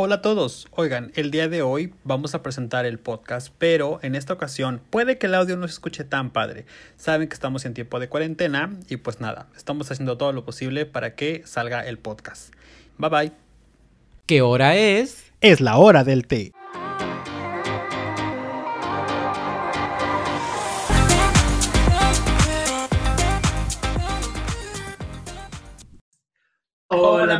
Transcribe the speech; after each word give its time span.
Hola 0.00 0.14
a 0.14 0.22
todos. 0.22 0.68
Oigan, 0.70 1.10
el 1.16 1.32
día 1.32 1.48
de 1.48 1.60
hoy 1.60 1.92
vamos 2.04 2.36
a 2.36 2.40
presentar 2.40 2.86
el 2.86 3.00
podcast, 3.00 3.52
pero 3.58 3.98
en 4.02 4.14
esta 4.14 4.32
ocasión 4.32 4.80
puede 4.90 5.18
que 5.18 5.26
el 5.26 5.34
audio 5.34 5.56
no 5.56 5.66
se 5.66 5.72
escuche 5.72 6.04
tan 6.04 6.30
padre. 6.30 6.66
Saben 6.96 7.26
que 7.26 7.34
estamos 7.34 7.64
en 7.64 7.74
tiempo 7.74 7.98
de 7.98 8.08
cuarentena 8.08 8.78
y 8.88 8.98
pues 8.98 9.20
nada, 9.20 9.48
estamos 9.56 9.90
haciendo 9.90 10.16
todo 10.16 10.32
lo 10.32 10.44
posible 10.44 10.86
para 10.86 11.16
que 11.16 11.42
salga 11.46 11.84
el 11.84 11.98
podcast. 11.98 12.54
Bye 12.96 13.10
bye. 13.10 13.32
¿Qué 14.26 14.40
hora 14.40 14.76
es? 14.76 15.32
Es 15.40 15.60
la 15.60 15.78
hora 15.78 16.04
del 16.04 16.28
té. 16.28 16.52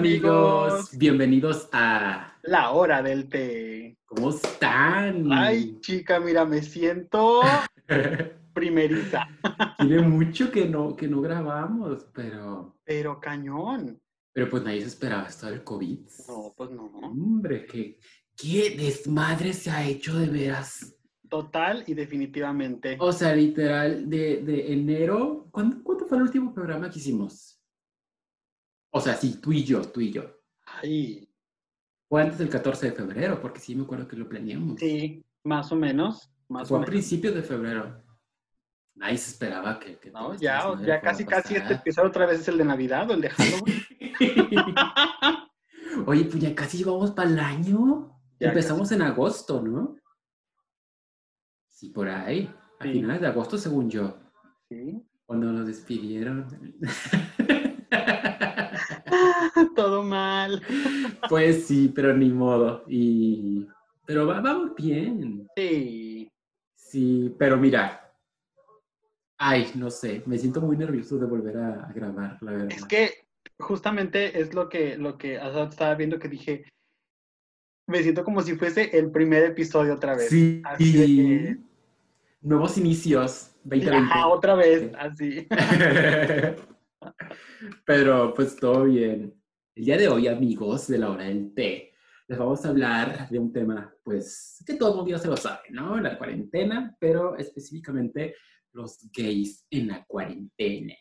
Amigos, 0.08 0.96
bienvenidos 0.96 1.68
a 1.70 2.34
La 2.44 2.70
hora 2.70 3.02
del 3.02 3.28
té. 3.28 3.98
¿Cómo 4.06 4.30
están? 4.30 5.30
Ay, 5.30 5.78
chica, 5.80 6.18
mira, 6.18 6.46
me 6.46 6.62
siento 6.62 7.42
primerita. 8.54 9.28
Tiene 9.76 10.00
mucho 10.00 10.50
que 10.50 10.64
no, 10.64 10.96
que 10.96 11.06
no 11.06 11.20
grabamos, 11.20 12.06
pero... 12.14 12.78
Pero 12.84 13.20
cañón. 13.20 14.00
Pero 14.32 14.48
pues 14.48 14.62
nadie 14.62 14.80
se 14.80 14.88
esperaba 14.88 15.28
esto 15.28 15.46
del 15.50 15.62
COVID. 15.62 15.98
No, 16.26 16.54
pues 16.56 16.70
no. 16.70 16.84
Hombre, 16.84 17.66
qué, 17.66 17.98
qué 18.34 18.76
desmadre 18.78 19.52
se 19.52 19.70
ha 19.70 19.86
hecho 19.86 20.18
de 20.18 20.28
veras. 20.28 20.96
Total 21.28 21.84
y 21.86 21.92
definitivamente. 21.92 22.96
O 22.98 23.12
sea, 23.12 23.34
literal, 23.34 24.08
de, 24.08 24.42
de 24.42 24.72
enero... 24.72 25.48
¿cuándo, 25.50 25.82
¿Cuándo 25.82 26.06
fue 26.06 26.16
el 26.16 26.22
último 26.22 26.54
programa 26.54 26.88
que 26.88 26.98
hicimos? 26.98 27.57
O 28.90 29.00
sea, 29.00 29.14
sí, 29.14 29.40
tú 29.40 29.52
y 29.52 29.64
yo, 29.64 29.82
tú 29.82 30.00
y 30.00 30.10
yo. 30.12 30.24
Ay, 30.66 31.28
Fue 32.08 32.22
antes 32.22 32.38
del 32.38 32.48
14 32.48 32.86
de 32.90 32.92
febrero, 32.96 33.40
porque 33.40 33.60
sí 33.60 33.74
me 33.74 33.84
acuerdo 33.84 34.08
que 34.08 34.16
lo 34.16 34.28
planeamos. 34.28 34.78
sí, 34.80 35.24
más 35.44 35.70
o 35.72 35.76
menos. 35.76 36.30
Más 36.48 36.68
Fue 36.68 36.76
o 36.76 36.78
a 36.78 36.80
menos. 36.80 36.90
principios 36.90 37.34
de 37.34 37.42
febrero. 37.42 38.02
Nadie 38.94 39.18
se 39.18 39.30
esperaba 39.32 39.78
que... 39.78 39.98
que 39.98 40.10
No, 40.10 40.34
ya, 40.34 40.74
ya 40.84 41.00
casi, 41.00 41.24
casi 41.24 41.54
este 41.56 41.74
episodio 41.74 42.08
otra 42.08 42.26
vez 42.26 42.40
es 42.40 42.48
el 42.48 42.58
de 42.58 42.64
Navidad 42.64 43.08
o 43.10 43.14
el 43.14 43.20
de 43.20 43.30
Halloween. 43.30 43.82
Oye, 46.06 46.24
pues 46.24 46.40
ya 46.40 46.54
casi 46.54 46.78
llevamos 46.78 47.10
para 47.12 47.28
el 47.30 47.38
año. 47.38 48.18
Ya 48.40 48.48
Empezamos 48.48 48.90
en 48.92 49.02
agosto, 49.02 49.62
¿no? 49.62 49.96
Sí, 51.68 51.90
por 51.90 52.08
ahí. 52.08 52.52
A 52.80 52.84
Sí. 52.84 52.92
finales 52.92 53.20
de 53.20 53.26
agosto, 53.28 53.58
según 53.58 53.90
yo. 53.90 54.16
Sí. 54.68 55.02
Cuando 55.26 55.52
nos 55.52 55.66
despidieron. 55.66 56.46
Mal. 60.48 60.62
pues 61.28 61.66
sí, 61.66 61.92
pero 61.94 62.16
ni 62.16 62.28
modo. 62.30 62.84
Y... 62.88 63.66
Pero 64.06 64.26
va, 64.26 64.40
vamos 64.40 64.74
bien. 64.76 65.46
Sí. 65.56 66.30
Sí, 66.74 67.34
pero 67.38 67.56
mira. 67.58 68.12
Ay, 69.36 69.70
no 69.74 69.90
sé. 69.90 70.22
Me 70.26 70.38
siento 70.38 70.60
muy 70.60 70.76
nervioso 70.76 71.18
de 71.18 71.26
volver 71.26 71.56
a, 71.58 71.84
a 71.84 71.92
grabar, 71.92 72.38
la 72.42 72.52
verdad. 72.52 72.68
Es 72.72 72.84
que 72.84 73.26
justamente 73.58 74.40
es 74.40 74.54
lo 74.54 74.68
que, 74.68 74.96
lo 74.96 75.18
que 75.18 75.34
estaba 75.36 75.94
viendo 75.94 76.18
que 76.18 76.28
dije. 76.28 76.64
Me 77.86 78.02
siento 78.02 78.24
como 78.24 78.42
si 78.42 78.56
fuese 78.56 78.96
el 78.98 79.10
primer 79.10 79.44
episodio 79.44 79.94
otra 79.94 80.16
vez. 80.16 80.28
Sí. 80.28 80.62
Así 80.64 80.92
de 80.92 81.06
que- 81.06 81.58
Nuevos 82.40 82.78
inicios. 82.78 83.52
2020. 83.64 84.10
Ajá, 84.10 84.28
otra 84.28 84.54
vez, 84.54 84.90
así. 84.98 85.46
Pero 87.84 88.32
pues 88.34 88.56
todo 88.56 88.84
bien. 88.84 89.34
El 89.78 89.84
día 89.84 89.96
de 89.96 90.08
hoy, 90.08 90.26
amigos 90.26 90.88
de 90.88 90.98
la 90.98 91.08
hora 91.08 91.22
del 91.22 91.54
té, 91.54 91.94
les 92.26 92.36
vamos 92.36 92.64
a 92.64 92.70
hablar 92.70 93.28
de 93.30 93.38
un 93.38 93.52
tema, 93.52 93.94
pues, 94.02 94.60
que 94.66 94.74
todo 94.74 94.90
el 94.90 94.96
mundo 94.96 95.12
ya 95.12 95.20
se 95.20 95.28
lo 95.28 95.36
sabe, 95.36 95.70
¿no? 95.70 96.00
La 96.00 96.18
cuarentena, 96.18 96.96
pero 96.98 97.36
específicamente 97.36 98.34
los 98.72 98.98
gays 99.12 99.64
en 99.70 99.86
la 99.86 100.04
cuarentena. 100.04 100.94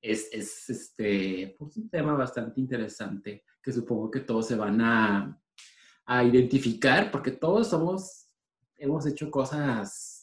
Es, 0.00 0.28
es 0.30 0.70
este, 0.70 1.56
pues, 1.58 1.76
un 1.76 1.90
tema 1.90 2.14
bastante 2.14 2.60
interesante 2.60 3.42
que 3.60 3.72
supongo 3.72 4.12
que 4.12 4.20
todos 4.20 4.46
se 4.46 4.54
van 4.54 4.80
a, 4.80 5.36
a 6.06 6.22
identificar 6.22 7.10
porque 7.10 7.32
todos 7.32 7.66
somos, 7.66 8.28
hemos 8.76 9.04
hecho 9.06 9.28
cosas 9.28 10.13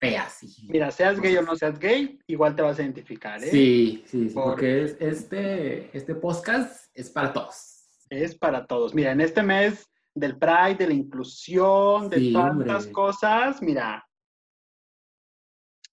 feas. 0.00 0.42
Y, 0.42 0.68
Mira, 0.68 0.90
seas 0.90 1.20
gay 1.20 1.36
o 1.36 1.42
no 1.42 1.56
seas 1.56 1.78
gay, 1.78 2.18
igual 2.26 2.54
te 2.54 2.62
vas 2.62 2.78
a 2.78 2.82
identificar, 2.82 3.42
¿eh? 3.42 3.50
Sí, 3.50 4.04
sí, 4.06 4.28
sí, 4.28 4.34
Por- 4.34 4.44
porque 4.52 4.84
es- 4.84 4.96
este, 5.00 5.96
este 5.96 6.14
podcast 6.14 6.86
es 6.94 7.10
para 7.10 7.32
todos. 7.32 7.86
Es 8.10 8.34
para 8.36 8.66
todos. 8.66 8.94
Mira, 8.94 9.12
en 9.12 9.20
este 9.20 9.42
mes 9.42 9.86
del 10.14 10.36
Pride, 10.38 10.76
de 10.78 10.86
la 10.88 10.94
inclusión, 10.94 12.08
de 12.08 12.18
Sí, 12.18 12.32
tantas 12.32 12.76
hombre. 12.84 12.92
cosas, 12.92 13.60
mira, 13.62 14.04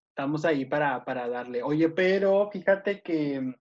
estamos 0.10 0.46
ahí 0.46 0.66
para, 0.66 1.04
para 1.04 1.28
darle. 1.28 1.62
Oye, 1.62 1.90
pero 1.90 2.50
fíjate 2.52 3.02
que, 3.02 3.54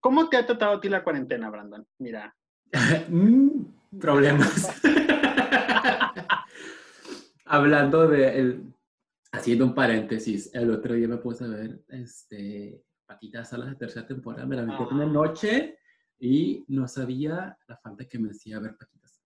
¿cómo 0.00 0.28
te 0.28 0.36
ha 0.36 0.46
tratado 0.46 0.76
a 0.76 0.80
ti 0.80 0.88
la 0.88 1.02
cuarentena, 1.02 1.50
Brandon? 1.50 1.86
Mira, 1.98 2.34
Mm, 3.08 3.98
problemas. 4.00 4.70
Hablando 7.44 8.08
de, 8.08 8.38
el- 8.40 8.72
haciendo 9.36 9.64
un 9.66 9.74
paréntesis, 9.74 10.50
el 10.54 10.70
otro 10.70 10.94
día 10.94 11.08
me 11.08 11.18
puse 11.18 11.44
a 11.44 11.48
ver 11.48 11.82
este, 11.88 12.82
Patitas 13.06 13.50
Salas 13.50 13.68
de 13.70 13.76
tercera 13.76 14.06
temporada, 14.06 14.46
me 14.46 14.56
la 14.56 14.62
metí 14.64 14.82
una 14.90 15.04
Ah. 15.04 15.06
noche 15.06 15.78
y 16.18 16.64
no 16.68 16.88
sabía 16.88 17.56
la 17.68 17.76
falta 17.76 18.04
que 18.08 18.18
me 18.18 18.30
hacía 18.30 18.58
ver 18.58 18.76
Patitas. 18.76 19.22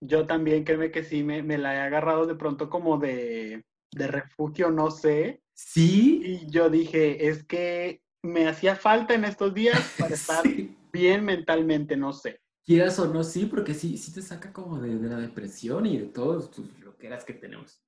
yo 0.00 0.26
también, 0.26 0.64
créeme 0.64 0.90
que 0.90 1.04
sí, 1.04 1.22
me, 1.22 1.42
me 1.42 1.58
la 1.58 1.74
he 1.74 1.78
agarrado 1.80 2.26
de 2.26 2.34
pronto 2.34 2.68
como 2.68 2.98
de, 2.98 3.64
de 3.92 4.06
refugio, 4.08 4.70
no 4.70 4.90
sé, 4.90 5.40
Sí, 5.54 6.22
y 6.24 6.50
yo 6.50 6.70
dije, 6.70 7.28
es 7.28 7.44
que 7.44 8.02
me 8.22 8.48
hacía 8.48 8.74
falta 8.74 9.14
en 9.14 9.24
estos 9.24 9.52
días 9.54 9.78
para 9.98 10.14
estar 10.14 10.42
sí. 10.42 10.74
bien 10.92 11.24
mentalmente, 11.24 11.96
no 11.96 12.12
sé. 12.12 12.40
Quieras 12.64 12.98
o 12.98 13.12
no, 13.12 13.22
sí, 13.22 13.44
porque 13.46 13.74
sí, 13.74 13.96
sí 13.98 14.12
te 14.14 14.22
saca 14.22 14.52
como 14.52 14.80
de, 14.80 14.96
de 14.96 15.08
la 15.08 15.18
depresión 15.18 15.84
y 15.86 15.98
de 15.98 16.06
todo 16.06 16.40
tus 16.48 16.78
loqueras 16.80 17.24
que 17.24 17.34
tenemos. 17.34 17.81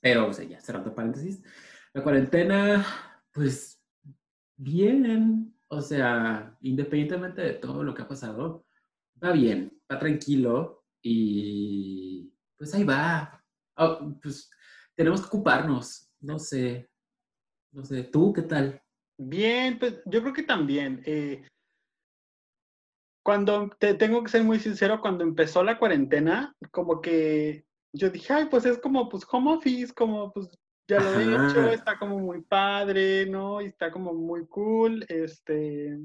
Pero, 0.00 0.28
o 0.28 0.32
sea, 0.32 0.44
ya 0.44 0.60
cerrando 0.60 0.94
paréntesis, 0.94 1.42
la 1.92 2.02
cuarentena, 2.02 2.84
pues, 3.32 3.80
bien. 4.56 5.54
O 5.68 5.82
sea, 5.82 6.56
independientemente 6.62 7.42
de 7.42 7.52
todo 7.54 7.82
lo 7.82 7.94
que 7.94 8.02
ha 8.02 8.08
pasado, 8.08 8.64
va 9.22 9.32
bien, 9.32 9.78
va 9.90 9.98
tranquilo 9.98 10.84
y 11.02 12.32
pues 12.56 12.74
ahí 12.74 12.84
va. 12.84 13.44
Ah, 13.76 13.98
pues 14.22 14.50
tenemos 14.94 15.20
que 15.20 15.26
ocuparnos, 15.26 16.10
no 16.20 16.38
sé, 16.38 16.90
no 17.72 17.84
sé, 17.84 18.04
¿tú 18.04 18.32
qué 18.32 18.42
tal? 18.42 18.82
Bien, 19.18 19.78
pues 19.78 20.00
yo 20.06 20.22
creo 20.22 20.32
que 20.32 20.42
también. 20.42 21.02
eh, 21.04 21.46
cuando 23.22 23.68
te 23.78 23.92
tengo 23.92 24.22
que 24.22 24.30
ser 24.30 24.42
muy 24.42 24.58
sincero, 24.58 25.02
cuando 25.02 25.22
empezó 25.22 25.62
la 25.62 25.78
cuarentena, 25.78 26.56
como 26.70 27.02
que 27.02 27.66
yo 27.92 28.10
dije, 28.10 28.32
ay, 28.32 28.46
pues 28.50 28.64
es 28.66 28.78
como 28.78 29.08
pues 29.08 29.24
home 29.30 29.52
office, 29.54 29.92
como 29.92 30.32
pues 30.32 30.48
ya 30.88 31.00
lo 31.00 31.18
he 31.18 31.34
Ajá. 31.34 31.46
hecho, 31.46 31.70
está 31.70 31.98
como 31.98 32.18
muy 32.18 32.42
padre, 32.42 33.26
¿no? 33.26 33.60
Y 33.60 33.66
está 33.66 33.90
como 33.90 34.14
muy 34.14 34.46
cool, 34.46 35.04
este, 35.08 35.98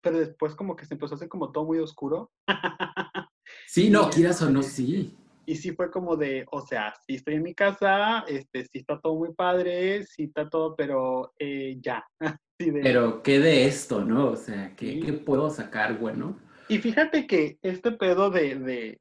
pero 0.00 0.18
después 0.18 0.54
como 0.54 0.74
que 0.74 0.84
se 0.84 0.94
empezó 0.94 1.14
a 1.14 1.16
hacer 1.16 1.28
como 1.28 1.52
todo 1.52 1.64
muy 1.64 1.78
oscuro. 1.78 2.30
Sí, 3.66 3.90
no, 3.90 4.10
quieras 4.10 4.40
o 4.42 4.50
no, 4.50 4.60
este, 4.60 4.72
sí. 4.72 5.16
Y 5.46 5.56
sí 5.56 5.72
fue 5.72 5.90
como 5.90 6.16
de, 6.16 6.46
o 6.52 6.60
sea, 6.60 6.94
sí 7.06 7.16
estoy 7.16 7.34
en 7.34 7.42
mi 7.42 7.54
casa, 7.54 8.20
este, 8.28 8.64
sí 8.64 8.78
está 8.78 9.00
todo 9.00 9.16
muy 9.16 9.32
padre, 9.34 10.04
sí 10.04 10.24
está 10.24 10.48
todo, 10.48 10.76
pero 10.76 11.32
eh, 11.38 11.76
ya. 11.80 12.04
De- 12.58 12.72
Pero, 12.80 13.22
¿qué 13.22 13.40
de 13.40 13.66
esto, 13.66 14.04
no? 14.04 14.30
O 14.30 14.36
sea, 14.36 14.76
¿qué, 14.76 14.86
Sí. 14.92 15.00
qué 15.00 15.12
puedo 15.14 15.50
sacar 15.50 15.98
bueno? 15.98 16.38
Y 16.68 16.78
fíjate 16.78 17.26
que 17.26 17.58
este 17.62 17.90
pedo 17.92 18.30
de, 18.30 18.54
de 18.56 19.00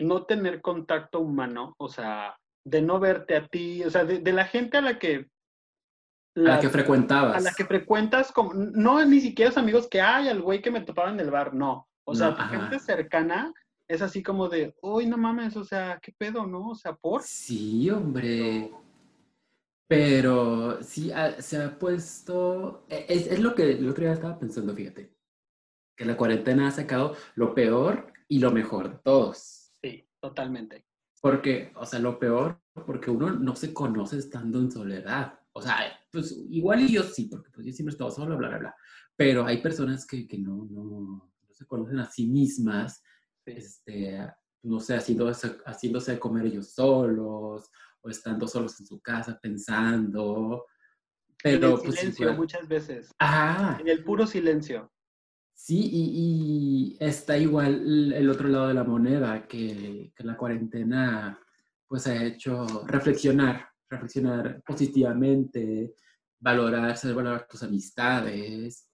no 0.00 0.24
tener 0.24 0.60
contacto 0.60 1.20
humano, 1.20 1.74
o 1.78 1.88
sea, 1.88 2.36
de 2.66 2.82
no 2.82 2.98
verte 2.98 3.36
a 3.36 3.46
ti, 3.46 3.82
o 3.84 3.90
sea, 3.90 4.04
de, 4.04 4.18
de 4.18 4.32
la 4.32 4.44
gente 4.46 4.78
a 4.78 4.82
la 4.82 4.98
que... 4.98 5.28
A 6.36 6.40
la 6.40 6.60
que 6.60 6.68
frecuentabas. 6.68 7.36
a 7.36 7.40
la 7.40 7.52
que 7.54 7.64
frecuentas, 7.64 8.32
como, 8.32 8.54
no 8.54 9.04
ni 9.04 9.20
siquiera 9.20 9.50
los 9.50 9.58
amigos 9.58 9.86
que 9.88 10.00
hay, 10.00 10.28
al 10.28 10.42
güey 10.42 10.60
que 10.60 10.70
me 10.70 10.80
topaba 10.80 11.10
en 11.10 11.20
el 11.20 11.30
bar, 11.30 11.54
no. 11.54 11.88
O 12.06 12.14
sea, 12.14 12.30
No, 12.30 12.36
tu 12.36 12.42
ajá. 12.42 12.60
gente 12.60 12.78
cercana 12.80 13.52
es 13.88 14.02
así 14.02 14.22
como 14.22 14.48
de, 14.48 14.74
uy, 14.82 15.06
no 15.06 15.16
mames, 15.16 15.56
o 15.56 15.62
sea, 15.64 16.00
¿qué 16.02 16.12
pedo, 16.18 16.46
no? 16.46 16.70
O 16.70 16.74
sea, 16.74 16.94
por... 16.94 17.22
Sí, 17.22 17.88
hombre. 17.90 18.72
Pero 19.86 20.82
sí, 20.82 21.12
ah, 21.12 21.32
se 21.40 21.62
ha 21.62 21.78
puesto. 21.78 22.84
e- 22.88 23.06
Es, 23.08 23.26
es 23.26 23.40
lo 23.40 23.54
que 23.54 23.72
el 23.72 23.88
otro 23.88 24.04
día 24.04 24.14
estaba 24.14 24.38
pensando, 24.38 24.74
fíjate. 24.74 25.12
Que 25.96 26.04
la 26.04 26.16
cuarentena 26.16 26.66
ha 26.68 26.70
sacado 26.70 27.14
lo 27.36 27.54
peor 27.54 28.12
y 28.26 28.38
lo 28.40 28.50
mejor 28.50 28.90
de 28.90 28.98
todos. 29.04 29.63
Totalmente. 30.28 30.86
Porque, 31.20 31.70
o 31.76 31.84
sea, 31.84 31.98
lo 31.98 32.18
peor, 32.18 32.58
porque 32.86 33.10
uno 33.10 33.30
no 33.30 33.54
se 33.54 33.74
conoce 33.74 34.16
estando 34.18 34.58
en 34.58 34.70
soledad. 34.70 35.38
O 35.52 35.60
sea, 35.60 35.76
pues 36.10 36.34
igual 36.48 36.80
y 36.80 36.92
yo 36.92 37.02
sí, 37.02 37.26
porque 37.30 37.50
pues 37.50 37.66
yo 37.66 37.72
siempre 37.74 37.92
he 37.92 37.94
estado 37.94 38.10
solo, 38.10 38.38
bla, 38.38 38.48
bla, 38.48 38.58
bla. 38.58 38.74
Pero 39.16 39.44
hay 39.44 39.60
personas 39.60 40.06
que, 40.06 40.26
que 40.26 40.38
no, 40.38 40.66
no, 40.70 40.82
no 40.84 41.30
se 41.50 41.66
conocen 41.66 41.98
a 41.98 42.10
sí 42.10 42.26
mismas, 42.26 43.02
Sí. 43.46 43.52
este, 43.54 44.26
no 44.62 44.80
sé, 44.80 44.96
haciéndose, 44.96 45.58
haciéndose 45.66 46.12
de 46.12 46.18
comer 46.18 46.46
ellos 46.46 46.72
solos 46.72 47.70
o 48.00 48.08
estando 48.08 48.48
solos 48.48 48.80
en 48.80 48.86
su 48.86 48.98
casa 49.02 49.38
pensando. 49.42 50.64
Pero, 51.42 51.66
en 51.68 51.72
el 51.74 51.80
pues, 51.82 51.94
silencio 51.96 52.24
igual- 52.24 52.38
muchas 52.38 52.66
veces. 52.66 53.10
Ah, 53.18 53.76
En 53.78 53.88
el 53.88 54.02
puro 54.02 54.26
silencio. 54.26 54.90
Sí, 55.54 55.78
y, 55.92 56.96
y 56.98 57.04
está 57.04 57.38
igual 57.38 58.12
el- 58.12 58.28
otro 58.28 58.48
lado 58.48 58.68
de 58.68 58.74
la 58.74 58.84
moneda, 58.84 59.46
que, 59.46 60.12
que 60.14 60.24
la 60.24 60.36
cuarentena 60.36 61.38
pues 61.86 62.06
ha 62.06 62.24
hecho 62.24 62.66
reflexionar, 62.86 63.68
reflexionar 63.88 64.62
positivamente, 64.66 65.94
valorar, 66.40 66.96
saber 66.96 67.16
valorar 67.16 67.46
tus 67.48 67.62
amistades. 67.62 68.90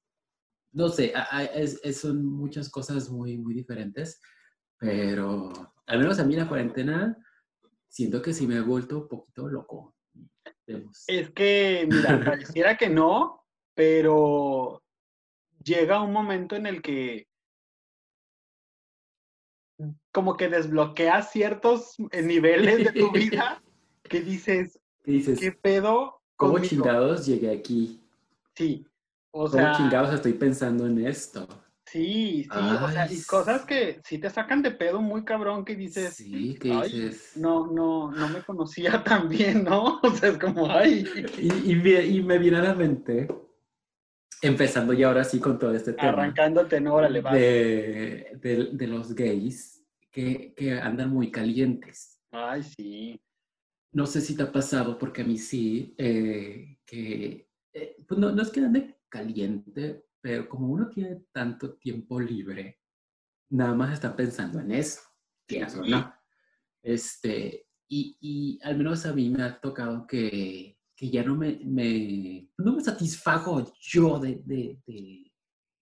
No 0.72 0.88
sé, 0.88 1.12
es- 1.54 1.80
es- 1.82 2.00
son 2.00 2.24
muchas 2.24 2.68
cosas 2.68 3.10
muy, 3.10 3.38
muy 3.38 3.54
diferentes, 3.54 4.20
pero 4.78 5.50
al 5.86 5.98
menos 5.98 6.18
a 6.20 6.24
mí 6.24 6.36
la 6.36 6.46
cuarentena 6.48 7.16
siento 7.88 8.22
que 8.22 8.32
sí 8.34 8.46
me 8.46 8.56
he 8.56 8.60
vuelto 8.60 8.98
un 8.98 9.08
poquito 9.08 9.48
loco. 9.48 9.96
Vemos. 10.66 11.04
Es 11.08 11.30
que, 11.30 11.84
mira, 11.88 12.20
pareciera 12.54 12.76
que 12.76 12.88
no, 12.88 13.44
pero 13.74 14.82
llega 15.62 16.02
un 16.02 16.12
momento 16.12 16.56
en 16.56 16.66
el 16.66 16.82
que 16.82 17.26
como 20.12 20.36
que 20.36 20.48
desbloqueas 20.48 21.30
ciertos 21.30 21.96
niveles 22.22 22.78
de 22.84 22.92
tu 22.92 23.10
vida 23.12 23.62
que 24.02 24.20
dices, 24.20 24.78
¿Qué 25.04 25.12
dices? 25.12 25.40
¿qué 25.40 25.52
pedo? 25.52 26.20
¿Cómo 26.36 26.54
conmigo?". 26.54 26.68
chingados 26.68 27.26
llegué 27.26 27.50
aquí? 27.50 28.00
Sí, 28.54 28.86
o 29.32 29.48
¿Cómo 29.48 29.62
sea, 29.62 29.72
chingados 29.72 30.14
estoy 30.14 30.32
pensando 30.34 30.86
en 30.86 31.06
esto? 31.06 31.46
sí, 31.86 32.44
sí, 32.44 32.50
o 32.50 32.88
sea, 32.88 33.10
y 33.10 33.22
cosas 33.22 33.64
que 33.64 34.00
sí 34.04 34.18
te 34.18 34.30
sacan 34.30 34.62
de 34.62 34.70
pedo 34.72 35.00
muy 35.00 35.24
cabrón 35.24 35.64
que 35.64 35.76
dices, 35.76 36.14
Sí, 36.14 36.54
que 36.54 36.72
"Ay, 36.72 36.90
dices. 36.92 37.36
no, 37.36 37.66
no, 37.68 38.10
no 38.12 38.28
me 38.28 38.42
conocía 38.42 39.02
tan 39.04 39.28
bien, 39.28 39.64
¿no? 39.64 40.00
O 40.02 40.10
sea, 40.10 40.30
es 40.30 40.38
como, 40.38 40.70
ay, 40.70 41.04
Y, 41.38 41.72
y 41.72 42.16
y 42.18 42.22
me 42.22 42.38
viene 42.38 42.58
a 42.58 42.62
la 42.62 42.74
mente, 42.74 43.28
empezando 44.42 44.92
ya 44.92 45.08
ahora 45.08 45.24
sí 45.24 45.38
con 45.40 45.58
todo 45.58 45.74
este 45.74 45.92
tema, 45.92 46.08
arrancándote, 46.10 46.80
no, 46.80 46.94
órale, 46.94 47.22
de, 47.22 48.38
de- 48.40 48.68
de 48.72 48.86
los 48.86 49.14
gays 49.14 49.84
que, 50.10 50.54
que 50.56 50.72
andan 50.80 51.10
muy 51.10 51.30
calientes. 51.30 52.20
Ay, 52.30 52.62
sí. 52.62 53.20
No 53.92 54.06
sé 54.06 54.20
si 54.20 54.36
te 54.36 54.44
ha 54.44 54.52
pasado, 54.52 54.96
porque 54.98 55.22
a 55.22 55.24
mí 55.24 55.36
sí, 55.36 55.94
eh, 55.98 56.78
que 56.86 57.48
eh, 57.72 57.96
pues 58.06 58.18
no, 58.20 58.30
no 58.32 58.42
es 58.42 58.50
que 58.50 58.60
ande 58.60 58.98
caliente, 59.08 60.04
pero 60.20 60.48
como 60.48 60.68
uno 60.68 60.88
tiene 60.88 61.24
tanto 61.32 61.74
tiempo 61.74 62.20
libre, 62.20 62.80
nada 63.50 63.74
más 63.74 63.92
está 63.92 64.14
pensando 64.14 64.60
en 64.60 64.70
eso, 64.72 65.00
quieras 65.46 65.76
o 65.76 65.84
no. 65.84 66.14
Este, 66.82 67.66
y, 67.88 68.16
y 68.20 68.58
al 68.62 68.76
menos 68.78 69.04
a 69.06 69.12
mí 69.12 69.28
me 69.30 69.42
ha 69.42 69.60
tocado 69.60 70.06
que, 70.06 70.78
que 71.00 71.08
ya 71.08 71.22
no 71.24 71.34
me, 71.34 71.58
me, 71.64 72.46
no 72.58 72.74
me 72.76 72.84
satisfago 72.84 73.72
yo 73.80 74.18
de, 74.18 74.42
de, 74.44 74.78
de- 74.86 75.32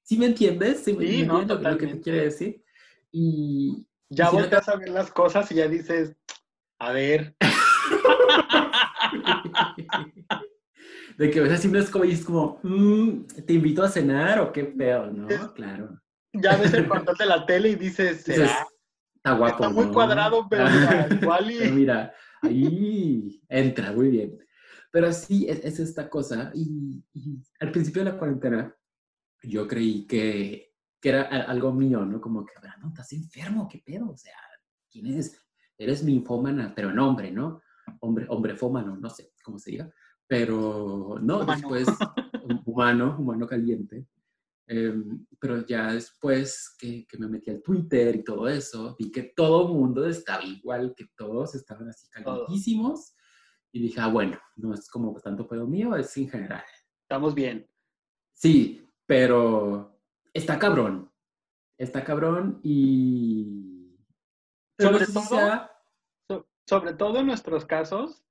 ¿Sí 0.05 0.17
me 0.17 0.27
entiendes? 0.27 0.85
¿Sí, 0.85 0.93
me- 0.93 1.09
Sí, 1.09 1.19
me 1.23 1.27
no, 1.27 1.41
entiendes 1.41 1.73
lo 1.73 1.77
que- 1.79 1.87
te 1.89 2.01
quiere 2.01 2.21
decir? 2.23 2.63
Y, 3.11 3.85
Ya 4.11 4.27
Y 4.27 4.29
si 4.29 4.35
no 4.37 4.41
volteas 4.43 4.69
a 4.69 4.77
ver 4.77 4.91
las 4.91 5.11
cosas 5.11 5.51
y 5.51 5.57
ya 5.57 5.67
dices, 5.67 6.15
a 6.79 6.93
ver, 6.93 7.35
de 11.19 11.31
que 11.33 11.41
ves 11.41 11.53
así 11.53 11.69
como 11.91 12.05
y 12.05 12.13
es 12.13 12.25
como, 12.25 12.61
mm, 12.63 13.23
¿te 13.45 13.55
invito 13.55 13.83
a 13.83 13.89
cenar 13.89 14.39
o 14.39 14.53
qué 14.53 14.63
pedo? 14.67 15.11
¿no? 15.11 15.29
Es- 15.29 15.49
Claro. 15.49 16.01
ya 16.33 16.57
ves 16.57 16.73
el 16.75 16.87
control 16.87 17.17
de 17.19 17.27
la 17.27 17.45
tele 17.45 17.71
y 17.71 17.75
dices, 17.75 18.23
¿será? 18.23 18.65
está 19.17 19.33
guapo. 19.33 19.65
Está 19.65 19.69
muy 19.69 19.87
¿no? 19.87 19.93
cuadrado, 19.93 20.47
pero 20.49 20.71
mira, 20.71 21.09
igual 21.11 21.51
y- 21.51 21.59
Pero 21.59 21.75
mira, 21.75 22.15
ahí 22.43 23.43
entra 23.49 23.91
muy 23.93 24.11
bien. 24.11 24.39
Pero 24.91 25.13
sí, 25.13 25.47
es, 25.49 25.65
es 25.65 25.79
esta 25.81 26.09
cosa. 26.09 26.51
Y, 26.55 27.03
y 27.13 27.43
al 27.61 27.71
principio 27.73 28.05
de 28.05 28.11
la 28.13 28.19
cuarentena, 28.19 28.75
yo 29.43 29.67
creí 29.69 30.07
que, 30.07 30.75
que 31.01 31.09
era 31.09 31.23
algo 31.45 31.73
mío, 31.73 32.05
¿no? 32.05 32.21
Como 32.21 32.45
que, 32.45 32.53
no, 32.81 32.89
estás 32.89 33.13
enfermo, 33.13 33.69
¿qué 33.69 33.83
pedo? 33.85 34.11
O 34.11 34.17
sea, 34.17 34.35
¿quién 34.91 35.07
eres? 35.07 35.41
Eres 35.77 36.03
ninfómana, 36.03 36.73
pero 36.75 36.91
en 36.91 36.99
hombre, 36.99 37.31
¿no? 37.31 37.61
Hombre, 38.01 38.27
hombrefómano, 38.29 38.97
no 38.97 39.09
sé 39.11 39.33
cómo 39.43 39.59
se 39.59 39.71
diga. 39.73 39.93
Pero 40.27 41.19
no, 41.23 41.41
Humano. 41.41 41.53
después, 41.55 41.89
hum- 42.43 42.63
humano, 42.67 43.17
humano 43.19 43.47
caliente. 43.47 44.07
Em, 44.67 45.25
pero 45.41 45.65
ya 45.67 45.93
después 45.93 46.75
que, 46.79 47.07
que 47.07 47.17
me 47.17 47.27
metí 47.27 47.51
al 47.51 47.63
Twitter 47.63 48.17
y 48.17 48.23
todo 48.25 48.47
eso, 48.49 48.95
vi 48.99 49.11
que 49.11 49.23
todo 49.35 49.67
el 49.67 49.73
mundo 49.75 50.07
estaba 50.07 50.45
igual, 50.45 50.95
que 50.95 51.07
todos 51.17 51.55
estaban 51.55 51.89
así 51.89 52.07
calientísimos. 52.11 53.15
Y 53.73 53.81
dije, 53.81 54.01
ah, 54.01 54.09
bueno, 54.09 54.39
no 54.57 54.73
es 54.75 54.89
como 54.91 55.15
tanto 55.21 55.47
pedo 55.47 55.67
mío, 55.67 55.95
es 55.97 56.17
en 56.17 56.29
general. 56.31 56.65
Estamos 57.03 57.35
bien. 57.35 57.69
Sí, 58.33 58.87
pero 59.07 59.99
está 60.33 60.59
cabrón. 60.59 61.11
Está 61.77 62.03
cabrón 62.05 62.61
y... 62.63 63.97
Sobre 64.79 64.93
no 64.93 64.99
sé 65.01 65.07
si 65.07 65.13
todo- 65.13 65.23
sea- 65.25 65.71
So- 66.29 66.49
sobre 66.67 66.95
todo 66.95 67.19
en 67.21 67.27
nuestros 67.27 67.65
casos, 67.67 68.23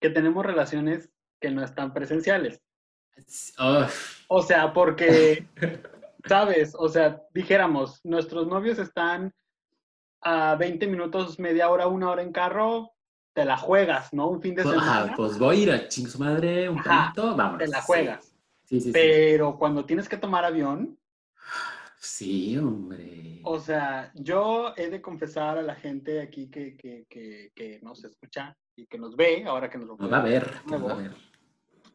que 0.00 0.10
tenemos 0.10 0.44
relaciones 0.46 1.10
que 1.40 1.50
no 1.50 1.62
están 1.62 1.92
presenciales. 1.92 2.62
O 4.28 4.42
sea, 4.42 4.72
porque, 4.72 5.46
¿sabes? 6.28 6.74
O 6.78 6.88
sea, 6.88 7.22
dijéramos, 7.34 8.00
nuestros 8.04 8.46
novios 8.46 8.78
están 8.78 9.34
a 10.20 10.54
20 10.56 10.86
minutos, 10.86 11.38
media 11.38 11.68
hora, 11.70 11.86
una 11.88 12.10
hora 12.10 12.22
en 12.22 12.32
carro, 12.32 12.92
te 13.38 13.44
la 13.44 13.56
juegas, 13.56 14.12
¿no? 14.12 14.28
Un 14.30 14.42
fin 14.42 14.56
de 14.56 14.64
Pues, 14.64 14.76
ajá, 14.76 14.94
semana, 15.02 15.16
pues 15.16 15.38
voy 15.38 15.56
a 15.56 15.60
ir 15.60 15.70
a 15.70 15.86
ching 15.88 16.08
su 16.08 16.18
madre 16.18 16.68
un 16.68 16.82
poquito, 16.82 17.36
vamos. 17.36 17.58
te 17.58 17.68
la 17.68 17.80
juegas. 17.82 18.24
Sí, 18.64 18.80
sí, 18.80 18.86
sí. 18.86 18.90
Pero 18.92 19.56
cuando 19.56 19.84
tienes 19.84 20.08
que 20.08 20.16
tomar 20.16 20.44
avión, 20.44 20.98
Sí, 22.00 22.56
hombre. 22.58 23.40
o 23.44 23.60
sea, 23.60 24.10
yo 24.14 24.72
he 24.76 24.88
de 24.90 25.00
confesar 25.00 25.56
a 25.58 25.62
la 25.62 25.74
gente 25.76 26.20
aquí 26.20 26.48
que, 26.50 26.76
que, 26.76 27.06
que, 27.08 27.52
que 27.54 27.78
nos 27.82 28.02
escucha 28.04 28.56
y 28.76 28.86
que 28.86 28.98
nos 28.98 29.14
ve, 29.16 29.44
ahora 29.46 29.68
que 29.70 29.78
nos 29.78 29.86
lo 29.88 29.96
Nos 29.96 30.12
va 30.12 30.18
a 30.18 30.22
ver, 30.22 30.50
nos 30.66 30.84
va 30.84 30.92
a 30.92 30.96
ver. 30.96 31.14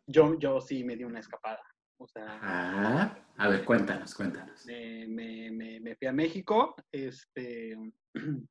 yo, 0.07 0.37
yo 0.39 0.61
sí 0.61 0.83
me 0.85 0.95
di 0.95 1.03
una 1.03 1.19
escapada. 1.19 1.61
O 1.97 2.07
sea, 2.07 2.39
Ah, 2.41 3.17
a 3.37 3.47
ver, 3.49 3.65
cuéntanos, 3.65 4.15
cuéntanos. 4.15 4.65
me, 4.65 5.05
me, 5.07 5.51
me, 5.51 5.79
me 5.81 5.95
fui 5.95 6.07
a 6.07 6.13
México, 6.13 6.75
este, 6.91 7.77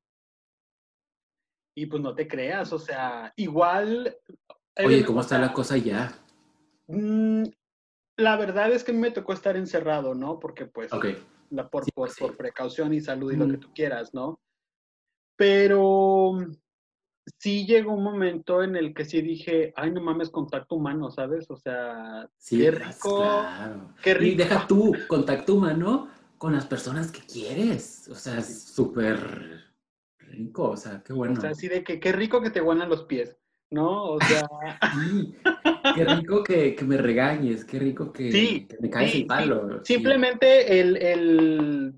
y 1.75 1.85
pues 1.87 2.01
no 2.01 2.13
te 2.15 2.27
creas, 2.27 2.71
o 2.73 2.79
sea, 2.79 3.33
igual... 3.35 4.15
Oye, 4.83 5.03
¿cómo 5.05 5.21
está 5.21 5.37
la 5.39 5.53
cosa 5.53 5.77
ya? 5.77 6.13
Mm, 6.87 7.43
La 8.17 8.37
verdad 8.37 8.71
es 8.71 8.83
que 8.83 8.91
a 8.91 8.93
mí 8.93 8.99
me 8.99 9.11
tocó 9.11 9.33
estar 9.33 9.55
encerrado, 9.57 10.13
¿no? 10.13 10.37
Porque 10.39 10.65
pues 10.67 10.93
Ok, 10.93 11.05
la, 11.49 11.67
por, 11.69 11.83
Sí, 11.85 11.91
por, 11.95 12.09
sí. 12.11 12.19
por 12.23 12.37
precaución 12.37 12.93
y 12.93 13.01
salud 13.01 13.31
y 13.31 13.37
lo 13.37 13.47
que 13.47 13.57
Mm. 13.57 13.59
tú 13.59 13.69
quieras, 13.73 14.13
¿no? 14.13 14.39
Pero 15.35 16.37
sí 17.39 17.65
llegó 17.65 17.93
un 17.93 18.03
momento 18.03 18.61
en 18.63 18.75
el 18.75 18.93
que 18.93 19.05
sí 19.05 19.21
dije, 19.21 19.73
ay, 19.75 19.91
no 19.91 20.01
mames, 20.01 20.29
contacto 20.29 20.75
humano, 20.75 21.09
¿sabes? 21.09 21.49
O 21.49 21.55
sea, 21.57 22.29
sí, 22.37 22.59
qué 22.59 22.71
pues, 22.71 22.87
rico, 22.87 23.17
claro. 23.17 23.89
qué 24.03 24.11
Y 24.11 24.13
rico. 24.13 24.37
deja 24.43 24.67
tú 24.67 24.95
contacto 25.07 25.55
humano 25.55 26.09
con 26.37 26.53
las 26.53 26.65
personas 26.65 27.11
que 27.11 27.21
quieres. 27.21 28.07
O 28.09 28.15
sea, 28.15 28.37
es 28.39 28.63
súper 28.63 29.62
rico, 30.33 30.71
o 30.71 30.77
sea, 30.77 31.01
qué 31.05 31.13
bueno. 31.13 31.33
O 31.37 31.41
sea, 31.41 31.51
así 31.51 31.67
de 31.67 31.83
que 31.83 31.99
qué 31.99 32.11
rico 32.11 32.41
que 32.41 32.49
te 32.49 32.61
huelan 32.61 32.89
los 32.89 33.03
pies, 33.05 33.37
¿no? 33.71 34.03
O 34.11 34.19
sea, 34.21 34.47
Sí, 34.93 35.35
qué 35.95 36.05
rico 36.05 36.43
que, 36.43 36.75
que 36.75 36.85
me 36.85 36.97
regañes, 36.97 37.63
qué 37.65 37.79
rico 37.79 38.11
que, 38.11 38.31
Sí, 38.31 38.65
que 38.67 38.77
me 38.81 38.89
caes 38.89 39.11
sí, 39.11 39.21
el 39.21 39.27
palo. 39.27 39.83
simplemente 39.85 40.79
el, 40.79 40.97
el, 40.97 41.93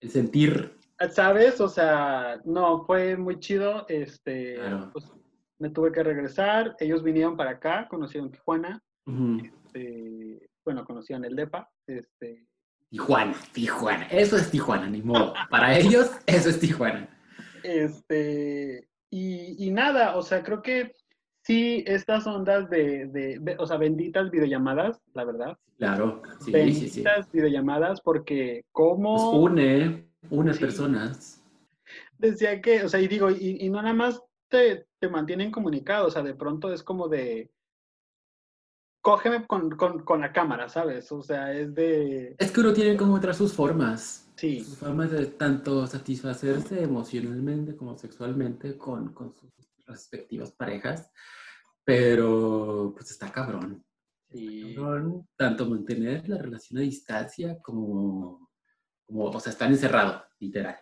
El 0.00 0.10
sentir, 0.10 0.78
¿sabes? 1.10 1.60
O 1.60 1.68
sea, 1.68 2.40
no, 2.44 2.84
fue 2.84 3.16
muy 3.16 3.38
chido, 3.40 3.84
este, 3.88 4.54
Claro. 4.56 4.90
pues 4.92 5.10
me 5.58 5.70
tuve 5.70 5.92
que 5.92 6.02
regresar, 6.02 6.74
ellos 6.80 7.02
vinieron 7.04 7.36
para 7.36 7.50
acá, 7.52 7.86
conocieron 7.88 8.30
Tijuana, 8.30 8.82
este, 9.44 10.48
bueno, 10.64 10.84
conocían 10.84 11.24
el 11.24 11.36
DEPA, 11.36 11.68
este, 11.86 12.46
Tijuana, 12.90 13.34
Tijuana, 13.52 14.06
eso 14.08 14.36
es 14.36 14.50
Tijuana, 14.50 14.86
ni 14.90 15.00
modo. 15.02 15.32
Para 15.50 15.78
ellos, 15.78 16.10
eso 16.26 16.50
es 16.50 16.60
Tijuana. 16.60 17.08
Este, 17.62 18.88
y, 19.10 19.66
y 19.66 19.70
nada, 19.70 20.16
o 20.16 20.22
sea, 20.22 20.42
creo 20.42 20.62
que 20.62 20.92
sí, 21.44 21.84
estas 21.86 22.26
ondas 22.26 22.68
de, 22.70 23.06
de- 23.06 23.38
de- 23.40 23.56
o 23.58 23.66
sea, 23.66 23.76
benditas 23.76 24.30
videollamadas, 24.30 25.00
la 25.14 25.24
verdad. 25.24 25.58
Claro, 25.78 26.22
sí, 26.38 26.52
sí, 26.52 26.88
sí. 26.88 27.02
benditas 27.02 27.30
videollamadas, 27.32 28.00
porque 28.00 28.64
como 28.72 29.14
Pues 29.14 29.42
une, 29.42 30.08
une 30.30 30.54
Sí. 30.54 30.60
personas. 30.60 31.42
decía 32.18 32.60
que, 32.60 32.84
o 32.84 32.88
sea, 32.88 33.00
y 33.00 33.08
digo, 33.08 33.30
y, 33.30 33.58
y 33.60 33.68
no 33.70 33.82
nada 33.82 33.94
más 33.94 34.22
te, 34.48 34.86
te 35.00 35.08
mantienen 35.08 35.50
comunicado, 35.50 36.06
o 36.06 36.10
sea, 36.10 36.22
de 36.22 36.34
pronto 36.34 36.72
es 36.72 36.82
como 36.84 37.08
de, 37.08 37.50
cógeme 39.00 39.46
con, 39.46 39.70
con, 39.70 40.04
con 40.04 40.20
la 40.20 40.32
cámara, 40.32 40.68
¿sabes? 40.68 41.10
O 41.10 41.22
sea, 41.22 41.52
es 41.52 41.74
de, 41.74 42.36
Es 42.38 42.52
que 42.52 42.60
uno 42.60 42.72
tiene 42.72 42.96
que 42.96 43.02
encontrar 43.04 43.34
sus 43.34 43.52
formas. 43.52 44.28
Sí. 44.42 44.64
Su 44.64 44.74
fama 44.74 45.06
de 45.06 45.26
tanto 45.26 45.86
satisfacerse 45.86 46.82
emocionalmente 46.82 47.76
como 47.76 47.96
sexualmente 47.96 48.76
con, 48.76 49.14
con 49.14 49.32
sus 49.32 49.52
respectivas 49.86 50.50
parejas, 50.50 51.12
pero 51.84 52.92
pues 52.92 53.12
está 53.12 53.30
cabrón. 53.30 53.86
Sí. 54.32 54.74
Cabrón, 54.74 55.28
tanto 55.36 55.66
mantener 55.66 56.28
la 56.28 56.38
relación 56.38 56.80
a 56.80 56.82
distancia 56.82 57.60
como, 57.62 58.50
como 59.06 59.26
o 59.26 59.38
sea, 59.38 59.52
están 59.52 59.70
encerrados, 59.70 60.24
literal. 60.40 60.76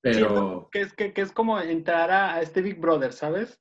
Pero, 0.00 0.68
que 0.70 0.82
es, 0.82 0.92
que, 0.92 1.12
que 1.12 1.22
es 1.22 1.32
como 1.32 1.58
entrar 1.58 2.12
a, 2.12 2.34
a 2.36 2.42
este 2.42 2.62
Big 2.62 2.78
Brother, 2.78 3.12
¿sabes? 3.12 3.60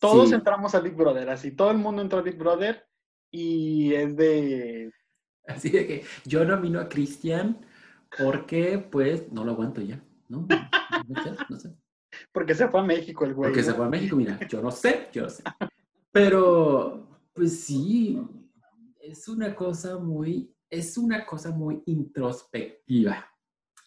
Todos 0.00 0.30
Sí. 0.30 0.34
entramos 0.34 0.74
a 0.74 0.80
Big 0.80 0.94
Brother, 0.94 1.28
así, 1.28 1.50
todo 1.50 1.72
el 1.72 1.76
mundo 1.76 2.00
entró 2.00 2.20
a 2.20 2.22
Big 2.22 2.38
Brother 2.38 2.88
y 3.30 3.92
es 3.92 4.16
de... 4.16 4.90
así 5.46 5.68
de 5.68 5.86
que 5.86 6.04
yo 6.24 6.42
nomino 6.46 6.80
a 6.80 6.88
Cristian 6.88 7.65
porque, 8.18 8.78
pues, 8.78 9.30
no 9.32 9.44
lo 9.44 9.52
aguanto 9.52 9.80
ya, 9.80 10.02
¿no? 10.28 10.46
No 11.08 11.22
sé, 11.22 11.32
no 11.48 11.58
sé. 11.58 11.74
Porque 12.32 12.54
se 12.54 12.68
fue 12.68 12.80
a 12.80 12.84
México 12.84 13.24
el 13.24 13.34
güey. 13.34 13.48
Porque 13.50 13.60
¿no? 13.62 13.66
se 13.66 13.74
fue 13.74 13.86
a 13.86 13.88
México, 13.88 14.16
mira, 14.16 14.38
yo 14.48 14.62
no 14.62 14.70
sé, 14.70 15.08
yo 15.12 15.22
no 15.22 15.28
sé. 15.30 15.42
Pero, 16.12 17.08
pues 17.34 17.60
sí, 17.60 18.20
es 19.00 19.28
una 19.28 19.54
cosa 19.54 19.98
muy, 19.98 20.54
es 20.70 20.96
una 20.96 21.26
cosa 21.26 21.50
muy 21.50 21.82
introspectiva 21.86 23.26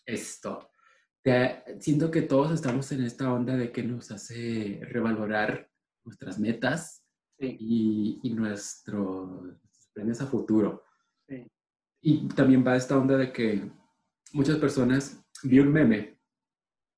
esto. 0.06 0.70
Te- 1.22 1.64
siento 1.80 2.10
que 2.12 2.22
todos 2.22 2.52
estamos 2.52 2.92
en 2.92 3.04
esta 3.04 3.32
onda 3.34 3.56
de 3.58 3.72
que 3.72 3.84
nos 3.84 4.12
hace 4.12 4.80
revalorar 4.90 5.70
nuestras 6.06 6.40
metas 6.40 7.04
Sí, 7.38 7.56
y, 7.60 8.20
y 8.24 8.34
nuestro- 8.34 9.26
nuestros 9.44 9.90
planes 9.94 10.22
a 10.22 10.28
futuro. 10.28 10.84
sí. 11.28 11.48
Y 12.02 12.28
también 12.30 12.66
va 12.66 12.76
esta 12.78 12.98
onda 12.98 13.18
de 13.18 13.32
que 13.34 13.70
muchas 14.34 14.58
personas, 14.58 15.24
vi 15.44 15.60
un 15.60 15.72
meme 15.72 16.20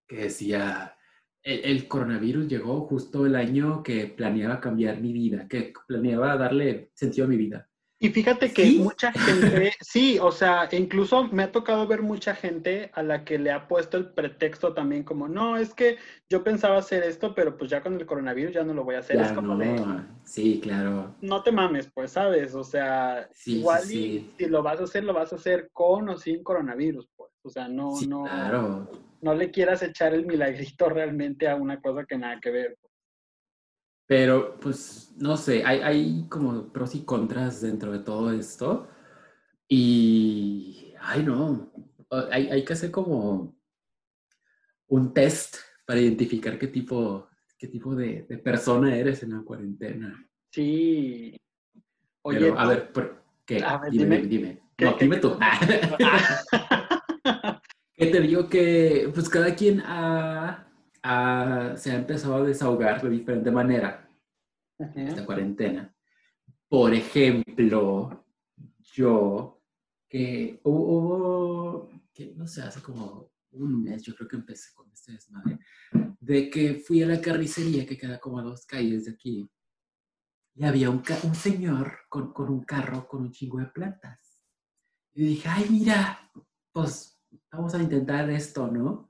que 0.07 0.23
decía, 0.23 0.95
el, 1.43 1.61
el 1.63 1.87
coronavirus 1.87 2.47
llegó 2.47 2.81
justo 2.87 3.25
el 3.25 3.35
año 3.35 3.81
que 3.83 4.07
planeaba 4.07 4.59
cambiar 4.59 5.01
mi 5.01 5.13
vida, 5.13 5.47
que 5.47 5.73
planeaba 5.87 6.37
darle 6.37 6.91
sentido 6.93 7.25
a 7.25 7.29
mi 7.29 7.37
vida. 7.37 7.70
Y 8.03 8.09
fíjate 8.09 8.51
que 8.51 8.65
¿Sí? 8.65 8.79
mucha 8.79 9.11
gente, 9.11 9.73
sí, 9.81 10.17
o 10.19 10.31
sea, 10.31 10.67
incluso 10.71 11.25
me 11.27 11.43
ha 11.43 11.51
tocado 11.51 11.85
ver 11.85 12.01
mucha 12.01 12.33
gente 12.33 12.89
a 12.95 13.03
la 13.03 13.23
que 13.23 13.37
le 13.37 13.51
ha 13.51 13.67
puesto 13.67 13.95
el 13.95 14.09
pretexto 14.09 14.73
también 14.73 15.03
como, 15.03 15.27
no, 15.27 15.55
es 15.55 15.75
que 15.75 15.97
yo 16.27 16.43
pensaba 16.43 16.79
hacer 16.79 17.03
esto, 17.03 17.35
pero 17.35 17.55
pues 17.55 17.69
ya 17.69 17.83
con 17.83 17.93
el 17.93 18.07
coronavirus 18.07 18.55
ya 18.55 18.63
no 18.63 18.73
lo 18.73 18.83
voy 18.83 18.95
a 18.95 18.99
hacer. 18.99 19.21
es 19.21 19.31
como 19.33 19.53
no, 19.53 19.59
de, 19.59 20.01
sí, 20.23 20.59
claro. 20.63 21.13
no 21.21 21.43
te 21.43 21.51
mames, 21.51 21.91
pues, 21.93 22.13
¿sabes? 22.13 22.55
O 22.55 22.63
sea, 22.63 23.29
Sí, 23.33 23.59
igual 23.59 23.83
sí, 23.83 24.31
y 24.39 24.43
si 24.45 24.49
lo 24.49 24.63
vas 24.63 24.79
a 24.79 24.85
hacer, 24.85 25.03
lo 25.03 25.13
vas 25.13 25.31
a 25.31 25.35
hacer 25.35 25.69
con 25.71 26.09
o 26.09 26.17
sin 26.17 26.41
coronavirus, 26.41 27.07
pues. 27.15 27.29
O 27.43 27.49
sea, 27.51 27.67
no, 27.67 27.91
no, 28.07 28.23
claro. 28.23 28.89
no 29.21 29.35
le 29.35 29.51
quieras 29.51 29.83
echar 29.83 30.15
el 30.15 30.25
milagrito 30.25 30.89
realmente 30.89 31.47
a 31.47 31.55
una 31.55 31.79
cosa 31.79 32.05
que 32.05 32.17
nada 32.17 32.39
que 32.41 32.49
ver. 32.49 32.77
Pero, 34.11 34.57
pues, 34.59 35.13
no 35.19 35.37
sé, 35.37 35.63
hay, 35.63 35.79
hay 35.79 36.25
como 36.27 36.67
pros 36.73 36.95
y 36.95 37.05
contras 37.05 37.61
dentro 37.61 37.93
de 37.93 37.99
todo 37.99 38.29
esto. 38.33 38.89
Y, 39.69 40.93
ay, 40.99 41.23
no, 41.23 41.71
hay, 42.29 42.49
hay 42.49 42.65
que 42.65 42.73
hacer 42.73 42.91
como 42.91 43.55
un 44.87 45.13
test 45.13 45.55
para 45.85 46.01
identificar 46.01 46.59
qué 46.59 46.67
tipo, 46.67 47.29
qué 47.57 47.69
tipo 47.69 47.95
de, 47.95 48.25
de 48.27 48.37
persona 48.37 48.93
eres 48.97 49.23
en 49.23 49.31
la 49.31 49.43
cuarentena. 49.43 50.13
Sí. 50.51 51.39
Oye, 52.23 52.39
Pero, 52.39 52.59
a 52.59 52.67
ver, 52.67 52.91
¿por 52.91 53.23
¿qué? 53.45 53.63
A 53.63 53.77
ver, 53.77 53.91
dime, 53.93 54.17
dime. 54.23 54.27
dime. 54.27 54.61
¿Qué- 54.75 54.85
No, 54.87 54.97
qué- 54.97 55.05
dime 55.05 55.15
qué- 55.21 55.21
tú. 55.21 55.37
que 57.93 58.07
te 58.07 58.19
digo 58.19 58.49
que, 58.49 59.09
pues, 59.13 59.29
cada 59.29 59.55
quien 59.55 59.79
ha- 59.85 60.67
ha- 61.03 61.75
se 61.77 61.91
ha 61.91 61.95
empezado 61.95 62.35
a 62.35 62.43
desahogar 62.43 63.01
de 63.01 63.09
diferente 63.09 63.51
manera. 63.51 64.09
Esta 64.95 65.25
cuarentena. 65.25 65.95
Por 66.67 66.93
ejemplo, 66.93 68.25
yo, 68.93 69.61
que 70.09 70.59
hubo, 70.63 71.89
que 72.13 72.33
no 72.35 72.47
sé, 72.47 72.61
hace 72.63 72.81
como 72.81 73.31
un 73.51 73.83
mes, 73.83 74.01
yo 74.03 74.15
creo 74.15 74.27
que 74.29 74.37
empecé 74.37 74.73
con 74.73 74.89
este 74.91 75.11
desmadre, 75.13 75.59
de 76.19 76.49
que 76.49 76.75
fui 76.75 77.03
a 77.03 77.07
la 77.07 77.19
carnicería 77.21 77.85
que 77.85 77.97
queda 77.97 78.19
como 78.19 78.39
a 78.39 78.43
dos 78.43 78.65
calles 78.65 79.05
de 79.05 79.11
aquí. 79.11 79.49
Y 80.55 80.65
había 80.65 80.89
un, 80.89 81.01
un 81.23 81.35
señor 81.35 81.93
con, 82.09 82.33
con 82.33 82.49
un 82.49 82.63
carro 82.63 83.07
con 83.07 83.21
un 83.23 83.31
chingo 83.31 83.59
de 83.59 83.67
plantas. 83.67 84.41
Y 85.13 85.23
dije, 85.25 85.47
ay, 85.49 85.67
mira, 85.69 86.31
pues 86.71 87.21
vamos 87.51 87.73
a 87.75 87.81
intentar 87.81 88.29
esto, 88.29 88.67
¿no? 88.67 89.07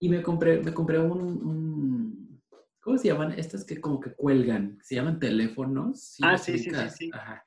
Y 0.00 0.08
me 0.08 0.22
compré, 0.22 0.60
me 0.62 0.72
compré 0.72 0.98
un, 0.98 1.20
un- 1.20 2.42
¿cómo 2.80 2.98
se 2.98 3.08
llaman? 3.08 3.32
Estas 3.32 3.64
que 3.64 3.80
como 3.80 4.00
que 4.00 4.14
cuelgan, 4.14 4.78
se 4.82 4.94
llaman 4.94 5.18
teléfonos. 5.18 6.16
Ah, 6.22 6.32
los 6.32 6.42
sí, 6.42 6.58
sí, 6.58 6.70
sí, 6.70 6.90
sí. 6.96 7.10
Ajá. 7.12 7.44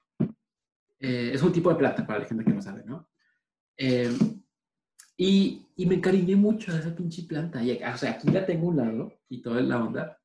Eh, 0.99 1.31
es 1.33 1.41
un 1.41 1.51
tipo 1.51 1.69
de 1.69 1.77
planta 1.77 2.05
para 2.05 2.19
la 2.19 2.25
gente 2.25 2.43
que 2.43 2.53
no 2.53 2.61
sabe, 2.61 2.83
¿no? 2.85 3.09
Eh, 3.77 4.11
y, 5.17 5.65
y 5.75 5.85
me 5.85 5.95
encariñé 5.95 6.35
mucho 6.35 6.73
de 6.73 6.79
esa 6.79 6.95
pinche 6.95 7.23
planta. 7.23 7.63
Y, 7.63 7.71
o 7.81 7.97
sea, 7.97 8.11
aquí 8.11 8.29
la 8.29 8.45
tengo 8.45 8.67
a 8.67 8.69
un 8.71 8.77
lado 8.77 9.13
y 9.29 9.41
toda 9.41 9.61
la 9.61 9.83
onda. 9.83 10.17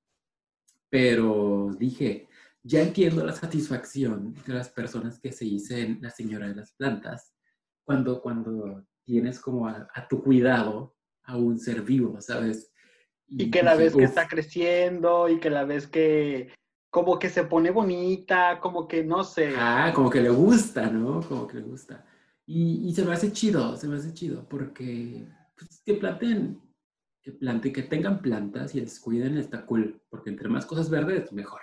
Pero 0.89 1.71
dije, 1.79 2.29
ya 2.63 2.83
entiendo 2.83 3.25
la 3.25 3.33
satisfacción 3.33 4.35
de 4.47 4.55
las 4.55 4.69
personas 4.69 5.19
que 5.21 5.33
se 5.33 5.45
dicen 5.45 5.99
la 6.01 6.11
señora 6.11 6.49
de 6.49 6.55
las 6.57 6.73
plantas 6.73 7.35
cuando, 7.85 8.21
cuando 8.21 8.85
tienes 9.05 9.41
como 9.41 9.69
a, 9.69 9.89
a 9.95 10.09
tu 10.09 10.23
cuidado 10.23 10.96
a 11.27 11.37
un 11.37 11.59
ser 11.59 11.83
vivo, 11.83 12.21
¿sabes? 12.21 12.73
Y 13.29 13.51
que 13.51 13.63
la 13.63 13.75
ves 13.75 13.93
que 13.93 14.05
"Uf". 14.05 14.09
está 14.11 14.29
creciendo 14.29 15.29
y 15.29 15.41
que 15.41 15.51
la 15.51 15.65
ves 15.65 15.87
que 15.87 16.53
como 16.91 17.19
que 17.19 17.29
se 17.29 17.45
pone 17.45 17.71
bonita, 17.71 18.59
como 18.61 18.87
que 18.89 19.05
no 19.05 19.23
sé. 19.25 19.53
Ah, 19.57 19.93
como 19.95 20.09
que 20.09 20.21
le 20.21 20.31
gusta, 20.31 20.87
¿no? 20.89 21.21
Como 21.21 21.47
que 21.47 21.57
le 21.59 21.63
gusta. 21.63 22.07
Y, 22.47 22.89
y 22.89 22.95
se 22.95 23.05
me 23.05 23.13
hace 23.13 23.33
chido, 23.33 23.77
se 23.77 23.89
me 23.89 23.97
hace 23.97 24.15
chido, 24.15 24.49
porque 24.49 25.27
pues, 25.59 25.83
que 25.85 25.95
planten, 25.95 26.61
que 27.21 27.33
planten, 27.33 27.73
que 27.73 27.83
tengan 27.83 28.23
plantas 28.23 28.75
y 28.75 28.81
les 28.81 29.01
cuiden 29.01 29.37
está 29.37 29.67
cool, 29.67 30.01
porque 30.09 30.31
entre 30.31 30.49
más 30.49 30.65
cosas 30.65 30.89
verdes, 30.89 31.33
mejor. 31.33 31.61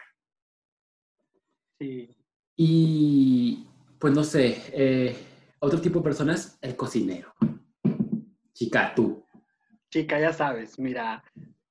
Sí. 1.79 2.15
Y 2.57 3.65
pues 3.97 4.13
no 4.13 4.23
sé, 4.23 4.61
eh, 4.73 5.15
otro 5.59 5.79
tipo 5.79 5.99
de 5.99 6.03
personas, 6.03 6.57
el 6.61 6.75
cocinero. 6.75 7.33
Chica, 8.53 8.93
tú. 8.93 9.23
Chica, 9.93 10.19
ya 10.19 10.33
sabes, 10.33 10.79
mira, 10.79 11.23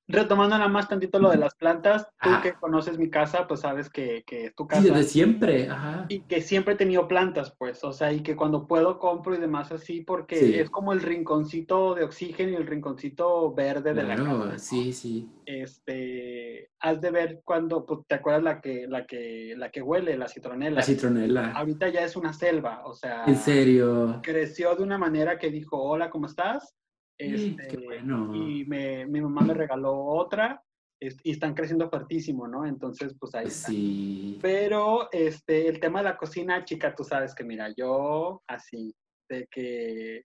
retomando 0.06 0.56
nada 0.56 0.68
más 0.70 0.88
tantito 0.88 1.18
lo 1.18 1.28
de 1.30 1.38
las 1.38 1.56
plantas, 1.56 2.06
tú 2.22 2.28
Ajá. 2.30 2.40
que 2.40 2.52
conoces 2.52 2.96
mi 2.96 3.10
casa, 3.10 3.48
pues 3.48 3.60
sabes 3.60 3.90
que, 3.90 4.22
que 4.24 4.44
es 4.46 4.54
tu 4.54 4.62
Sí, 4.62 4.68
casa. 4.68 4.82
desde 4.82 5.02
siempre, 5.02 5.68
ajá. 5.68 6.06
Y 6.08 6.20
que 6.20 6.40
siempre 6.40 6.74
he 6.74 6.76
tenido 6.76 7.08
plantas, 7.08 7.52
pues, 7.58 7.82
o 7.82 7.92
sea, 7.92 8.12
y 8.12 8.20
que 8.22 8.36
cuando 8.36 8.68
puedo 8.68 9.00
compro 9.00 9.34
y 9.34 9.38
demás 9.38 9.72
así, 9.72 10.02
porque 10.02 10.36
Sí. 10.36 10.54
es 10.54 10.70
como 10.70 10.92
el 10.92 11.00
rinconcito 11.02 11.96
de 11.96 12.04
oxígeno 12.04 12.52
y 12.52 12.54
el 12.54 12.66
rinconcito 12.68 13.52
verde 13.54 13.92
de 13.92 14.04
la 14.04 14.14
casa. 14.14 14.22
Claro, 14.30 14.44
¿no? 14.52 14.58
sí, 14.60 14.92
sí. 14.92 15.28
Este, 15.44 16.70
has 16.78 17.00
de 17.00 17.10
ver 17.10 17.40
cuando, 17.44 17.84
pues, 17.84 18.00
¿te 18.06 18.14
acuerdas 18.14 18.44
la 18.44 18.60
que, 18.60 18.86
la 18.86 19.04
que, 19.04 19.54
la 19.56 19.70
que 19.72 19.82
huele, 19.82 20.16
la 20.16 20.28
citronela? 20.28 20.76
La 20.76 20.82
citronela. 20.82 21.50
Ahorita 21.56 21.88
ya 21.88 22.04
es 22.04 22.14
una 22.14 22.32
selva, 22.32 22.82
o 22.84 22.94
sea, 22.94 23.24
En 23.26 23.34
serio. 23.36 24.20
creció 24.22 24.76
de 24.76 24.84
una 24.84 24.96
manera 24.96 25.38
que 25.40 25.50
dijo, 25.50 25.76
hola, 25.82 26.08
¿cómo 26.08 26.26
estás? 26.26 26.72
Este, 27.18 27.68
Qué 27.68 27.76
bueno. 27.78 28.34
Y 28.34 28.64
me- 28.64 29.06
mi 29.06 29.20
mamá 29.20 29.42
me 29.42 29.54
regaló 29.54 29.94
otra 30.04 30.62
y 31.00 31.30
están 31.32 31.54
creciendo 31.54 31.88
fuertísimo, 31.90 32.46
¿no? 32.46 32.64
Entonces, 32.64 33.14
pues 33.18 33.34
ahí 33.34 33.46
está. 33.46 33.68
Sí. 33.68 34.38
Pero 34.40 35.08
este, 35.12 35.66
el 35.68 35.80
tema 35.80 35.98
de 36.00 36.04
la 36.10 36.16
cocina, 36.16 36.64
chica, 36.64 36.94
tú 36.94 37.02
sabes 37.04 37.34
que, 37.34 37.42
mira, 37.44 37.68
yo 37.76 38.42
así, 38.46 38.94
de 39.28 39.46
que, 39.50 40.22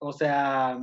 o 0.00 0.12
sea, 0.12 0.78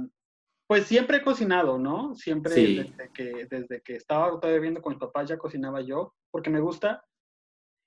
pues 0.68 0.86
siempre 0.86 1.18
he 1.18 1.22
cocinado, 1.24 1.78
¿no? 1.78 2.16
Siempre 2.16 2.54
Sí. 2.54 2.76
desde, 2.78 3.10
que, 3.14 3.48
desde 3.50 3.82
que 3.82 3.96
estaba 3.96 4.30
todavía 4.40 4.60
viviendo 4.60 4.82
con 4.82 4.94
mis 4.94 5.00
papás 5.00 5.28
ya 5.28 5.38
cocinaba 5.38 5.82
yo, 5.82 6.14
porque 6.32 6.50
me 6.50 6.60
gusta. 6.62 7.04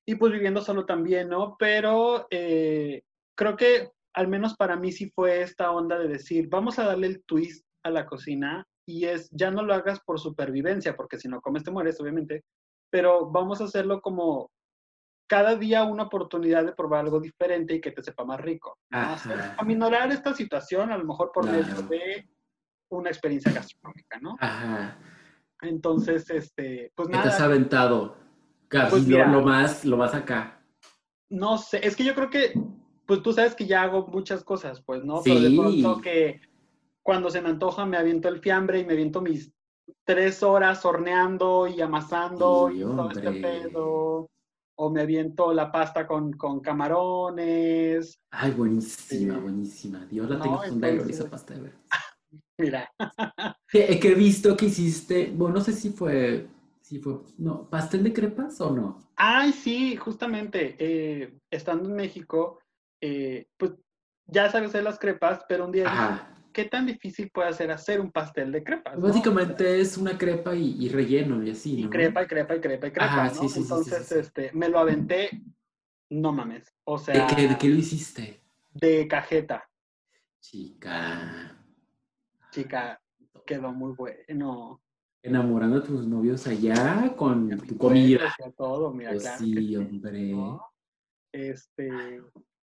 Y 0.06 0.16
pues 0.16 0.32
viviendo 0.32 0.60
solo 0.60 0.84
también, 0.84 1.28
¿no? 1.28 1.56
Pero 1.58 2.26
eh, 2.30 3.02
creo 3.36 3.56
que 3.56 3.92
al 4.14 4.28
menos 4.28 4.54
para 4.56 4.76
mí 4.76 4.92
sí 4.92 5.10
fue 5.14 5.42
esta 5.42 5.70
onda 5.70 5.98
de 5.98 6.08
decir, 6.08 6.48
vamos 6.48 6.78
a 6.78 6.84
darle 6.84 7.06
el 7.08 7.24
twist 7.24 7.64
a 7.84 7.90
la 7.90 8.06
cocina 8.06 8.64
y 8.86 9.04
es, 9.06 9.28
ya 9.30 9.50
no 9.50 9.62
lo 9.62 9.74
hagas 9.74 10.00
por 10.00 10.18
supervivencia, 10.20 10.96
porque 10.96 11.18
si 11.18 11.28
no 11.28 11.40
comes 11.40 11.64
te 11.64 11.70
mueres, 11.70 12.00
obviamente, 12.00 12.44
pero 12.90 13.30
vamos 13.30 13.60
a 13.60 13.64
hacerlo 13.64 14.00
como 14.00 14.50
cada 15.28 15.56
día 15.56 15.84
una 15.84 16.02
oportunidad 16.04 16.64
de 16.64 16.72
probar 16.74 17.04
algo 17.04 17.18
diferente 17.20 17.74
y 17.74 17.80
que 17.80 17.92
te 17.92 18.02
sepa 18.02 18.24
más 18.24 18.40
rico. 18.40 18.76
aminorar 19.56 20.10
esta 20.12 20.34
situación 20.34 20.92
a 20.92 20.98
lo 20.98 21.04
mejor 21.04 21.30
por 21.32 21.46
medio 21.46 21.64
de 21.88 22.28
una 22.90 23.08
experiencia 23.08 23.50
gastronómica, 23.52 24.18
¿no? 24.20 24.36
Ajá. 24.40 24.98
Entonces, 25.62 26.28
este, 26.28 26.92
pues 26.94 27.08
¿Qué 27.08 27.12
te 27.14 27.18
has 27.20 27.26
nada, 27.40 27.44
aventado? 27.46 28.16
Gaby, 28.68 28.90
Pues 28.90 29.08
lo, 29.08 29.42
más, 29.42 29.84
lo 29.84 29.96
más 29.96 30.14
acá. 30.14 30.60
no 31.30 31.56
sé, 31.56 31.80
es 31.86 31.96
que 31.96 32.04
yo 32.04 32.14
creo 32.14 32.28
que, 32.28 32.52
pues 33.12 33.22
tú 33.22 33.34
sabes 33.34 33.54
que 33.54 33.66
ya 33.66 33.82
hago 33.82 34.06
muchas 34.06 34.42
cosas, 34.42 34.80
pues, 34.80 35.04
¿no? 35.04 35.20
Pero 35.22 35.38
de 35.38 35.50
Sí. 35.50 35.56
pronto 35.58 36.00
que 36.00 36.40
cuando 37.02 37.28
se 37.28 37.42
me 37.42 37.50
antoja 37.50 37.84
me 37.84 37.98
aviento 37.98 38.28
el 38.30 38.40
fiambre 38.40 38.78
y 38.80 38.86
me 38.86 38.94
aviento 38.94 39.20
mis 39.20 39.52
tres 40.06 40.42
horas 40.42 40.82
horneando 40.86 41.66
y 41.66 41.78
amasando 41.82 42.68
Sí, 42.70 42.78
y 42.78 42.80
todo 42.80 43.10
este 43.10 43.30
pedo. 43.32 44.30
O 44.76 44.88
me 44.90 45.02
aviento 45.02 45.52
la 45.52 45.70
pasta 45.70 46.06
con, 46.06 46.32
con 46.32 46.60
camarones. 46.60 48.18
Ay, 48.30 48.52
buenísima, 48.52 49.34
Sí. 49.34 49.40
buenísima. 49.40 50.06
Dios 50.06 50.30
la 50.30 50.36
No, 50.38 50.42
tenga 50.44 50.58
funda 50.62 50.86
de 50.86 50.92
entonces- 50.94 51.20
esa 51.20 51.28
pasta 51.30 51.52
de 51.54 51.60
ver. 51.60 51.74
Mira, 52.58 52.90
Que, 53.68 54.00
que 54.00 54.12
he 54.12 54.14
visto 54.14 54.56
que 54.56 54.66
hiciste, 54.66 55.30
bueno, 55.36 55.56
no 55.56 55.60
sé 55.60 55.74
si 55.74 55.90
fue, 55.90 56.46
si 56.80 56.98
fue, 56.98 57.18
no, 57.36 57.68
pastel 57.68 58.04
de 58.04 58.12
crepas 58.14 58.58
o 58.62 58.70
no. 58.70 58.98
ay, 59.16 59.52
sí, 59.52 59.96
justamente, 59.96 60.76
eh, 60.78 61.38
estando 61.50 61.88
en 61.90 61.94
México, 61.96 62.58
eh, 63.02 63.46
pues 63.58 63.72
ya 64.26 64.50
sabes 64.50 64.70
hacer 64.70 64.84
las 64.84 64.98
crepas, 64.98 65.44
pero 65.48 65.66
un 65.66 65.72
día 65.72 65.86
Ajá. 65.86 66.28
¿qué 66.52 66.64
tan 66.66 66.86
difícil 66.86 67.30
puede 67.30 67.52
ser 67.52 67.70
hacer 67.70 68.00
un 68.00 68.10
pastel 68.12 68.52
de 68.52 68.62
crepas? 68.64 68.96
no? 68.96 69.02
Básicamente 69.08 69.80
es 69.80 69.96
una 69.98 70.16
crepa 70.16 70.54
y, 70.54 70.76
y 70.84 70.88
relleno 70.88 71.42
y 71.42 71.50
así, 71.50 71.80
Y 71.80 71.84
¿no? 71.84 71.90
crepa 71.90 72.22
y 72.22 72.26
crepa 72.26 72.56
y 72.56 72.60
crepa 72.60 72.86
y 72.86 72.90
crepa, 72.92 73.04
Ajá, 73.04 73.24
¿no? 73.34 73.42
sí, 73.42 73.48
sí, 73.48 73.60
Entonces, 73.60 74.06
sí, 74.06 74.14
este, 74.18 74.50
me 74.54 74.68
lo 74.68 74.78
aventé, 74.78 75.30
no 76.10 76.32
mames, 76.32 76.72
o 76.84 76.98
¿De 76.98 77.04
sea, 77.04 77.26
qué, 77.26 77.48
de 77.48 77.58
qué 77.58 77.68
lo 77.68 77.76
hiciste? 77.76 78.40
de 78.74 79.06
cajeta, 79.08 79.68
Chica. 80.40 81.56
chica, 82.50 83.00
quedó 83.46 83.72
muy 83.72 83.92
bueno. 83.94 84.80
Enamorando 85.22 85.76
a 85.78 85.82
tus 85.82 86.06
novios 86.06 86.46
allá 86.46 87.14
con 87.16 87.56
tu 87.58 87.78
comida. 87.78 88.34
todo, 88.56 88.92
mira, 88.92 89.10
Pues 89.10 89.22
claro 89.22 89.38
sí, 89.38 89.54
sí, 89.54 89.76
hombre. 89.76 90.32
¿no? 90.32 90.66
Este, 91.32 92.20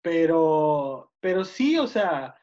pero, 0.01 1.11
pero 1.19 1.43
sí, 1.45 1.77
o 1.77 1.87
sea, 1.87 2.35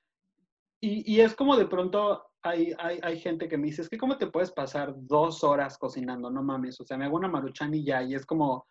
y, 0.81 1.15
y 1.15 1.21
es 1.21 1.35
como 1.35 1.57
de 1.57 1.67
pronto 1.67 2.23
hay, 2.43 2.73
hay, 2.79 3.01
hay 3.03 3.19
gente 3.19 3.49
que 3.49 3.57
me 3.59 3.67
dice, 3.67 3.83
es 3.83 3.89
que 3.89 3.99
cómo 3.99 4.17
te 4.19 4.29
puedes 4.29 4.53
pasar 4.53 4.95
dos 4.97 5.43
horas 5.43 5.79
cocinando, 5.79 6.31
no 6.31 6.43
mames, 6.43 6.81
o 6.81 6.85
sea, 6.85 6.97
me 6.97 7.05
hago 7.07 7.17
una 7.17 7.29
maruchan 7.29 7.75
y 7.75 7.85
ya, 7.85 8.03
y 8.03 8.15
es 8.15 8.25
como, 8.25 8.67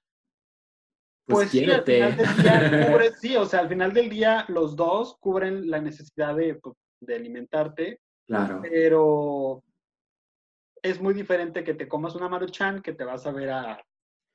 Pues, 1.27 1.49
Pues 1.49 1.51
sí, 1.51 1.69
al 1.71 1.83
final 1.83 2.15
del 2.15 2.35
día 2.37 2.87
cubre, 2.91 3.11
sí, 3.19 3.35
o 3.35 3.45
sea, 3.45 3.59
al 3.61 3.69
final 3.69 3.93
del 3.93 4.09
día 4.09 4.45
los 4.47 4.75
dos 4.75 5.17
cubren 5.19 5.69
la 5.69 5.81
necesidad 5.81 6.35
de, 6.35 6.55
pues, 6.55 6.75
de 7.01 7.15
alimentarte, 7.15 7.99
Claro. 8.27 8.59
pero 8.61 9.63
es 10.81 11.01
muy 11.01 11.13
diferente 11.13 11.63
que 11.63 11.73
te 11.73 11.87
comas 11.87 12.15
una 12.15 12.29
maruchan 12.29 12.81
que 12.81 12.93
te 12.93 13.03
vas 13.03 13.25
a 13.25 13.31
ver 13.31 13.49
a... 13.49 13.83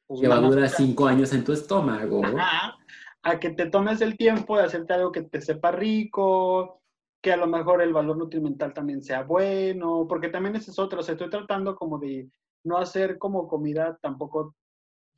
pues, 0.07 0.21
Que 0.21 0.29
va 0.29 0.37
a 0.37 0.41
durar 0.41 0.69
cinco 0.69 1.07
años 1.07 1.33
en 1.33 1.45
tu 1.45 1.53
estómago. 1.53 2.25
ajá, 2.25 2.77
a 3.23 3.39
que 3.39 3.51
te 3.51 3.67
tomes 3.67 4.01
el 4.01 4.17
tiempo 4.17 4.57
de 4.57 4.65
hacerte 4.65 4.95
algo 4.95 5.13
que 5.13 5.23
te 5.23 5.41
sepa 5.41 5.71
rico, 5.73 6.81
que 7.23 7.33
a 7.33 7.37
lo 7.37 7.47
mejor 7.47 7.83
el 7.83 7.93
valor 7.93 8.17
nutrimental 8.17 8.73
también 8.73 9.03
sea 9.03 9.23
bueno, 9.25 10.07
porque 10.09 10.29
también 10.29 10.57
ese 10.57 10.71
es 10.71 10.79
otro, 10.79 11.01
o 11.01 11.03
sea, 11.03 11.13
estoy 11.13 11.29
tratando 11.29 11.75
como 11.77 11.99
de 11.99 12.29
no 12.65 12.79
hacer 12.79 13.19
como 13.19 13.47
comida 13.47 13.99
tampoco 14.01 14.55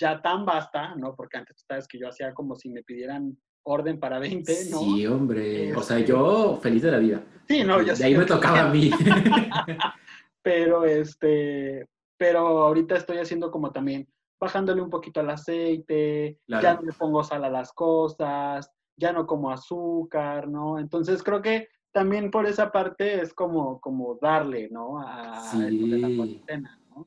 ya 0.01 0.21
tan 0.21 0.45
vasta, 0.45 0.95
¿no? 0.97 1.15
Porque 1.15 1.39
antes 1.39 1.57
tú 1.57 1.63
sabes 1.69 1.87
que 1.87 1.99
yo 1.99 2.09
hacía 2.09 2.35
como 2.35 2.57
si 2.57 2.71
me 2.71 2.83
pidieran 2.83 3.37
orden 3.65 4.01
para 4.01 4.19
20, 4.19 4.53
¿no? 4.71 4.79
Sí, 4.81 5.07
hombre. 5.07 5.75
O 5.77 5.83
sea, 5.83 5.99
Este- 5.99 6.11
yo 6.11 6.59
feliz 6.61 6.83
de 6.83 6.91
la 6.91 6.99
vida. 6.99 7.23
Sí, 7.47 7.63
no, 7.63 7.81
yo 7.83 7.95
De 7.95 8.05
ahí 8.05 8.17
me 8.17 8.25
tocaba 8.25 8.63
a 8.63 8.69
mí. 8.73 8.91
Pero 10.43 10.85
este, 10.85 11.87
pero 12.19 12.39
ahorita 12.65 12.97
estoy 12.97 13.19
haciendo 13.19 13.51
como 13.53 13.71
también 13.71 14.09
bajándole 14.47 14.83
un 14.83 14.91
poquito 14.91 15.21
al 15.21 15.31
aceite, 15.31 16.37
ya 16.49 16.59
Claro. 16.59 16.81
no 16.81 16.87
le 16.89 16.93
pongo 16.93 17.23
sal 17.23 17.45
a 17.45 17.49
las 17.49 17.73
cosas, 17.73 18.69
ya 18.97 19.13
no 19.13 19.25
como 19.25 19.53
azúcar, 19.53 20.49
¿no? 20.49 20.81
Entonces 20.81 21.23
creo 21.23 21.41
que 21.41 21.69
también 21.93 22.29
por 22.29 22.47
esa 22.47 22.73
parte 22.73 23.21
es 23.23 23.33
como, 23.33 23.81
como 23.81 24.19
darle, 24.21 24.69
¿no? 24.69 24.99
A 24.99 25.37
esto 25.45 25.87
de 25.87 25.99
la 25.99 26.09
Sí. 26.09 26.17
cuarentena, 26.17 26.81
¿no? 26.91 27.07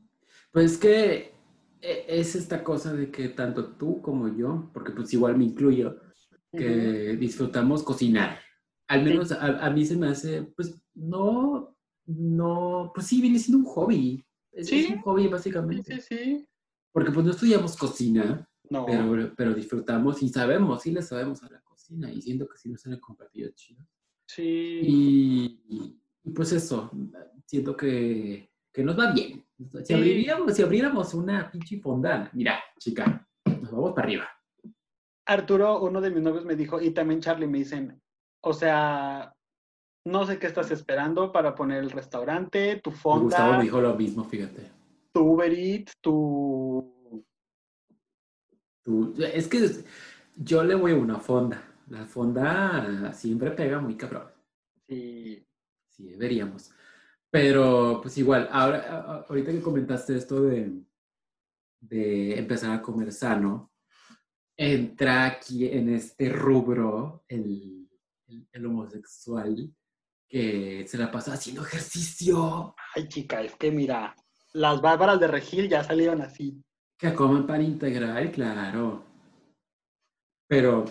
Pues 0.53 0.77
que 0.77 1.33
e- 1.81 2.05
es 2.07 2.35
esta 2.35 2.63
cosa 2.63 2.93
de 2.93 3.11
que 3.11 3.27
tanto 3.27 3.73
tú 3.75 4.01
como 4.01 4.29
yo, 4.29 4.69
porque 4.73 4.93
pues 4.93 5.11
igual 5.13 5.37
me 5.37 5.43
incluyo, 5.43 5.97
que 6.53 7.17
disfrutamos 7.19 7.83
cocinar. 7.83 8.39
Al 8.87 9.03
Sí. 9.03 9.09
menos 9.09 9.31
a, 9.33 9.65
a 9.65 9.69
mí 9.71 9.83
se 9.85 9.97
me 9.97 10.07
hace, 10.07 10.43
pues 10.55 10.81
no, 10.93 11.75
no, 12.05 12.91
pues 12.95 13.07
sí, 13.07 13.19
viene 13.19 13.39
siendo 13.39 13.67
un 13.67 13.73
hobby. 13.75 14.23
Es, 14.53 14.71
es 14.71 14.85
Sí. 14.85 14.93
un 14.93 15.01
hobby 15.01 15.23
Sí, 15.23 15.27
básicamente. 15.29 15.99
sí, 15.99 16.15
sí. 16.15 16.47
Porque 16.95 17.11
pues 17.11 17.25
no 17.25 17.31
estudiamos 17.33 17.75
cocina, 17.75 18.47
No. 18.69 18.85
pero, 18.85 19.33
pero 19.35 19.53
disfrutamos 19.53 20.23
y 20.23 20.29
sabemos, 20.29 20.81
sí 20.81 20.91
le 20.91 21.01
sabemos 21.01 21.43
a 21.43 21.49
la 21.51 21.59
cocina 21.59 22.09
y 22.09 22.21
siento 22.21 22.47
que 22.47 22.57
sí 22.57 22.69
nos 22.69 22.79
salen 22.79 23.01
con 23.01 23.17
platillos 23.17 23.53
chidos. 23.53 23.85
Sí. 24.25 24.79
Y, 24.81 26.31
pues 26.33 26.53
eso, 26.53 26.89
siento 27.45 27.75
que, 27.75 28.49
que 28.71 28.81
nos 28.81 28.97
va 28.97 29.11
bien. 29.11 29.45
Si 29.57 29.85
Sí. 29.87 29.93
abriríamos, 29.93 30.53
si 30.53 30.61
abriéramos 30.61 31.13
una 31.13 31.51
pinche 31.51 31.81
fondana, 31.81 32.29
mira, 32.31 32.63
chica, 32.79 33.27
nos 33.45 33.71
vamos 33.71 33.91
para 33.91 34.07
arriba. 34.07 34.29
Arturo, 35.25 35.81
uno 35.81 35.99
de 35.99 36.11
mis 36.11 36.23
novios 36.23 36.45
me 36.45 36.55
dijo, 36.55 36.79
y 36.79 36.91
también 36.91 37.19
Charlie 37.19 37.47
me 37.47 37.57
dicen, 37.57 38.01
o 38.41 38.53
sea, 38.53 39.35
no 40.05 40.25
sé 40.25 40.39
qué 40.39 40.47
estás 40.47 40.71
esperando 40.71 41.33
para 41.33 41.55
poner 41.55 41.83
el 41.83 41.91
restaurante, 41.91 42.79
tu 42.81 42.91
Gustavo 42.91 43.19
fonda, 43.31 43.57
me 43.57 43.63
dijo 43.65 43.81
lo 43.81 43.95
mismo, 43.95 44.23
fíjate. 44.23 44.74
Tu 45.15 45.21
Uber 45.21 45.53
Eats, 45.53 45.97
tu... 46.01 47.25
Es 49.17 49.47
que 49.47 49.69
yo 50.35 50.63
le 50.63 50.75
voy 50.75 50.91
a 50.91 50.95
una 50.95 51.19
fonda. 51.19 51.63
La 51.87 52.05
fonda 52.05 53.13
siempre 53.13 53.51
pega 53.51 53.79
muy 53.79 53.95
cabrón. 53.95 54.27
Sí, 54.87 55.41
Sí, 55.89 56.09
deberíamos. 56.09 56.71
Pero, 57.31 57.99
pues 58.01 58.17
igual, 58.17 58.49
ahora, 58.51 59.23
ahorita 59.29 59.51
que 59.53 59.61
comentaste 59.61 60.17
esto 60.17 60.41
de, 60.43 60.83
de 61.79 62.37
empezar 62.37 62.71
a 62.73 62.81
comer 62.81 63.13
sano, 63.13 63.71
entra 64.57 65.25
aquí 65.25 65.65
en 65.69 65.93
este 65.93 66.27
rubro 66.29 67.23
el, 67.29 67.89
el- 68.27 68.47
el 68.51 68.65
homosexual 68.65 69.73
que 70.27 70.85
se 70.85 70.97
la 70.97 71.09
pasa 71.09 71.33
haciendo 71.33 71.61
ejercicio, 71.63 72.75
Ay, 72.93 73.07
chica, 73.07 73.41
es 73.41 73.55
que 73.55 73.71
mira, 73.71 74.13
las 74.55 74.81
bárbaras 74.81 75.19
de 75.19 75.27
Regil 75.27 75.69
ya 75.69 75.83
salieron 75.83 76.21
así. 76.21 76.63
que 76.97 77.13
comen 77.13 77.45
pan 77.45 77.61
integral, 77.61 78.31
claro. 78.31 79.03
Pero 80.47 80.85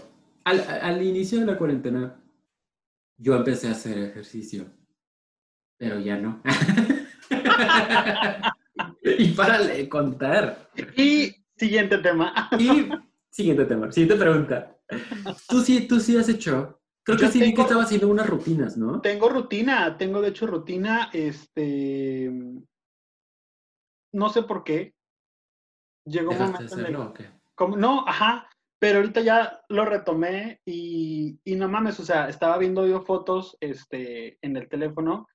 al, 0.45 0.61
al 0.61 1.03
inicio 1.03 1.41
de 1.41 1.47
la 1.47 1.57
cuarentena, 1.57 2.23
yo 3.17 3.35
empecé 3.35 3.69
a 3.69 3.73
hacer 3.73 3.97
ejercicio, 3.99 4.67
pero 5.79 5.99
ya 5.99 6.19
no. 6.19 6.43
y 9.03 9.29
para 9.29 9.63
de 9.63 9.89
contar. 9.89 10.69
Y 10.97 11.35
siguiente 11.57 11.99
tema. 11.99 12.51
Y 12.59 12.91
siguiente 13.31 13.65
tema, 13.65 13.91
siguiente 13.91 14.23
pregunta. 14.23 14.77
Tú 15.49 15.63
sí, 15.63 15.89
tú 15.89 16.01
sí 16.01 16.19
has 16.19 16.29
hecho. 16.29 16.83
Creo 17.03 17.19
que 17.19 17.29
sí 17.29 17.41
vi 17.41 17.55
que 17.55 17.63
estaba 17.63 17.85
haciendo 17.85 18.09
unas 18.09 18.29
rutinas, 18.29 18.77
¿no? 18.77 19.01
Tengo 19.01 19.31
rutina, 19.31 19.97
tengo 19.97 20.21
de 20.21 20.29
hecho 20.29 20.47
rutina, 20.47 21.09
este... 21.13 22.31
No 24.15 24.29
sé 24.29 24.43
por 24.45 24.63
qué. 24.63 24.95
Llegó 26.07 26.31
un 26.33 26.39
¿Dejaste 26.39 26.63
de 26.65 26.69
momento 26.69 26.75
en 26.75 26.81
el 26.81 26.85
hacerlo 26.87 27.11
o 27.11 27.15
qué? 27.15 27.25
Como, 27.57 27.77
no, 27.77 28.05
ajá, 28.07 28.49
pero 28.79 28.99
ahorita 28.99 29.21
ya 29.23 29.61
lo 29.69 29.85
retomé 29.85 30.61
y, 30.65 31.39
y 31.45 31.57
no 31.57 31.69
mames, 31.69 31.99
o 31.99 32.05
sea, 32.05 32.29
estaba 32.29 32.59
viendo 32.59 32.87
yo 32.87 33.01
fotos 33.03 33.57
este, 33.61 34.39
en 34.43 34.57
el 34.57 34.69
teléfono 34.69 35.27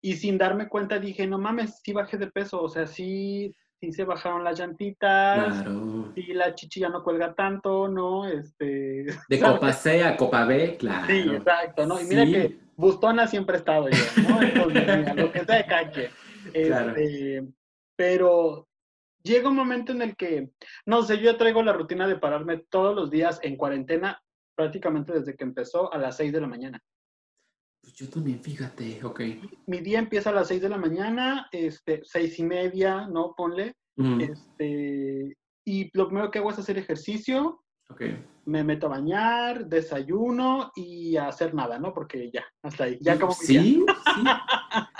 y 0.00 0.14
sin 0.14 0.38
darme 0.38 0.68
cuenta 0.68 0.98
dije, 0.98 1.26
no 1.26 1.38
mames, 1.38 1.80
sí 1.82 1.92
bajé 1.92 2.16
de 2.16 2.30
peso, 2.30 2.62
o 2.62 2.68
sea, 2.68 2.86
sí, 2.86 3.54
sí 3.80 3.92
se 3.92 4.04
bajaron 4.04 4.44
las 4.44 4.58
llantitas, 4.58 5.62
Claro. 5.62 6.12
sí 6.14 6.22
la 6.32 6.54
chichi 6.54 6.80
ya 6.80 6.88
no 6.88 7.02
cuelga 7.02 7.34
tanto, 7.34 7.88
¿no? 7.88 8.26
Este, 8.26 9.04
De 9.28 9.40
copa 9.68 9.72
C 9.72 10.02
a 10.04 10.16
copa 10.16 10.44
B, 10.44 10.76
claro. 10.78 11.06
sí, 11.08 11.28
exacto, 11.34 11.84
¿no? 11.86 12.00
Y 12.00 12.04
mira 12.04 12.24
Sí. 12.24 12.32
que 12.32 12.58
bustona 12.76 13.26
siempre 13.26 13.56
he 13.56 13.58
estado 13.58 13.88
yo, 13.88 13.96
¿no? 14.28 14.40
Entonces, 14.42 14.86
mira, 14.98 15.14
lo 15.14 15.32
que 15.32 15.44
sea 15.44 15.56
de 15.56 15.90
quien. 15.92 16.10
Claro. 16.66 16.94
Pero 17.98 18.68
llega 19.24 19.48
un 19.48 19.56
momento 19.56 19.90
en 19.90 20.02
el 20.02 20.16
que, 20.16 20.52
no 20.86 21.02
sé, 21.02 21.18
yo 21.20 21.36
traigo 21.36 21.62
la 21.64 21.72
rutina 21.72 22.06
de 22.06 22.16
pararme 22.16 22.58
todos 22.70 22.94
los 22.94 23.10
días 23.10 23.40
en 23.42 23.56
cuarentena, 23.56 24.22
prácticamente 24.56 25.12
desde 25.12 25.34
que 25.36 25.42
empezó 25.42 25.92
a 25.92 25.98
las 25.98 26.16
6 26.16 26.32
de 26.32 26.40
la 26.40 26.46
mañana. 26.46 26.80
Pues 27.82 27.94
yo 27.94 28.08
también, 28.08 28.40
fíjate, 28.40 29.04
ok. 29.04 29.20
Mi 29.66 29.78
día 29.78 29.98
empieza 29.98 30.30
a 30.30 30.32
las 30.32 30.46
6 30.46 30.62
de 30.62 30.68
la 30.68 30.78
mañana, 30.78 31.48
este, 31.50 32.02
seis 32.04 32.38
y 32.38 32.44
media, 32.44 33.08
¿no? 33.08 33.34
Ponle. 33.36 33.74
Mm, 33.96 34.20
Este, 34.20 35.36
y 35.64 35.90
lo 35.96 36.06
primero 36.06 36.30
que 36.30 36.38
hago 36.38 36.50
es 36.52 36.58
hacer 36.60 36.78
ejercicio, 36.78 37.64
ok. 37.90 38.02
me 38.44 38.62
meto 38.62 38.86
a 38.86 38.90
bañar, 38.90 39.66
desayuno 39.66 40.70
y 40.76 41.16
a 41.16 41.28
hacer 41.28 41.52
nada, 41.52 41.78
¿no? 41.80 41.92
Porque 41.92 42.30
ya, 42.32 42.44
hasta 42.62 42.84
ahí, 42.84 42.98
ya 43.00 43.18
como 43.18 43.34
día. 43.46 43.60
Sí, 43.62 43.84
sí. 44.14 44.24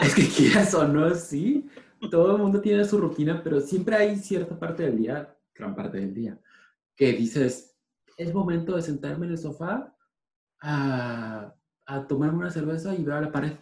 Es 0.00 0.14
que 0.16 0.26
quieras 0.28 0.74
o 0.74 0.86
no, 0.86 1.14
sí. 1.14 1.68
Todo 2.10 2.36
el 2.36 2.42
mundo 2.42 2.60
tiene 2.60 2.84
su 2.84 2.98
rutina, 2.98 3.42
pero 3.42 3.60
siempre 3.60 3.96
hay 3.96 4.16
cierta 4.16 4.58
parte 4.58 4.84
del 4.84 4.98
día, 4.98 5.36
gran 5.54 5.74
parte 5.74 5.98
del 5.98 6.14
día, 6.14 6.40
que 6.96 7.12
dices, 7.12 7.76
es 8.16 8.32
momento 8.34 8.76
de 8.76 8.82
sentarme 8.82 9.26
en 9.26 9.32
el 9.32 9.38
sofá 9.38 9.96
a, 10.60 11.54
a 11.86 12.06
tomarme 12.06 12.38
una 12.38 12.50
cerveza 12.50 12.94
y 12.94 13.04
ver 13.04 13.14
a 13.16 13.20
la 13.22 13.32
pared. 13.32 13.52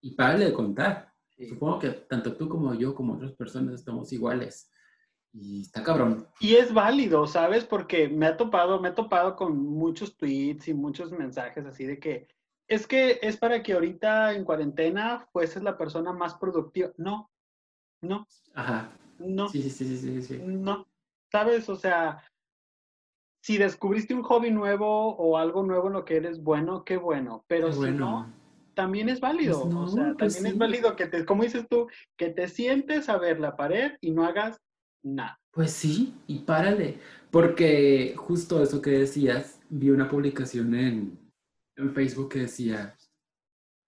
y 0.00 0.14
párale 0.14 0.46
de 0.46 0.52
contar. 0.52 1.12
Supongo 1.48 1.78
que 1.78 1.90
tanto 1.90 2.36
tú 2.36 2.48
como 2.48 2.74
yo, 2.74 2.94
como 2.94 3.14
otras 3.14 3.32
personas, 3.32 3.74
estamos 3.74 4.12
iguales. 4.12 4.70
Y 5.32 5.62
está 5.62 5.82
cabrón. 5.82 6.26
Y 6.40 6.54
es 6.56 6.72
válido, 6.72 7.26
¿sabes? 7.26 7.64
Porque 7.64 8.08
me 8.08 8.26
ha 8.26 8.36
topado, 8.36 8.80
me 8.80 8.88
he 8.90 8.92
topado 8.92 9.36
con 9.36 9.56
muchos 9.58 10.16
tweets 10.16 10.68
y 10.68 10.74
muchos 10.74 11.12
mensajes 11.12 11.64
así 11.66 11.84
de 11.86 11.98
que 12.00 12.28
es 12.68 12.86
que 12.86 13.18
es 13.22 13.36
para 13.36 13.62
que 13.62 13.72
ahorita 13.72 14.34
en 14.34 14.44
cuarentena 14.44 15.26
fueses 15.32 15.62
la 15.62 15.76
persona 15.76 16.12
más 16.12 16.34
productiva. 16.34 16.92
No, 16.96 17.30
no. 18.02 18.26
Ajá. 18.54 18.92
No. 19.18 19.48
Sí, 19.48 19.62
sí, 19.62 19.70
sí, 19.70 19.96
sí, 19.96 20.22
sí. 20.22 20.38
No. 20.44 20.86
¿Sabes? 21.32 21.68
O 21.68 21.76
sea, 21.76 22.22
si 23.42 23.58
descubriste 23.58 24.14
un 24.14 24.22
hobby 24.22 24.50
nuevo 24.50 25.16
o 25.16 25.38
algo 25.38 25.62
nuevo 25.62 25.88
en 25.88 25.94
lo 25.94 26.04
que 26.04 26.16
eres 26.16 26.42
bueno, 26.42 26.84
qué 26.84 26.96
bueno. 26.98 27.44
Pero 27.48 27.72
si 27.72 27.90
no, 27.90 28.32
también 28.74 29.08
es 29.08 29.20
válido. 29.20 29.62
Pues 29.62 29.74
o 29.74 29.88
sea, 29.88 30.14
pues 30.18 30.34
también 30.34 30.54
es 30.54 30.58
válido 30.58 30.94
que 30.94 31.06
te, 31.06 31.24
como 31.24 31.42
dices 31.42 31.66
tú, 31.68 31.88
que 32.16 32.28
te 32.28 32.48
sientes 32.48 33.08
a 33.08 33.18
ver 33.18 33.40
la 33.40 33.56
pared 33.56 33.92
y 34.00 34.10
no 34.10 34.24
hagas 34.24 34.60
nada. 35.02 35.40
Pues 35.50 35.72
sí, 35.72 36.14
y 36.26 36.40
párale. 36.40 36.98
Porque 37.30 38.14
justo 38.16 38.62
eso 38.62 38.80
que 38.80 38.90
decías, 38.90 39.60
vi 39.68 39.90
una 39.90 40.08
publicación 40.08 40.74
en, 40.74 41.27
en 41.78 41.94
Facebook 41.94 42.28
que 42.30 42.40
decía, 42.40 42.96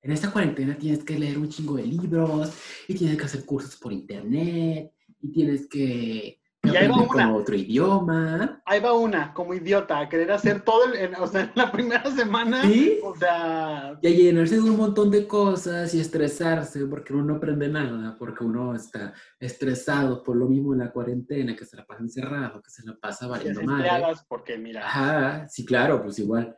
en 0.02 0.12
esta 0.12 0.30
cuarentena 0.30 0.76
tienes 0.78 1.04
que 1.04 1.18
leer 1.18 1.38
un 1.38 1.48
chingo 1.48 1.76
de 1.76 1.86
libros 1.86 2.52
y 2.88 2.94
tienes 2.94 3.18
que 3.18 3.24
hacer 3.24 3.44
cursos 3.44 3.76
por 3.76 3.92
internet 3.92 4.92
y 5.20 5.32
tienes 5.32 5.68
que 5.68 6.40
y 6.62 6.76
ahí 6.76 6.88
va 6.88 6.96
una. 6.96 7.34
otro 7.34 7.56
idioma. 7.56 8.62
Ahí 8.66 8.80
va 8.80 8.92
una, 8.92 9.32
como 9.32 9.54
idiota, 9.54 9.98
a 9.98 10.08
querer 10.08 10.30
hacer 10.30 10.60
todo, 10.60 10.92
el, 10.92 11.14
o 11.14 11.26
sea, 11.26 11.42
en 11.44 11.52
la 11.54 11.72
primera 11.72 12.10
semana. 12.10 12.62
¿Sí? 12.62 12.98
O 13.02 13.16
sea. 13.16 13.98
Y 14.02 14.06
a 14.06 14.10
llenarse 14.10 14.56
de 14.56 14.68
un 14.68 14.76
montón 14.76 15.10
de 15.10 15.26
cosas 15.26 15.94
y 15.94 16.00
estresarse 16.00 16.84
porque 16.84 17.14
uno 17.14 17.24
no 17.24 17.36
aprende 17.36 17.68
nada, 17.68 18.14
porque 18.18 18.44
uno 18.44 18.74
está 18.74 19.14
estresado 19.38 20.22
por 20.22 20.36
lo 20.36 20.48
mismo 20.48 20.74
en 20.74 20.80
la 20.80 20.92
cuarentena, 20.92 21.56
que 21.56 21.64
se 21.64 21.76
la 21.76 21.86
pasa 21.86 22.02
encerrado, 22.02 22.60
que 22.60 22.70
se 22.70 22.84
la 22.84 22.94
pasa 22.94 23.26
valiendo 23.26 23.62
mal. 23.62 23.86
porque 24.28 24.58
mira. 24.58 24.84
Ajá, 24.84 25.48
sí, 25.48 25.64
claro, 25.64 26.02
pues 26.02 26.18
igual. 26.18 26.54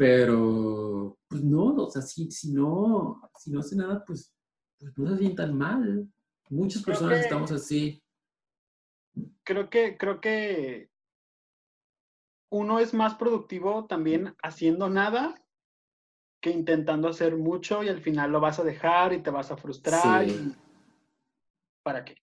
Pero, 0.00 1.18
pues 1.28 1.44
no, 1.44 1.74
o 1.74 1.90
sea, 1.90 2.00
si, 2.00 2.30
si 2.30 2.52
no, 2.52 3.20
si 3.38 3.50
no 3.50 3.60
hace 3.60 3.76
nada, 3.76 4.02
pues, 4.06 4.34
pues 4.78 4.96
no 4.96 5.10
se 5.10 5.18
sientan 5.18 5.56
mal. 5.56 6.08
Muchas 6.48 6.82
personas 6.82 7.20
estamos 7.20 7.52
así 7.52 8.02
creo 9.44 9.70
que, 9.70 9.96
creo 9.96 10.20
que 10.20 10.90
uno 12.50 12.78
es 12.78 12.94
más 12.94 13.14
productivo 13.14 13.86
también 13.86 14.34
haciendo 14.42 14.88
nada 14.88 15.34
que 16.40 16.50
intentando 16.50 17.08
hacer 17.08 17.36
mucho 17.36 17.82
y 17.82 17.88
al 17.88 18.00
final 18.00 18.32
lo 18.32 18.40
vas 18.40 18.58
a 18.58 18.64
dejar 18.64 19.12
y 19.12 19.22
te 19.22 19.30
vas 19.30 19.50
a 19.50 19.56
frustrar. 19.56 20.24
¿Para 21.82 22.04
qué? 22.04 22.16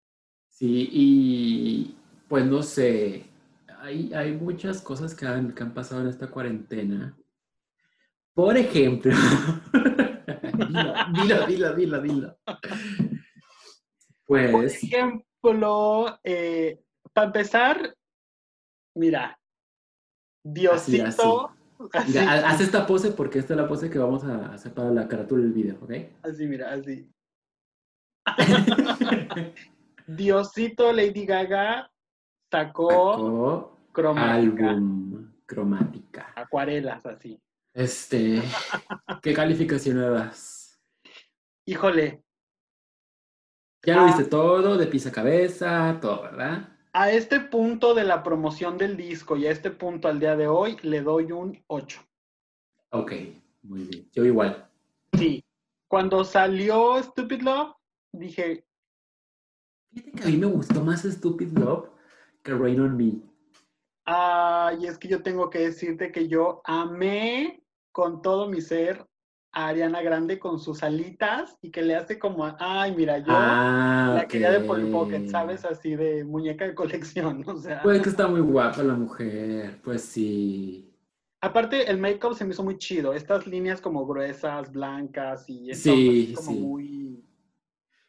Sí, 0.49 0.89
y 0.91 1.97
pues 2.27 2.45
no 2.45 2.63
sé, 2.63 3.25
hay, 3.79 4.13
hay 4.13 4.31
muchas 4.33 4.81
cosas 4.81 5.13
que 5.13 5.25
han, 5.25 5.53
que 5.53 5.63
han 5.63 5.73
pasado 5.73 6.01
en 6.01 6.07
esta 6.07 6.31
cuarentena. 6.31 7.15
Por 8.37 8.55
ejemplo, 8.55 9.11
dilo, 10.69 11.47
dilo, 11.47 11.73
dilo, 11.73 12.01
dilo, 12.01 12.37
Pues. 14.27 14.51
Por 14.51 14.65
ejemplo, 14.65 16.19
eh, 16.23 16.79
para 17.13 17.27
empezar, 17.27 17.97
mira, 18.93 19.39
Diosito. 20.43 21.49
haz 21.89 22.61
esta 22.61 22.85
pose 22.85 23.09
porque 23.09 23.39
esta 23.39 23.55
es 23.55 23.59
la 23.59 23.67
pose 23.67 23.89
que 23.89 23.97
vamos 23.97 24.23
a 24.23 24.53
hacer 24.53 24.71
para 24.71 24.91
la 24.91 25.07
carátula 25.07 25.41
del 25.41 25.53
video, 25.53 25.79
¿ok? 25.81 25.93
Así, 26.21 26.45
mira, 26.45 26.71
así. 26.71 27.09
Diosito 30.05 30.93
Lady 30.93 31.25
Gaga 31.25 31.91
sacó, 32.51 33.79
cromática. 33.91 34.69
álbum 34.69 35.31
cromática. 35.47 36.33
Acuarelas, 36.35 37.03
así. 37.03 37.41
Este, 37.77 38.41
¿qué 39.21 39.33
calificación 39.33 40.01
le 40.01 40.09
das? 40.09 40.81
Híjole. 41.65 42.23
Ya 43.85 43.97
lo 43.97 44.05
viste 44.05 44.23
ah. 44.23 44.29
todo, 44.29 44.77
de 44.77 44.87
pisa 44.87 45.11
cabeza, 45.11 45.97
todo, 46.01 46.23
¿verdad? 46.23 46.77
a 46.99 47.11
este 47.11 47.39
punto 47.39 47.93
de 47.93 48.03
la 48.03 48.23
promoción 48.23 48.75
del 48.79 48.97
disco 48.97 49.37
y 49.37 49.45
a 49.45 49.51
este 49.51 49.69
punto 49.69 50.07
al 50.07 50.19
día 50.19 50.35
de 50.35 50.47
hoy 50.47 50.77
le 50.81 51.03
doy 51.03 51.31
un 51.31 51.63
8. 51.67 52.01
Ok, 52.89 53.11
muy 53.61 53.83
bien. 53.83 54.09
Yo 54.11 54.25
igual. 54.25 54.67
Sí. 55.13 55.43
Cuando 55.87 56.23
salió 56.23 57.01
Stupid 57.03 57.43
Love, 57.43 57.75
dije... 58.11 58.65
Fíjate 59.93 60.11
que 60.11 60.23
a 60.23 60.25
mí 60.25 60.37
me 60.37 60.47
gustó 60.47 60.83
más 60.83 61.03
Stupid 61.03 61.55
Love 61.55 61.87
que 62.41 62.55
Rain 62.55 62.79
on 62.79 62.97
Me. 62.97 63.21
Ah, 64.07 64.73
y 64.79 64.87
es 64.87 64.97
que 64.97 65.07
yo 65.07 65.21
tengo 65.21 65.51
que 65.51 65.59
decirte 65.59 66.11
que 66.11 66.27
yo 66.27 66.61
amé 66.63 67.61
con 67.97 68.21
todo 68.21 68.47
mi 68.47 68.61
ser 68.61 69.03
Ariana 69.51 70.03
Grande 70.03 70.37
con 70.37 70.59
sus 70.59 70.83
alitas 70.83 71.57
y 71.63 71.71
que 71.71 71.81
le 71.81 71.95
hace 71.95 72.19
como, 72.19 72.45
ay, 72.59 72.93
mira, 72.95 73.17
yo 73.17 73.25
ah, 73.29 74.13
la 74.17 74.27
quería 74.27 74.51
de 74.51 74.59
Polly 74.59 74.91
Pocket, 74.91 75.27
¿sabes? 75.29 75.65
Así 75.65 75.95
de 75.95 76.23
muñeca 76.23 76.67
de 76.67 76.75
colección, 76.75 77.43
o 77.49 77.57
sea. 77.57 77.81
Pues 77.81 78.03
que 78.03 78.09
está 78.09 78.27
muy 78.27 78.41
guapa 78.41 78.83
la 78.83 78.93
mujer, 78.93 79.81
pues 79.83 80.03
sí. 80.03 80.93
Aparte, 81.41 81.89
el 81.89 81.97
make-up 81.97 82.35
se 82.35 82.45
me 82.45 82.51
hizo 82.51 82.63
muy 82.63 82.77
chido. 82.77 83.13
Estas 83.13 83.47
líneas 83.47 83.81
como 83.81 84.05
gruesas, 84.05 84.71
blancas 84.71 85.49
y 85.49 85.71
esto 85.71 85.89
sí, 85.89 86.33
como 86.35 86.51
muy... 86.51 87.25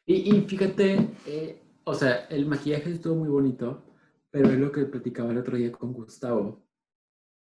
Y, 0.05 0.37
y 0.37 0.41
fíjate, 0.43 1.09
eh, 1.25 1.63
o 1.85 1.95
sea, 1.95 2.27
el 2.29 2.45
maquillaje 2.45 2.91
estuvo 2.91 3.15
muy 3.15 3.29
bonito, 3.31 3.83
pero 4.31 4.51
es 4.51 4.59
lo 4.59 4.71
que 4.71 4.85
platicaba 4.85 5.31
el 5.31 5.39
otro 5.39 5.57
día 5.57 5.73
con 5.73 5.95
Gustavo, 5.95 6.63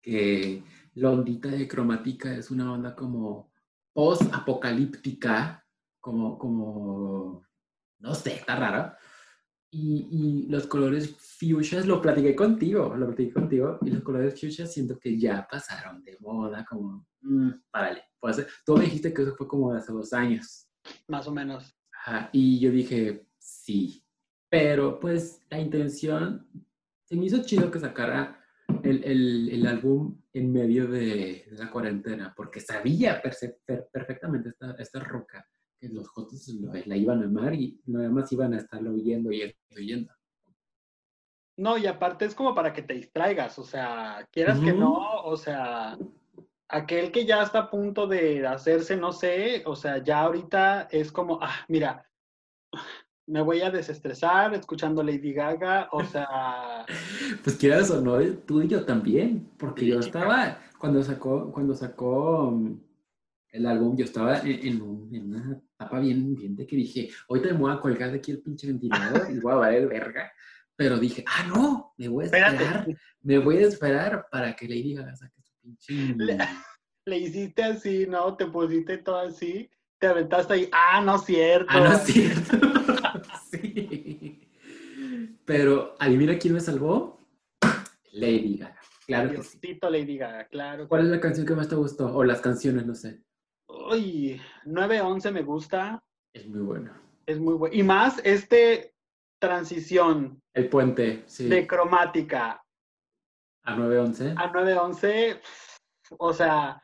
que 0.01 0.63
la 0.99 1.11
ondita 1.11 1.49
de 1.49 1.69
cromática 1.69 2.35
es 2.35 2.51
una 2.51 2.73
onda 2.73 2.95
como 2.95 3.53
post-apocalíptica, 3.93 5.65
como, 6.01 6.39
como, 6.39 7.45
no 7.99 8.15
sé, 8.15 8.35
está 8.35 8.57
rara. 8.57 8.99
Y, 9.71 10.09
y, 10.11 10.47
los 10.49 10.67
colores 10.67 11.15
fuchsias, 11.19 11.87
lo 11.87 12.01
platiqué 12.01 12.35
contigo, 12.35 12.95
lo 12.97 13.07
platiqué 13.07 13.33
contigo, 13.33 13.79
y 13.83 13.91
los 13.91 14.03
colores 14.03 14.41
fuchsias 14.41 14.73
siento 14.73 14.99
que 14.99 15.19
ya 15.19 15.47
pasaron 15.51 16.03
de 16.05 16.17
moda, 16.21 16.65
como, 16.65 17.07
mmm, 17.21 17.51
párale. 17.71 18.05
Pues, 18.19 18.47
tú 18.65 18.77
me 18.77 18.85
dijiste 18.85 19.13
que 19.13 19.23
eso 19.23 19.37
fue 19.37 19.47
como 19.47 19.73
hace 19.73 19.93
dos 19.93 20.13
años. 20.13 20.69
Más 21.09 21.27
o 21.27 21.33
menos. 21.33 21.75
y 22.33 22.59
yo 22.61 22.71
dije, 22.71 23.27
sí, 23.39 24.03
pero 24.49 24.99
pues 24.99 25.43
la 25.51 25.59
intención, 25.59 26.47
se 27.05 27.17
me 27.17 27.27
hizo 27.27 27.43
chido 27.43 27.71
que 27.71 27.81
sacara 27.81 28.38
el, 28.89 29.05
el, 29.05 29.49
el 29.51 29.67
álbum 29.67 30.21
en 30.33 30.53
medio 30.53 30.87
de, 30.87 31.47
la 31.53 31.71
cuarentena, 31.71 32.33
porque 32.37 32.61
sabía 32.61 33.21
perfectamente 33.93 34.51
esta, 34.51 34.73
esta 34.79 35.01
roca 35.01 35.47
que 35.79 35.89
los 35.89 36.09
jotos 36.09 36.49
la 36.49 36.97
iban 36.97 37.23
a 37.23 37.27
amar 37.27 37.55
y 37.55 37.81
nada 37.87 38.09
más 38.09 38.33
iban 38.33 38.55
a 38.55 38.59
estarlo 38.59 38.93
oyendo 38.93 39.31
y 39.31 39.55
oyendo. 39.77 40.13
No, 41.57 41.77
y 41.77 41.87
aparte 41.87 42.25
es 42.25 42.35
como 42.35 42.55
para 42.55 42.73
que 42.73 42.83
te 42.83 42.95
distraigas, 42.95 43.59
o 43.59 43.65
sea, 43.65 44.27
quieras 44.31 44.61
que 44.61 44.73
no, 44.73 45.23
o 45.25 45.37
sea, 45.37 45.99
aquel 46.69 47.11
que 47.11 47.27
ya 47.27 47.43
está 47.43 47.59
a 47.61 47.71
punto 47.71 48.07
de 48.07 48.47
hacerse, 48.47 48.97
no 48.97 49.13
sé, 49.13 49.63
o 49.67 49.75
sea, 49.75 50.03
ya 50.03 50.21
ahorita 50.21 50.89
es 50.91 51.11
como, 51.11 51.41
ah, 51.43 51.65
mira, 51.69 52.08
me 53.29 53.43
voy 53.43 53.61
a 53.61 53.71
desestresar 53.71 54.55
escuchando 54.55 55.03
Lady 55.03 55.33
Gaga, 55.33 55.89
o 55.93 56.03
sea... 56.03 56.87
pues 57.45 57.57
quieras 57.57 57.91
o 57.91 58.01
no, 58.01 58.19
tú 58.47 58.63
y 58.63 58.69
yo 58.69 58.85
también, 58.85 59.51
porque 59.59 59.87
yo 59.87 60.01
estaba, 60.01 60.59
cuando 60.79 61.03
sacó, 61.03 61.53
cuando 61.53 61.75
sacó 61.75 62.49
um, 62.49 62.81
el 63.51 63.67
álbum, 63.67 63.97
yo 63.97 64.05
estaba 64.07 64.41
en, 64.41 64.81
una 64.81 65.61
etapa 65.75 66.01
bien, 66.01 66.35
bien 66.35 66.57
de 66.57 66.67
que 66.67 66.77
dije, 66.77 67.11
ahorita 67.29 67.53
me 67.53 67.59
voy 67.59 67.73
a 67.73 67.81
colgar 67.81 68.11
de 68.11 68.19
aquí 68.19 68.31
el 68.31 68.41
pinche 68.41 68.67
ventilador 68.67 69.31
y 69.31 69.39
voy 69.39 69.53
a 69.53 69.57
valer 69.57 69.89
verga, 69.89 70.33
pero 70.75 70.99
dije, 70.99 71.23
ah, 71.27 71.47
no, 71.49 71.93
me 71.99 72.09
voy 72.09 72.25
a 72.25 72.27
esperar, 72.27 72.87
me 73.21 73.39
voy 73.39 73.57
a 73.59 73.67
esperar 73.67 74.27
para 74.31 74.57
que 74.57 74.67
Lady 74.67 74.95
Gaga 74.95 75.15
saque 75.15 75.43
su 75.43 75.53
pinche... 75.61 76.15
Le, 76.17 76.39
le 77.05 77.19
hiciste 77.19 77.63
así, 77.63 78.07
¿no? 78.07 78.37
Te 78.37 78.47
pusiste 78.47 78.99
todo 78.99 79.19
así, 79.19 79.69
te 79.99 80.07
aventaste 80.07 80.55
ahí, 80.55 80.71
ah, 80.73 81.03
no 81.03 81.17
es 81.17 81.23
cierto. 81.25 81.67
Ah, 81.69 81.81
no 81.81 81.93
es 81.93 82.03
cierto. 82.05 82.59
Pero, 85.49 85.97
adivina 85.99 86.39
quién 86.39 86.53
me 86.53 86.61
salvó? 86.61 87.19
Lady 88.13 88.59
Gaga. 88.59 88.79
Claro 89.07 89.31
que 89.31 89.43
sí. 89.43 89.79
Lady 89.81 90.19
Gaga, 90.19 90.47
claro. 90.49 90.87
¿Cuál 90.87 91.07
es 91.07 91.09
la 91.09 91.21
canción 91.21 91.47
que 91.47 91.55
más 91.55 91.71
te 91.71 91.75
gustó? 91.75 92.15
O 92.15 92.23
las 92.23 92.43
canciones, 92.43 92.85
no 92.85 92.95
sé. 92.95 93.23
Uy, 93.67 94.39
911 94.67 95.33
me 95.33 95.43
gusta. 95.43 96.05
Es 96.35 96.47
muy 96.47 96.61
bueno. 96.61 96.93
Es 97.25 97.41
muy 97.41 97.55
bueno. 97.55 97.75
Y 97.75 97.83
más 97.83 98.21
este 98.25 98.93
transición. 99.39 100.43
El 100.53 100.69
puente, 100.69 101.23
sí. 101.25 101.49
De 101.49 101.67
cromática. 101.67 102.63
A 103.63 103.75
911. 103.75 104.35
A 104.37 104.51
911, 104.53 105.41
o 106.19 106.33
sea, 106.35 106.83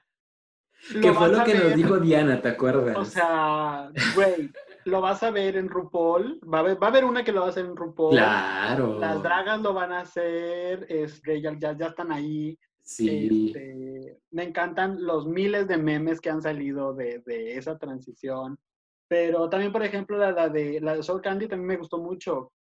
Que 1.03 1.13
fue 1.13 1.29
lo 1.29 1.45
que 1.45 1.55
nos 1.55 1.75
dijo 1.77 1.99
Diana, 1.99 2.41
¿te 2.41 2.49
acuerdas? 2.49 2.97
O 2.97 3.05
sea, 3.05 3.91
güey, 4.15 4.51
lo 4.85 5.01
vas 5.01 5.23
a 5.23 5.31
ver 5.31 5.57
en 5.57 5.69
RuPaul. 5.69 6.41
Va 6.43 6.59
a 6.59 6.61
haber, 6.61 6.83
va 6.83 6.87
a 6.87 6.91
haber 6.91 7.05
una 7.05 7.25
que 7.25 7.33
lo 7.33 7.41
va 7.41 7.47
a 7.47 7.51
hacer 7.51 7.65
en 7.65 7.77
RuPaul. 7.77 8.13
claro. 8.13 8.99
Las 8.99 9.23
dragas 9.23 9.61
lo 9.61 9.73
van 9.75 9.93
a 9.93 10.01
hacer, 10.01 10.87
es 10.89 11.21
que 11.21 11.41
ya, 11.41 11.57
ya, 11.59 11.77
ya 11.77 11.87
están 11.87 12.13
ahí. 12.13 12.59
Sí. 12.83 13.47
Este, 13.47 14.19
me 14.31 14.45
encantan 14.45 15.05
los 15.05 15.27
miles 15.27 15.67
de 15.67 15.79
memes 15.79 16.21
que 16.21 16.31
han 16.31 16.43
salido 16.43 16.95
de, 16.95 17.23
de 17.25 17.57
esa 17.57 17.79
transición. 17.79 18.59
Pero 19.09 19.49
también, 19.49 19.73
por 19.73 19.83
ejemplo, 19.83 20.17
la, 20.19 20.33
la 20.33 20.49
de 20.49 20.81
la 20.81 20.97
de 20.97 21.03
Soul 21.03 21.23
Candy 21.23 21.47
también 21.47 21.69
me 21.69 21.77
gustó 21.77 21.99
mucho. 21.99 22.53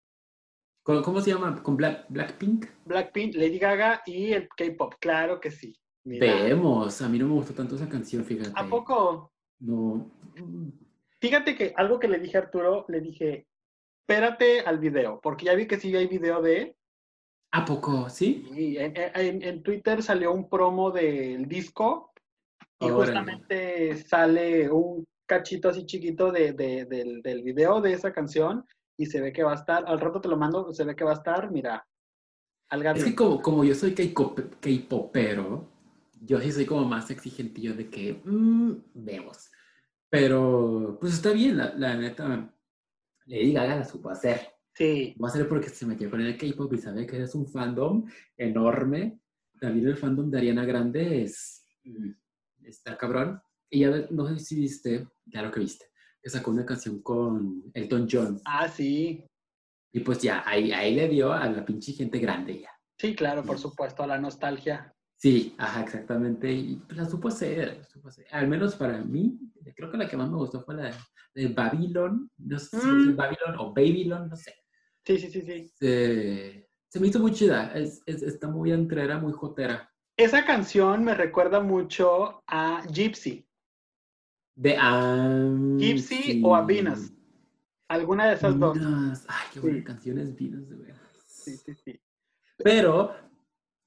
¿Cómo, 0.83 1.01
cómo 1.01 1.21
se 1.21 1.31
llama? 1.31 1.61
¿Con 1.63 1.77
Black, 1.77 2.05
Blackpink? 2.09 2.65
Blackpink, 2.85 3.35
Lady 3.35 3.57
Gaga 3.57 4.01
y 4.05 4.33
el 4.33 4.49
K-pop, 4.49 4.95
claro 4.99 5.39
que 5.39 5.51
sí. 5.51 5.73
Mira. 6.05 6.43
Vemos. 6.43 7.01
A 7.01 7.07
mí 7.09 7.17
no 7.17 7.27
me 7.27 7.33
gustó 7.33 7.53
tanto 7.53 7.75
esa 7.75 7.87
canción, 7.87 8.23
fíjate. 8.25 8.51
¿A 8.55 8.67
poco? 8.67 9.31
No. 9.59 10.11
Fíjate 11.23 11.55
que 11.55 11.73
algo 11.77 11.99
que 12.01 12.09
le 12.09 12.19
dije 12.19 12.35
a 12.37 12.41
Arturo, 12.41 12.83
le 12.89 12.99
dije, 12.99 13.47
espérate 14.01 14.59
al 14.59 14.77
video, 14.77 15.21
porque 15.23 15.45
ya 15.45 15.55
vi 15.55 15.67
que 15.67 15.79
sí 15.79 15.95
hay 15.95 16.05
video 16.07 16.41
de... 16.41 16.75
¿A 17.53 17.63
poco? 17.63 18.09
¿Sí? 18.09 18.45
Y 18.53 18.75
en, 18.75 18.91
en- 18.97 19.41
en 19.41 19.63
Twitter 19.63 20.03
salió 20.03 20.33
un 20.33 20.49
promo 20.49 20.91
del 20.91 21.47
disco 21.47 22.11
y 22.77 22.87
Órale. 22.89 22.97
justamente 23.05 23.95
sale 24.03 24.69
un 24.69 25.05
cachito 25.25 25.69
así 25.69 25.85
chiquito 25.85 26.29
de, 26.29 26.51
de- 26.51 26.83
del, 26.83 27.21
del 27.21 27.41
video 27.41 27.79
de 27.79 27.93
esa 27.93 28.11
canción 28.11 28.65
y 28.97 29.05
se 29.05 29.21
ve 29.21 29.31
que 29.31 29.43
va 29.43 29.53
a 29.53 29.55
estar, 29.55 29.85
al 29.87 30.01
rato 30.01 30.19
te 30.19 30.27
lo 30.27 30.35
mando, 30.35 30.73
se 30.73 30.83
ve 30.83 30.93
que 30.93 31.05
va 31.05 31.11
a 31.11 31.21
estar, 31.21 31.49
mira, 31.51 31.87
al 32.69 32.79
Es 32.81 32.83
gato. 32.83 33.05
que 33.05 33.15
como, 33.15 33.41
como 33.41 33.63
yo 33.63 33.75
soy 33.75 33.95
K-pop- 33.95 34.55
K-popero, 34.59 35.69
yo 36.19 36.41
sí 36.41 36.51
soy 36.51 36.65
como 36.65 36.83
más 36.83 37.09
exigentillo 37.11 37.75
de 37.75 37.89
que 37.89 38.19
mm, 38.25 38.71
vemos. 38.93 39.49
Pero 40.17 40.97
pues 41.01 41.13
está 41.15 41.31
bien, 41.31 41.57
la, 41.57 41.73
la 41.75 41.95
neta. 41.95 42.53
Lady 43.25 43.51
Gaga 43.53 43.77
la 43.77 43.83
supo 43.85 44.09
hacer. 44.11 44.41
Sí, 44.75 45.15
Va 45.23 45.27
a 45.27 45.31
ser 45.31 45.47
porque 45.49 45.69
se 45.69 45.85
metió 45.87 46.09
con 46.09 46.21
el 46.21 46.37
K-pop 46.37 46.71
y 46.73 46.77
sabe 46.77 47.05
que 47.07 47.21
es 47.23 47.33
un 47.33 47.47
fandom 47.47 48.05
enorme. 48.37 49.19
También 49.59 49.87
el 49.87 49.97
fandom 49.97 50.29
de 50.29 50.37
Ariana 50.37 50.65
Grande 50.65 51.23
es. 51.23 51.65
mm, 51.83 52.11
Está 52.65 52.95
cabrón. 52.97 53.41
Y 53.71 53.79
ya 53.81 54.07
no 54.11 54.27
sé 54.27 54.37
si 54.39 54.55
viste, 54.59 55.07
claro 55.31 55.51
que 55.51 55.59
viste, 55.61 55.85
que 56.21 56.29
sacó 56.29 56.51
una 56.51 56.63
canción 56.65 57.01
con 57.01 57.71
Elton 57.73 58.07
John. 58.09 58.39
ah, 58.45 58.67
sí, 58.69 59.25
Y 59.91 59.99
pues 60.01 60.19
ya, 60.19 60.43
ahí, 60.45 60.71
ahí 60.71 60.93
le 60.93 61.09
dio 61.09 61.33
a 61.33 61.49
la 61.49 61.65
pinche 61.65 61.91
gente 61.93 62.19
grande 62.19 62.59
ya. 62.61 62.69
sí, 62.99 63.15
claro, 63.15 63.43
por 63.43 63.57
supuesto, 63.57 64.05
la 64.05 64.19
nostalgia. 64.19 64.92
Sí, 65.23 65.55
ajá, 65.57 65.83
exactamente. 65.83 66.51
Y 66.51 66.75
pues, 66.85 66.97
la 66.97 67.05
supo 67.05 67.29
hacer, 67.29 67.77
la 67.77 67.83
supo 67.85 68.09
hacer. 68.09 68.25
Al 68.29 68.45
menos 68.49 68.75
para 68.75 68.97
mí, 69.05 69.39
creo 69.73 69.89
que 69.89 69.97
la 69.97 70.09
que 70.09 70.17
más 70.17 70.29
me 70.29 70.35
gustó 70.35 70.61
fue 70.65 70.75
la 70.75 70.83
de, 70.83 70.93
de 71.33 71.47
Babylon. 71.47 72.29
No 72.39 72.59
sé 72.59 72.77
si 72.77 72.87
Mm. 72.87 73.09
es 73.11 73.15
Babylon 73.15 73.55
o 73.57 73.73
Babylon, 73.73 74.27
no 74.27 74.35
sé. 74.35 74.53
Sí, 75.05 75.17
sí, 75.17 75.29
sí, 75.29 75.41
sí. 75.43 75.71
Se, 75.75 76.69
se 76.89 76.99
me 76.99 77.07
hizo 77.07 77.21
muy 77.21 77.31
chida. 77.31 77.71
Es, 77.73 78.01
es- 78.05 78.21
está 78.21 78.49
muy 78.49 78.73
entrera, 78.73 79.17
muy 79.17 79.31
jotera. 79.31 79.89
Esa 80.17 80.43
canción 80.45 81.05
me 81.05 81.13
recuerda 81.13 81.61
mucho 81.61 82.43
a 82.45 82.83
Gypsy, 82.91 83.47
De 84.55 84.77
um, 84.77 85.77
Gypsy 85.79 86.15
sí. 86.21 86.41
o 86.43 86.53
a 86.53 86.65
Venus. 86.65 87.13
alguna 87.87 88.27
de 88.27 88.35
esas 88.35 88.59
dos. 88.59 88.77
Ay, 89.29 89.47
qué 89.53 89.59
buena 89.61 89.77
Sí. 89.77 89.83
canción 89.85 90.17
es 90.19 90.35
Venus, 90.35 90.67
de 90.69 90.75
veras. 90.75 90.99
Sí, 91.25 91.55
sí, 91.55 91.73
sí. 91.75 91.97
Pero, 92.57 93.15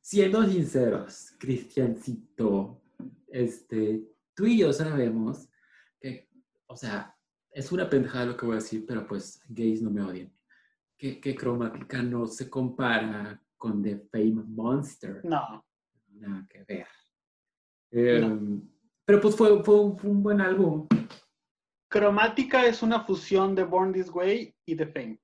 siendo 0.06 0.44
sinceros, 0.44 1.34
Cristiancito, 1.36 2.80
este, 3.26 4.04
tú 4.36 4.46
y 4.46 4.58
yo 4.58 4.72
sabemos 4.72 5.48
que, 6.00 6.28
o 6.68 6.76
sea, 6.76 7.12
es 7.50 7.72
una 7.72 7.90
pendejada 7.90 8.26
lo 8.26 8.36
que 8.36 8.46
voy 8.46 8.52
a 8.52 8.60
decir, 8.60 8.86
pero 8.86 9.04
pues 9.04 9.42
gays 9.48 9.82
no 9.82 9.90
me 9.90 10.02
odien. 10.02 10.32
Que, 10.96 11.20
que 11.20 11.34
cromática 11.34 12.02
no 12.02 12.24
se 12.28 12.48
compara 12.48 13.42
con 13.56 13.82
The 13.82 14.06
Fame 14.12 14.44
Monster. 14.46 15.24
No, 15.24 15.66
Nada 16.12 16.46
que 16.48 16.62
ver. 16.62 16.86
Em, 17.90 18.62
Pero 19.04 19.20
pues 19.20 19.34
fue, 19.34 19.64
fue 19.64 19.80
un, 19.80 19.98
fue 19.98 20.10
un 20.10 20.22
buen 20.22 20.40
álbum. 20.40 20.86
Cromática 21.88 22.64
es 22.64 22.80
una 22.80 23.00
fusión 23.00 23.56
de 23.56 23.64
Born 23.64 23.92
This 23.92 24.10
Way 24.10 24.54
y 24.66 24.76
The 24.76 24.86
Fame. 24.86 25.20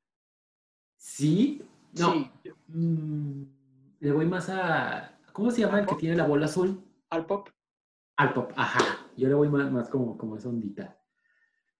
Sí, 0.96 1.62
no. 1.92 2.12
Sí, 2.14 2.30
Mm, 2.66 3.61
le 4.02 4.12
voy 4.12 4.26
más 4.26 4.48
a. 4.50 5.16
¿Cómo 5.32 5.50
se 5.50 5.60
llama 5.62 5.78
el 5.80 5.86
que 5.86 5.94
tiene 5.94 6.16
la 6.16 6.26
bola 6.26 6.46
azul? 6.46 6.84
al 7.10 7.24
pop. 7.26 7.48
Al 8.16 8.32
pop, 8.32 8.50
ajá. 8.56 8.80
Yo 9.16 9.28
le 9.28 9.34
voy 9.34 9.48
más, 9.48 9.70
más 9.70 9.88
como, 9.88 10.16
como 10.18 10.36
esa 10.36 10.48
ondita. 10.48 10.98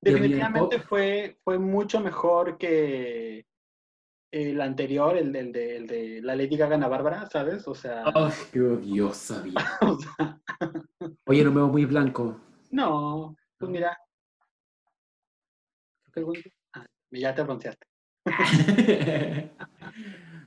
Definitivamente 0.01 0.79
fue, 0.81 1.39
fue 1.43 1.59
mucho 1.59 2.01
mejor 2.01 2.59
que 2.59 3.47
el 4.31 4.61
anterior, 4.61 5.17
el, 5.17 5.33
del 5.33 5.53
de, 5.53 5.77
el 5.77 5.87
de 5.87 6.21
la 6.23 6.37
Lady 6.37 6.57
Gaga 6.57 6.77
Ana 6.77 6.89
Bárbara, 6.89 7.29
¿sabes? 7.31 7.67
O 7.67 7.75
sea, 7.75 8.05
¡Ay, 8.15 8.33
qué 8.53 8.61
odiosa, 8.61 9.43
vida! 9.43 9.79
o 9.81 9.99
sea, 9.99 10.41
Oye, 11.27 11.45
no 11.45 11.51
me 11.51 11.57
veo 11.57 11.69
muy 11.69 11.85
blanco. 11.87 12.41
no, 12.71 13.37
pues 13.59 13.71
mira. 13.71 13.97
Creo 16.11 16.13
que 16.13 16.21
el 16.21 16.27
buen- 16.27 16.43
ah, 16.75 16.87
ya 17.11 17.35
te 17.35 17.43
bronceaste. 17.43 17.87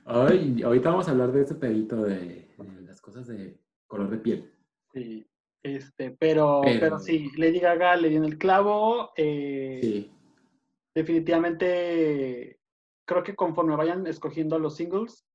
Ay, 0.06 0.62
ahorita 0.62 0.90
vamos 0.90 1.08
a 1.08 1.10
hablar 1.10 1.32
de 1.32 1.42
ese 1.42 1.54
pedito 1.56 2.02
de, 2.02 2.16
de 2.56 2.82
las 2.86 3.00
cosas 3.00 3.26
de 3.26 3.58
color 3.86 4.08
de 4.08 4.18
piel. 4.18 4.52
Sí, 4.92 5.26
este, 5.62 6.12
pero, 6.12 6.60
Pero- 6.64 6.80
pero 6.80 6.98
sí, 6.98 7.30
Lady 7.36 7.58
Gaga 7.58 7.96
le 7.96 8.08
dio 8.08 8.18
en 8.18 8.24
el 8.24 8.38
clavo. 8.38 9.10
eh, 9.16 9.80
Sí. 9.82 10.10
Definitivamente, 10.94 12.58
creo 13.04 13.22
que 13.22 13.34
conforme 13.36 13.76
vayan 13.76 14.06
escogiendo 14.06 14.58
los 14.58 14.76
singles, 14.76 15.26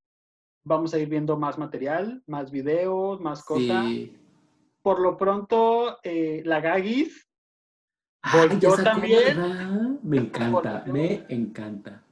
vamos 0.64 0.94
a 0.94 1.00
ir 1.00 1.08
viendo 1.08 1.38
más 1.38 1.58
material, 1.60 2.24
más 2.26 2.50
videos, 2.50 3.20
más 3.22 3.44
cosas. 3.44 3.86
Sí. 3.86 4.18
Por 4.82 5.00
lo 5.00 5.18
pronto, 5.18 5.98
eh, 6.04 6.42
la 6.46 6.62
Gagis, 6.62 7.28
Volvió 8.34 8.76
también. 8.76 10.00
Me 10.04 10.18
encanta, 10.18 10.84
me 10.88 11.26
encanta. 11.30 12.04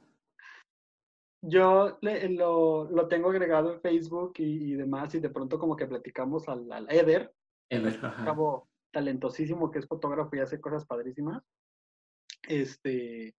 Yo 1.42 1.98
le- 2.02 2.28
lo, 2.30 2.90
lo 2.90 3.08
tengo 3.08 3.30
agregado 3.30 3.72
en 3.74 3.80
Facebook 3.80 4.34
y, 4.38 4.72
y 4.72 4.74
demás, 4.74 5.14
y 5.14 5.20
de 5.20 5.30
pronto 5.30 5.58
como 5.58 5.76
que 5.76 5.86
platicamos 5.86 6.48
al, 6.48 6.70
al 6.72 6.90
Eder, 6.90 7.32
Ever, 7.70 7.98
ajá. 8.04 8.24
cabo 8.24 8.68
talentosísimo 8.92 9.70
que 9.70 9.78
es 9.78 9.86
fotógrafo 9.86 10.34
y 10.36 10.40
hace 10.40 10.60
cosas 10.60 10.84
padrísimas. 10.84 11.42
Este, 12.48 13.34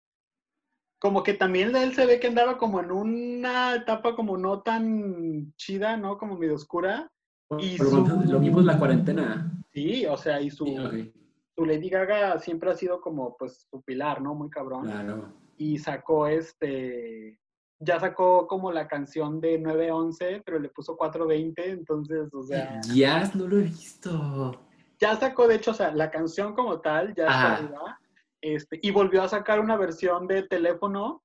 como 1.00 1.22
que 1.22 1.34
también 1.34 1.74
él 1.74 1.94
se 1.94 2.06
ve 2.06 2.20
que 2.20 2.28
andaba 2.28 2.58
como 2.58 2.80
en 2.80 2.92
una 2.92 3.74
etapa 3.74 4.14
como 4.14 4.36
no 4.36 4.62
tan 4.62 5.52
chida, 5.56 5.96
¿no? 5.96 6.18
Como 6.18 6.36
medio 6.38 6.54
oscura. 6.54 7.10
y 7.58 7.76
Pero 7.78 7.90
su- 7.90 7.96
lo 8.06 8.38
en 8.60 8.66
la 8.66 8.78
cuarentena. 8.78 9.50
Sí, 9.72 10.06
o 10.06 10.16
sea, 10.16 10.40
y 10.40 10.50
su, 10.50 10.66
Sí, 10.66 11.12
su 11.56 11.64
Lady 11.64 11.88
Gaga 11.88 12.38
siempre 12.38 12.70
ha 12.70 12.74
sido 12.76 13.00
como 13.00 13.36
pues 13.36 13.66
su 13.70 13.82
pilar, 13.82 14.22
¿no? 14.22 14.34
Muy 14.34 14.50
cabrón. 14.50 14.84
claro. 14.84 15.32
Y 15.56 15.78
sacó 15.78 16.26
este, 16.28 17.39
ya 17.80 17.98
sacó 17.98 18.46
como 18.46 18.70
la 18.70 18.86
canción 18.86 19.40
de 19.40 19.58
911, 19.58 20.42
pero 20.44 20.58
le 20.58 20.68
puso 20.68 20.96
420, 20.96 21.70
entonces, 21.70 22.32
o 22.32 22.42
sea, 22.42 22.80
Jazz, 22.94 23.34
no 23.34 23.48
lo 23.48 23.56
he 23.58 23.62
visto. 23.62 24.60
ya 24.98 25.16
sacó, 25.16 25.48
de 25.48 25.56
hecho, 25.56 25.72
o 25.72 25.74
sea, 25.74 25.90
la 25.92 26.10
canción 26.10 26.54
como 26.54 26.80
tal, 26.80 27.14
ya 27.14 27.24
está 27.24 27.54
Ajá. 27.54 27.56
arriba, 27.56 28.00
este, 28.42 28.78
y 28.82 28.90
volvió 28.90 29.22
a 29.22 29.28
sacar 29.28 29.60
una 29.60 29.76
versión 29.76 30.26
de 30.26 30.42
teléfono. 30.44 31.22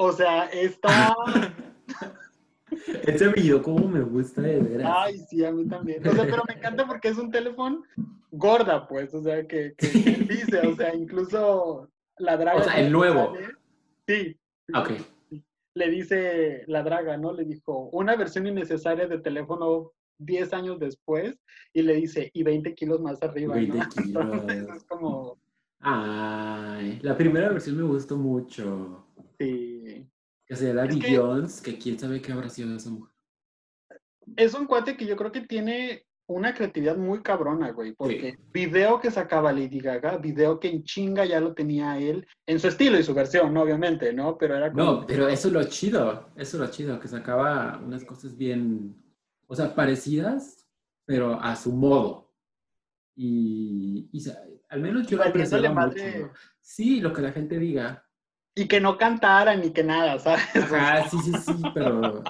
O 0.00 0.12
sea, 0.12 0.44
está, 0.46 1.14
Ese 3.02 3.28
video, 3.28 3.62
cómo 3.62 3.88
me 3.88 4.00
gusta 4.00 4.42
de 4.42 4.60
veras. 4.60 4.92
ay, 4.94 5.18
sí, 5.28 5.44
a 5.44 5.50
mí 5.50 5.66
también. 5.66 6.06
O 6.06 6.12
sea, 6.12 6.24
pero 6.24 6.42
me 6.46 6.54
encanta 6.54 6.86
porque 6.86 7.08
es 7.08 7.18
un 7.18 7.30
teléfono 7.30 7.82
gorda, 8.30 8.86
pues, 8.86 9.12
o 9.14 9.22
sea, 9.22 9.46
que, 9.46 9.74
que 9.76 9.86
dice, 10.28 10.66
o 10.66 10.76
sea, 10.76 10.94
incluso 10.94 11.88
la 12.18 12.36
draga. 12.36 12.60
O 12.60 12.62
sea, 12.62 12.78
el 12.78 12.92
nuevo. 12.92 13.34
sale, 13.34 13.48
Sí, 14.06 14.37
Ok. 14.74 14.90
le 15.74 15.90
dice 15.90 16.64
la 16.66 16.82
draga, 16.82 17.16
¿no? 17.16 17.32
Le 17.32 17.44
dijo, 17.44 17.88
una 17.92 18.16
versión 18.16 18.46
innecesaria 18.46 19.06
de 19.06 19.18
teléfono 19.18 19.92
10 20.18 20.52
años 20.52 20.78
después, 20.80 21.36
y 21.72 21.82
le 21.82 21.94
dice, 21.94 22.30
y 22.34 22.42
20 22.42 22.74
kilos 22.74 23.00
más 23.00 23.22
arriba, 23.22 23.54
20 23.54 23.78
¿no? 23.78 23.88
kilos. 23.88 24.24
Entonces 24.24 24.68
es 24.76 24.84
como, 24.84 25.38
Ay, 25.80 26.98
la 27.02 27.16
primera 27.16 27.50
versión 27.50 27.76
me 27.76 27.84
gustó 27.84 28.16
mucho. 28.16 29.06
sí. 29.38 30.08
Que 30.46 30.56
sería 30.56 30.74
la 30.74 30.84
Es 30.86 30.96
que- 30.96 31.00
Billions, 31.08 31.60
que 31.60 31.78
quién 31.78 31.98
sabe 31.98 32.20
qué 32.22 32.32
habrá 32.32 32.48
sido 32.48 32.70
de 32.70 32.76
esa 32.76 32.88
mujer. 32.90 33.14
Es 34.36 34.54
un 34.54 34.66
cuate 34.66 34.96
que 34.96 35.06
yo 35.06 35.14
creo 35.16 35.30
que 35.30 35.42
tiene 35.42 36.06
una 36.28 36.54
creatividad 36.54 36.96
muy 36.96 37.22
cabrona, 37.22 37.72
güey, 37.72 37.92
porque 37.92 38.38
video 38.52 39.00
que 39.00 39.10
sacaba 39.10 39.52
Lady 39.52 39.80
Gaga, 39.80 40.18
video 40.18 40.60
que 40.60 40.68
en 40.68 40.84
chinga 40.84 41.24
ya 41.24 41.40
lo 41.40 41.54
tenía 41.54 41.98
él, 41.98 42.26
en 42.46 42.60
su 42.60 42.68
estilo 42.68 42.98
y 42.98 43.02
su 43.02 43.14
versión, 43.14 43.52
¿no? 43.52 43.62
obviamente, 43.62 44.12
¿no? 44.12 44.36
Pero 44.36 44.54
era 44.56 44.70
como... 44.70 44.84
No, 44.84 45.06
pero 45.06 45.26
eso 45.28 45.48
es 45.48 45.54
lo 45.54 45.64
chido, 45.64 46.28
eso 46.36 46.56
es 46.56 46.60
lo 46.60 46.70
chido, 46.70 47.00
que 47.00 47.08
sacaba 47.08 47.80
unas 47.82 48.04
cosas 48.04 48.36
bien, 48.36 48.94
o 49.46 49.54
sea, 49.56 49.74
parecidas, 49.74 50.66
pero 51.06 51.40
a 51.40 51.56
su 51.56 51.72
modo. 51.72 52.34
y, 53.16 54.10
y 54.12 54.22
al 54.68 54.80
menos 54.80 55.06
yo 55.06 55.16
lo 55.16 55.74
madre. 55.74 56.30
Sí, 56.60 57.00
lo 57.00 57.12
que 57.12 57.22
la 57.22 57.32
gente 57.32 57.58
diga. 57.58 58.04
Y 58.54 58.68
que 58.68 58.80
no 58.80 58.98
cantaran 58.98 59.60
ni 59.60 59.70
que 59.70 59.82
nada, 59.82 60.18
¿sabes? 60.18 60.44
Ajá, 60.54 61.08
sí, 61.08 61.16
sí, 61.24 61.32
sí, 61.32 61.62
pero 61.72 62.22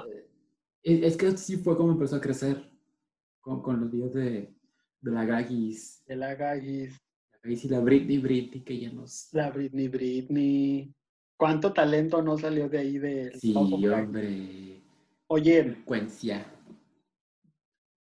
eh, 0.84 1.00
es 1.02 1.16
que 1.16 1.36
sí 1.36 1.56
fue 1.56 1.76
como 1.76 1.92
empezó 1.92 2.16
a 2.16 2.20
crecer 2.20 2.70
con, 3.40 3.62
con 3.62 3.80
los 3.80 3.90
videos 3.90 4.12
de, 4.14 4.54
de 5.00 5.10
la 5.10 5.24
Gagis, 5.24 6.02
De 6.06 6.16
la 6.16 6.34
Gagis, 6.34 6.98
la 7.32 7.38
Gagis 7.42 7.64
y 7.64 7.68
la 7.68 7.80
Britney 7.80 8.18
Britney 8.18 8.62
que 8.62 8.78
ya 8.80 8.92
nos... 8.92 9.28
la 9.32 9.50
Britney 9.50 9.88
Britney. 9.88 10.94
¿Cuánto 11.36 11.72
talento 11.72 12.20
no 12.20 12.36
salió 12.36 12.68
de 12.68 12.78
ahí 12.78 12.98
del 12.98 13.38
Sí, 13.38 13.54
hombre, 13.54 14.82
Oye, 15.28 15.62
frecuencia. 15.62 16.46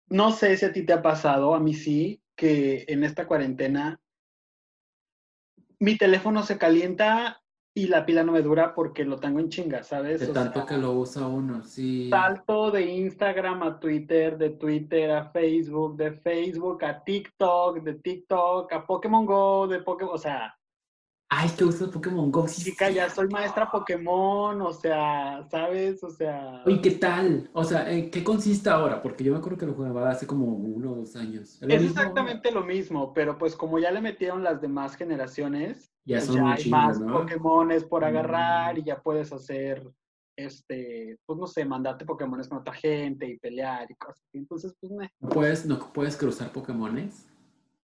no 0.09 0.31
sé 0.31 0.57
si 0.57 0.65
a 0.65 0.73
ti 0.73 0.83
te 0.85 0.93
ha 0.93 1.01
pasado, 1.01 1.53
a 1.53 1.59
mí 1.59 1.73
sí, 1.73 2.23
que 2.35 2.85
en 2.87 3.03
esta 3.03 3.27
cuarentena 3.27 3.99
mi 5.79 5.97
teléfono 5.97 6.43
se 6.43 6.57
calienta 6.57 7.41
y 7.73 7.87
la 7.87 8.05
pila 8.05 8.23
no 8.23 8.31
me 8.31 8.41
dura 8.41 8.73
porque 8.73 9.05
lo 9.05 9.17
tengo 9.17 9.39
en 9.39 9.49
chinga, 9.49 9.83
¿sabes? 9.83 10.19
De 10.19 10.27
O 10.27 10.33
tanto 10.33 10.59
sea, 10.59 10.65
que 10.65 10.77
lo 10.77 10.93
usa 10.93 11.27
uno, 11.27 11.63
sí. 11.63 12.09
salto 12.09 12.71
de 12.71 12.83
Instagram 12.83 13.63
a 13.63 13.79
Twitter, 13.79 14.37
de 14.37 14.51
Twitter 14.51 15.11
a 15.11 15.29
Facebook, 15.31 15.95
de 15.95 16.11
Facebook 16.13 16.83
a 16.83 17.03
TikTok, 17.03 17.81
de 17.81 17.93
TikTok 17.95 18.73
a 18.73 18.85
Pokémon 18.85 19.25
Go, 19.25 19.67
de 19.67 19.79
Pokémon, 19.79 20.15
o 20.15 20.17
sea, 20.17 20.58
Ay, 21.31 21.47
que 21.55 21.63
usa 21.63 21.87
Pokémon 21.91 22.31
Go. 22.31 22.47
sí, 22.47 22.63
chica, 22.71 22.87
sí. 22.87 22.95
ya 22.95 23.07
soy 23.09 23.27
maestra 23.27 23.69
Pokémon, 23.69 24.59
o 24.63 24.73
sea, 24.73 25.45
¿sabes? 25.51 26.03
O 26.03 26.09
sea, 26.09 26.63
Oye, 26.65 26.81
¿qué 26.81 26.91
tal? 26.91 27.47
O 27.53 27.63
sea, 27.63 27.91
¿en 27.91 28.09
qué 28.09 28.23
consiste 28.23 28.67
ahora? 28.69 28.99
Porque 28.99 29.23
yo 29.23 29.31
me 29.33 29.37
acuerdo 29.37 29.57
que 29.59 29.67
lo 29.67 29.73
jugaba 29.75 30.09
hace 30.09 30.25
como 30.25 30.47
uno 30.47 30.91
o 30.91 30.95
dos 30.95 31.15
años. 31.15 31.61
es 31.61 31.67
mismo? 31.67 31.87
exactamente 31.89 32.51
lo 32.51 32.63
mismo, 32.63 33.13
pero 33.13 33.37
pues 33.37 33.55
como 33.55 33.77
ya 33.77 33.91
le 33.91 34.01
metieron 34.01 34.43
las 34.43 34.59
demás 34.59 34.95
generaciones, 34.95 35.91
Ya 36.03 36.17
pues 36.17 36.25
son 36.25 36.35
ya 36.37 36.51
hay 36.53 36.57
chingo, 36.63 36.77
más 36.77 36.99
¿no? 36.99 37.13
Pokémones 37.19 37.83
por 37.83 38.03
agarrar 38.03 38.75
Mm. 38.75 38.79
y 38.79 38.83
ya 38.85 38.99
puedes 38.99 39.31
hacer, 39.31 39.87
este, 40.35 41.19
pues 41.27 41.37
no 41.37 41.45
sé, 41.45 41.63
mandarte 41.63 42.05
Pokémones 42.05 42.47
con 42.47 42.57
otra 42.57 42.73
gente 42.73 43.27
y 43.29 43.37
pelear 43.37 43.85
y 43.91 43.95
cosas. 43.95 44.23
así. 44.27 44.39
Entonces, 44.39 44.73
pues, 44.79 44.91
meh. 44.93 45.11
¿No 45.19 45.29
puedes, 45.29 45.63
no 45.67 45.77
puedes 45.93 46.17
cruzar 46.17 46.51
Pokémones? 46.51 47.27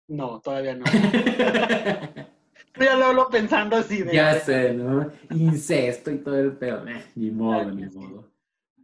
no, 0.06 0.40
todavía 0.40 0.76
no. 0.76 0.84
Yo 2.74 2.84
ya 2.84 2.96
lo 2.96 3.06
hablo 3.06 3.28
pensando 3.28 3.76
así 3.76 4.02
de... 4.02 4.14
ya 4.14 4.40
sé, 4.40 4.72
¿no? 4.72 5.10
Incesto 5.30 6.10
y 6.10 6.18
todo 6.18 6.38
el 6.38 6.56
pedo. 6.56 6.86
Eh, 6.88 7.04
ni 7.14 7.30
modo, 7.30 7.70
ni 7.70 7.86
modo. 7.86 8.30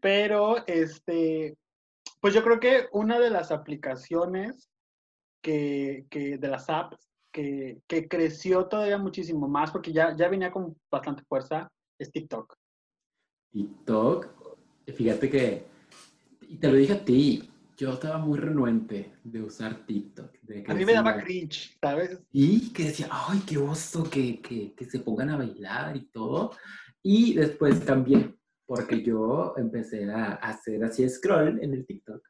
Pero, 0.00 0.66
este, 0.66 1.56
pues 2.20 2.34
yo 2.34 2.42
creo 2.42 2.60
que 2.60 2.86
una 2.92 3.18
de 3.18 3.30
las 3.30 3.50
aplicaciones 3.50 4.68
que, 5.42 6.06
que 6.10 6.38
de 6.38 6.48
las 6.48 6.68
apps 6.68 7.08
que, 7.32 7.80
que 7.86 8.08
creció 8.08 8.66
todavía 8.66 8.98
muchísimo 8.98 9.48
más, 9.48 9.70
porque 9.70 9.92
ya, 9.92 10.14
ya 10.16 10.28
venía 10.28 10.50
con 10.50 10.76
bastante 10.90 11.22
fuerza, 11.24 11.70
es 11.98 12.10
TikTok. 12.10 12.54
TikTok, 13.52 14.26
fíjate 14.94 15.30
que, 15.30 15.66
y 16.42 16.56
te 16.56 16.68
lo 16.68 16.74
dije 16.74 16.92
a 16.94 17.04
ti, 17.04 17.50
yo 17.78 17.92
estaba 17.92 18.18
muy 18.18 18.38
renuente 18.38 19.14
de 19.22 19.40
usar 19.40 19.86
TikTok. 19.86 20.32
de 20.42 20.64
que 20.64 20.72
A 20.72 20.74
mí 20.74 20.84
me 20.84 20.92
daba 20.94 21.16
cringe, 21.22 21.78
¿sabes? 21.80 22.18
Y 22.32 22.72
que 22.72 22.86
decía, 22.86 23.08
ay, 23.10 23.40
qué 23.46 23.56
oso 23.56 24.02
que, 24.10 24.40
que, 24.42 24.74
que 24.74 24.84
se 24.84 24.98
pongan 24.98 25.30
a 25.30 25.36
bailar 25.36 25.96
y 25.96 26.06
todo. 26.10 26.50
Y 27.02 27.34
después 27.34 27.78
cambié, 27.80 28.34
porque 28.66 29.00
yo 29.02 29.54
empecé 29.56 30.10
a 30.10 30.34
hacer 30.34 30.82
así 30.82 31.08
scroll 31.08 31.62
en 31.62 31.72
el 31.72 31.86
TikTok 31.86 32.20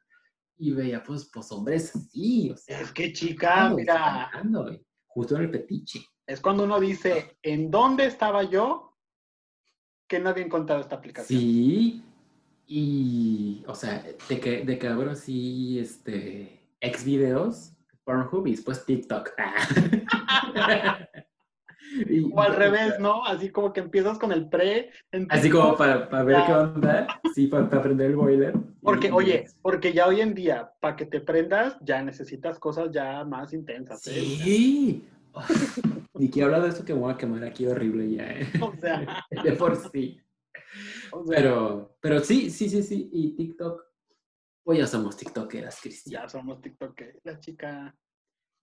y 0.58 0.72
veía, 0.72 1.02
pues, 1.02 1.30
pues 1.32 1.50
hombres 1.50 1.96
así, 1.96 2.50
o 2.50 2.56
sea, 2.56 2.80
Es 2.82 2.92
que 2.92 3.12
chica, 3.12 3.70
mira, 3.70 4.30
güey, 4.44 4.84
justo 5.06 5.36
en 5.36 5.42
el 5.42 5.50
petiche. 5.50 6.04
es 6.26 6.40
cuando 6.40 6.64
uno 6.64 6.78
dice, 6.78 7.38
¿en 7.42 7.70
dónde 7.70 8.04
estaba 8.04 8.42
yo 8.42 8.98
que 10.06 10.18
no 10.18 10.28
había 10.28 10.44
encontrado 10.44 10.82
esta 10.82 10.96
aplicación? 10.96 11.40
Sí, 11.40 12.02
y, 12.68 13.64
o 13.66 13.74
sea, 13.74 14.04
de 14.28 14.38
que, 14.40 14.64
de 14.64 14.78
que 14.78 14.86
abro 14.88 15.10
así, 15.12 15.78
este, 15.78 16.60
ex 16.80 17.04
videos, 17.04 17.72
Pornhub 18.04 18.46
y 18.46 18.52
después 18.52 18.84
TikTok. 18.84 19.30
Y- 22.06 22.30
O 22.34 22.42
al 22.42 22.54
revés, 22.54 23.00
¿no? 23.00 23.24
Así 23.24 23.48
como 23.50 23.72
que 23.72 23.80
empiezas 23.80 24.18
con 24.18 24.30
el 24.30 24.48
pre. 24.48 24.90
Así 25.30 25.48
como 25.48 25.74
para, 25.76 26.08
para 26.08 26.22
ver 26.22 26.36
Ya. 26.36 26.46
qué 26.46 26.52
onda, 26.52 27.06
sí, 27.34 27.46
para, 27.46 27.64
para 27.68 27.80
aprender 27.80 28.10
el 28.10 28.16
boiler. 28.16 28.52
Porque, 28.82 29.08
Y- 29.08 29.10
oye, 29.10 29.46
porque 29.62 29.92
ya 29.94 30.06
hoy 30.06 30.20
en 30.20 30.34
día, 30.34 30.70
para 30.80 30.96
que 30.96 31.06
te 31.06 31.20
prendas, 31.20 31.78
ya 31.80 32.02
necesitas 32.02 32.58
cosas 32.58 32.90
ya 32.92 33.24
más 33.24 33.52
intensas. 33.54 34.06
¿eh? 34.06 34.12
Sí. 34.20 35.08
Ni 36.14 36.28
quiero 36.30 36.46
hablar 36.46 36.62
de 36.64 36.68
eso 36.70 36.84
que 36.84 36.92
voy 36.92 37.10
a 37.12 37.16
quemar 37.16 37.42
aquí 37.44 37.66
horrible 37.66 38.10
ya, 38.10 38.32
¿eh? 38.32 38.46
O 38.60 38.74
sea, 38.80 39.24
De 39.42 39.52
por 39.52 39.74
sí. 39.90 40.20
o 41.12 41.24
sea, 41.26 41.36
Pero, 41.36 41.96
pero 42.00 42.20
sí, 42.20 42.50
sí, 42.50 42.68
sí, 42.68 42.82
sí. 42.82 43.08
Y 43.12 43.36
TikTok, 43.36 43.82
pues 44.64 44.78
ya 44.78 44.86
somos 44.86 45.16
TikTokeras, 45.16 45.80
Cristian. 45.80 46.22
ya 46.22 46.28
somos 46.28 46.60
TikTok. 46.60 47.00
La 47.24 47.38
chica. 47.40 47.96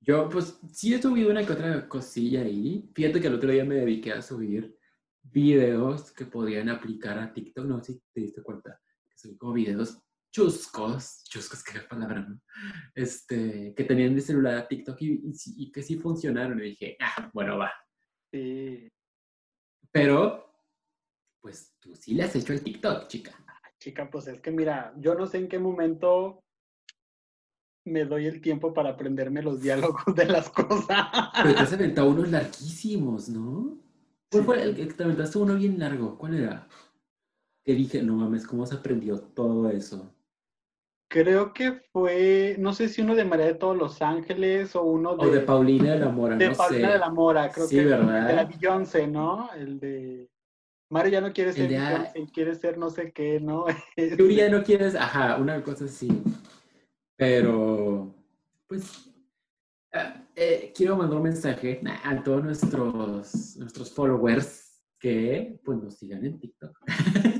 Yo, 0.01 0.29
pues, 0.29 0.59
sí 0.71 0.93
he 0.93 1.01
subido 1.01 1.31
una 1.31 1.45
que 1.45 1.53
otra 1.53 1.87
cosilla 1.87 2.41
ahí. 2.41 2.89
Fíjate 2.93 3.19
que 3.19 3.27
el 3.27 3.35
otro 3.35 3.51
día 3.51 3.65
me 3.65 3.75
dediqué 3.75 4.11
a 4.13 4.21
subir 4.21 4.77
videos 5.23 6.11
que 6.11 6.25
podían 6.25 6.69
aplicar 6.69 7.17
a 7.17 7.33
TikTok. 7.33 7.65
No 7.65 7.83
sé 7.83 7.93
si 7.93 8.01
te 8.13 8.21
diste 8.21 8.43
cuenta. 8.43 8.79
Que 9.09 9.17
subí 9.17 9.37
como 9.37 9.53
videos 9.53 9.99
chuscos, 10.31 11.23
chuscos, 11.29 11.63
qué 11.63 11.79
palabra, 11.79 12.19
¿no? 12.21 12.39
Este, 12.93 13.73
que 13.73 13.83
tenían 13.85 14.13
de 14.13 14.21
celular 14.21 14.55
a 14.57 14.67
TikTok 14.67 15.01
y, 15.01 15.13
y 15.13 15.33
y 15.63 15.71
que 15.71 15.81
sí 15.81 15.97
funcionaron. 15.97 16.59
Y 16.59 16.63
dije, 16.71 16.97
ah, 16.99 17.31
bueno, 17.33 17.57
va. 17.57 17.71
Sí, 18.31 18.91
Pero, 19.91 20.44
pues, 21.45 21.75
tú 21.79 21.95
sí 21.95 22.15
le 22.15 22.23
has 22.23 22.35
hecho 22.35 22.53
el 22.53 22.63
TikTok, 22.63 23.07
chica. 23.07 23.31
chica, 23.79 24.09
pues 24.09 24.25
es 24.27 24.41
que 24.41 24.49
mira, 24.49 24.95
yo 24.97 25.13
no 25.13 25.27
sé 25.27 25.37
en 25.37 25.47
qué 25.47 25.59
momento 25.59 26.39
me 27.85 28.03
doy 28.03 28.25
el 28.25 28.41
tiempo 28.41 28.73
para 28.73 28.89
aprenderme 28.89 29.43
los 29.43 29.61
diálogos 29.61 30.03
de 30.15 30.25
las 30.25 30.49
cosas. 30.49 31.07
Pero 31.43 31.53
te 31.53 31.61
has 31.61 31.73
aventado 31.73 32.09
unos 32.09 32.29
larguísimos, 32.31 33.29
¿no? 33.29 33.77
¿Cuál 34.31 34.43
fue 34.43 34.63
el 34.63 34.75
que 34.75 34.85
te 34.87 35.03
aventaste 35.03 35.37
uno 35.37 35.53
bien 35.55 35.77
largo? 35.77 36.17
¿Cuál 36.17 36.33
era? 36.33 36.67
Que 37.63 37.73
dije, 37.75 38.01
no 38.01 38.15
mames, 38.15 38.47
¿cómo 38.47 38.65
se 38.65 38.73
aprendió 38.73 39.19
todo 39.19 39.69
eso? 39.69 40.11
Creo 41.07 41.53
que 41.53 41.73
fue, 41.93 42.55
no 42.57 42.73
sé 42.73 42.89
si 42.89 43.01
uno 43.03 43.13
de 43.13 43.23
María 43.23 43.45
de 43.45 43.53
todos 43.53 43.77
los 43.77 44.01
Ángeles 44.01 44.75
o 44.75 44.81
uno 44.83 45.15
de, 45.15 45.25
O 45.27 45.29
de 45.29 45.41
Paulina 45.41 45.93
de 45.93 45.99
la 45.99 46.09
Mora, 46.09 46.35
de 46.35 46.49
no 46.49 46.55
Paulina 46.55 46.87
sé. 46.87 46.93
de 46.93 46.99
la 46.99 47.09
Mora, 47.11 47.51
creo 47.51 47.67
Sí, 47.67 47.75
que 47.75 47.85
¿verdad? 47.85 48.27
de 48.27 48.33
la 48.35 48.45
Beyoncé, 48.45 49.05
¿no? 49.07 49.53
El 49.53 49.79
de 49.79 50.31
Mario 50.89 51.11
ya 51.11 51.21
no 51.21 51.33
quiere 51.33 51.51
ser 51.51 51.69
de, 51.69 51.77
ah, 51.77 52.13
quiere 52.33 52.55
ser 52.55 52.77
no 52.77 52.89
sé 52.89 53.11
qué, 53.11 53.39
¿no? 53.39 53.65
Tú 54.17 54.29
ya 54.29 54.49
no 54.49 54.63
quieres, 54.63 54.95
ajá, 54.95 55.37
una 55.37 55.63
cosa 55.63 55.85
así. 55.85 56.07
Pero, 57.17 58.13
pues, 58.67 59.11
ah, 59.93 60.23
eh, 60.35 60.71
quiero 60.75 60.95
mandar 60.95 61.17
un 61.17 61.23
mensaje 61.23 61.81
a 62.03 62.23
todos 62.23 62.43
nuestros, 62.43 63.57
nuestros 63.57 63.91
followers 63.91 64.83
que, 64.99 65.59
pues, 65.63 65.81
nos 65.81 65.95
sigan 65.95 66.23
en 66.25 66.39
TikTok. 66.39 66.77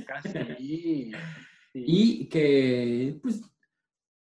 Casi. 0.08 0.32
sí. 0.58 1.12
Y 1.74 2.30
que, 2.30 3.20
pues, 3.22 3.42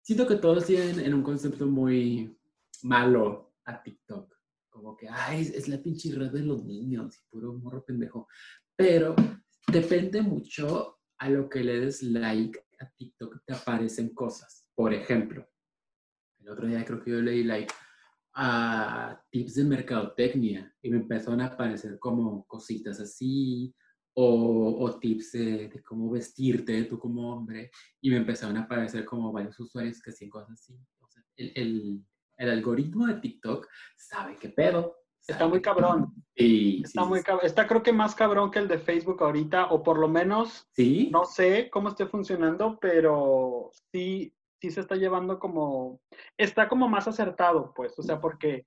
siento 0.01 0.27
que 0.27 0.35
todos 0.35 0.65
tienen 0.65 0.99
en 0.99 1.13
un 1.13 1.23
concepto 1.23 1.65
muy 1.65 2.37
malo 2.83 3.53
a 3.65 3.81
TikTok. 3.81 4.35
Como 4.69 4.95
que, 4.95 5.09
ay, 5.09 5.41
es 5.41 5.67
la 5.67 5.81
pinche 5.81 6.13
red 6.13 6.31
de 6.31 6.41
los 6.41 6.63
niños 6.63 7.17
y 7.17 7.29
puro 7.31 7.53
morro 7.53 7.83
pendejo. 7.83 8.27
Pero 8.77 9.15
depende 9.71 10.21
mucho 10.21 10.99
a 11.17 11.29
lo 11.29 11.49
que 11.49 11.63
le 11.63 11.79
des 11.79 12.03
like 12.03 12.59
a 12.79 12.87
TikTok, 12.91 13.43
te 13.43 13.53
aparecen 13.53 14.13
cosas. 14.13 14.67
Por 14.75 14.93
ejemplo, 14.93 15.49
el 16.39 16.49
otro 16.49 16.67
día 16.67 16.85
creo 16.85 17.01
que 17.03 17.11
yo 17.11 17.21
leí 17.21 17.43
like 17.43 17.73
a 18.35 19.19
tips 19.31 19.55
de 19.55 19.63
mercadotecnia 19.63 20.71
y 20.83 20.91
me 20.91 20.97
empezaron 20.97 21.41
a 21.41 21.47
aparecer 21.47 21.97
como 21.97 22.45
cositas 22.45 22.99
así 22.99 23.73
o, 24.13 24.77
o 24.79 24.99
tips 24.99 25.31
de, 25.31 25.83
cómo 25.83 26.11
vestirte 26.11 26.83
tú 26.83 26.99
como 26.99 27.33
hombre 27.33 27.71
y 27.99 28.11
me 28.11 28.17
empezaron 28.17 28.57
a 28.57 28.61
aparecer 28.61 29.05
como 29.05 29.31
varios 29.31 29.59
usuarios 29.59 29.99
que 29.99 30.11
hacían 30.11 30.29
cosas 30.29 30.51
así. 30.51 30.79
El, 31.35 32.05
el 32.37 32.49
algoritmo 32.49 33.07
de 33.07 33.15
TikTok 33.15 33.67
sabe 33.95 34.37
qué 34.39 34.49
pedo. 34.49 34.95
Está 35.27 35.47
muy 35.47 35.61
cabrón. 35.61 36.13
Sí, 36.35 36.81
Está 36.85 37.03
sí, 37.03 37.07
muy 37.09 37.21
cabrón. 37.21 37.45
Está 37.45 37.67
creo 37.67 37.83
que 37.83 37.91
más 37.93 38.15
cabrón 38.15 38.49
que 38.51 38.59
el 38.59 38.67
de 38.67 38.79
Facebook 38.79 39.21
ahorita, 39.21 39.67
o 39.67 39.83
por 39.83 39.97
lo 39.99 40.07
menos, 40.07 40.67
¿Sí? 40.71 41.09
no 41.11 41.25
sé 41.25 41.69
cómo 41.69 41.89
esté 41.89 42.05
funcionando, 42.07 42.77
pero 42.79 43.69
sí, 43.91 44.33
sí 44.61 44.71
se 44.71 44.81
está 44.81 44.95
llevando 44.95 45.37
como, 45.39 45.99
está 46.37 46.67
como 46.69 46.87
más 46.87 47.07
acertado, 47.07 47.73
pues, 47.75 47.97
o 47.99 48.03
sea, 48.03 48.19
porque 48.21 48.65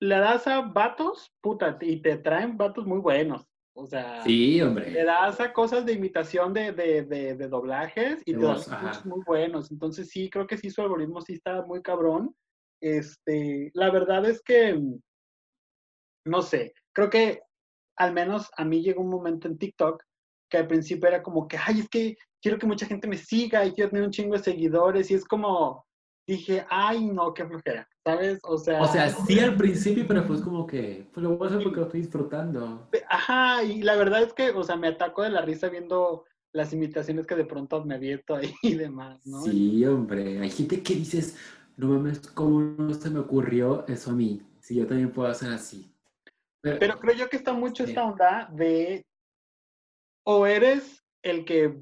le 0.00 0.16
das 0.18 0.46
a 0.46 0.62
vatos, 0.62 1.32
puta, 1.40 1.76
y 1.80 2.00
te 2.00 2.16
traen 2.18 2.56
vatos 2.56 2.86
muy 2.86 3.00
buenos, 3.00 3.46
o 3.74 3.84
sea, 3.86 4.22
Sí, 4.22 4.56
le 4.56 4.64
hombre. 4.64 5.04
das 5.04 5.40
a 5.40 5.52
cosas 5.52 5.84
de 5.84 5.92
imitación 5.92 6.54
de, 6.54 6.72
de, 6.72 7.02
de, 7.02 7.34
de 7.34 7.48
doblajes 7.48 8.22
y 8.24 8.34
te 8.34 8.46
ajá. 8.46 8.80
muchos 8.82 9.06
muy 9.06 9.20
buenos, 9.26 9.70
entonces 9.72 10.08
sí, 10.08 10.30
creo 10.30 10.46
que 10.46 10.56
sí, 10.56 10.70
su 10.70 10.80
algoritmo 10.82 11.20
sí 11.20 11.34
está 11.34 11.62
muy 11.62 11.82
cabrón, 11.82 12.34
este, 12.80 13.70
la 13.74 13.90
verdad 13.90 14.24
es 14.24 14.40
que, 14.42 14.80
no 16.28 16.42
sé, 16.42 16.74
creo 16.92 17.10
que 17.10 17.42
al 17.96 18.12
menos 18.12 18.50
a 18.56 18.64
mí 18.64 18.82
llegó 18.82 19.02
un 19.02 19.10
momento 19.10 19.48
en 19.48 19.58
TikTok 19.58 20.02
que 20.48 20.58
al 20.58 20.66
principio 20.66 21.08
era 21.08 21.22
como 21.22 21.46
que, 21.46 21.58
ay, 21.58 21.80
es 21.80 21.88
que 21.88 22.16
quiero 22.40 22.58
que 22.58 22.66
mucha 22.66 22.86
gente 22.86 23.08
me 23.08 23.16
siga 23.16 23.64
y 23.64 23.72
quiero 23.72 23.90
tener 23.90 24.04
un 24.04 24.10
chingo 24.10 24.36
de 24.36 24.42
seguidores 24.42 25.10
y 25.10 25.14
es 25.14 25.24
como, 25.24 25.84
dije, 26.26 26.64
ay, 26.70 27.06
no, 27.06 27.34
qué 27.34 27.44
flojera, 27.44 27.88
¿sabes? 28.04 28.38
O 28.44 28.56
sea... 28.56 28.80
O 28.82 28.88
sea, 28.88 29.10
sí 29.10 29.38
al 29.40 29.56
principio, 29.56 30.06
pero 30.06 30.22
fue 30.24 30.40
como 30.42 30.66
que, 30.66 31.06
pues 31.12 31.24
lo 31.24 31.36
voy 31.36 31.46
a 31.46 31.50
hacer 31.50 31.62
porque 31.62 31.80
lo 31.80 31.86
estoy 31.86 32.00
disfrutando. 32.00 32.88
Ajá, 33.08 33.62
y 33.64 33.82
la 33.82 33.96
verdad 33.96 34.22
es 34.22 34.32
que, 34.32 34.50
o 34.50 34.62
sea, 34.62 34.76
me 34.76 34.88
ataco 34.88 35.22
de 35.22 35.30
la 35.30 35.42
risa 35.42 35.68
viendo 35.68 36.24
las 36.52 36.72
imitaciones 36.72 37.26
que 37.26 37.34
de 37.34 37.44
pronto 37.44 37.84
me 37.84 37.94
abierto 37.94 38.34
ahí 38.34 38.54
y 38.62 38.74
demás, 38.74 39.26
¿no? 39.26 39.42
Sí, 39.42 39.84
hombre, 39.84 40.38
hay 40.40 40.50
gente 40.50 40.82
que 40.82 40.94
dices, 40.94 41.36
no 41.76 41.88
mames, 41.88 42.20
¿cómo 42.28 42.60
no 42.60 42.94
se 42.94 43.10
me 43.10 43.18
ocurrió 43.18 43.86
eso 43.86 44.10
a 44.10 44.14
mí? 44.14 44.42
Si 44.60 44.74
yo 44.74 44.86
también 44.86 45.12
puedo 45.12 45.28
hacer 45.28 45.50
así. 45.50 45.90
Pero, 46.78 46.98
creo 46.98 47.14
yo 47.14 47.28
que 47.28 47.36
está 47.36 47.52
mucho 47.52 47.84
esta 47.84 48.04
onda 48.04 48.48
de 48.52 49.04
o 50.24 50.46
eres 50.46 51.04
el 51.22 51.44
que 51.44 51.74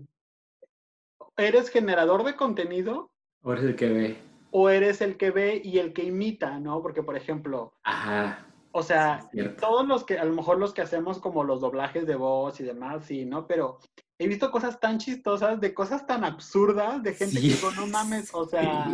eres 1.37 1.71
generador 1.71 2.25
de 2.25 2.37
contenido 2.37 3.11
o 3.43 3.53
eres 3.53 3.65
el 3.65 3.77
que 3.77 3.89
ve 3.89 4.17
o 4.51 4.71
eres 4.71 5.01
el 5.01 5.17
que 5.17 5.31
ve 5.31 5.61
y 5.63 5.79
el 5.79 5.93
que 5.93 6.05
imita, 6.05 6.59
¿no? 6.61 6.81
Porque 6.81 7.03
por 7.03 7.17
ejemplo, 7.17 7.75
Ajá. 7.83 8.47
O 8.79 8.83
sea, 8.83 9.27
todos 9.59 9.89
los 9.89 10.05
que, 10.05 10.19
a 10.19 10.25
lo 10.27 10.35
mejor 10.35 10.59
los 10.59 10.75
que 10.75 10.83
hacemos 10.83 11.19
como 11.19 11.45
los 11.45 11.63
doblajes 11.63 12.07
de 12.07 12.15
voz 12.15 12.61
y 12.61 12.63
demás, 12.63 13.07
sí, 13.07 13.25
¿no? 13.25 13.47
Pero 13.47 13.79
he 14.19 14.29
visto 14.29 14.51
cosas 14.51 14.79
tan 14.81 14.99
chistosas, 14.99 15.63
de 15.63 15.73
cosas 15.73 16.07
tan 16.07 16.25
absurdas, 16.25 17.03
de 17.03 17.15
gente 17.15 17.37
que 17.37 17.49
digo, 17.49 17.71
no 17.71 17.87
mames, 17.87 18.35
o 18.35 18.45
sea, 18.45 18.87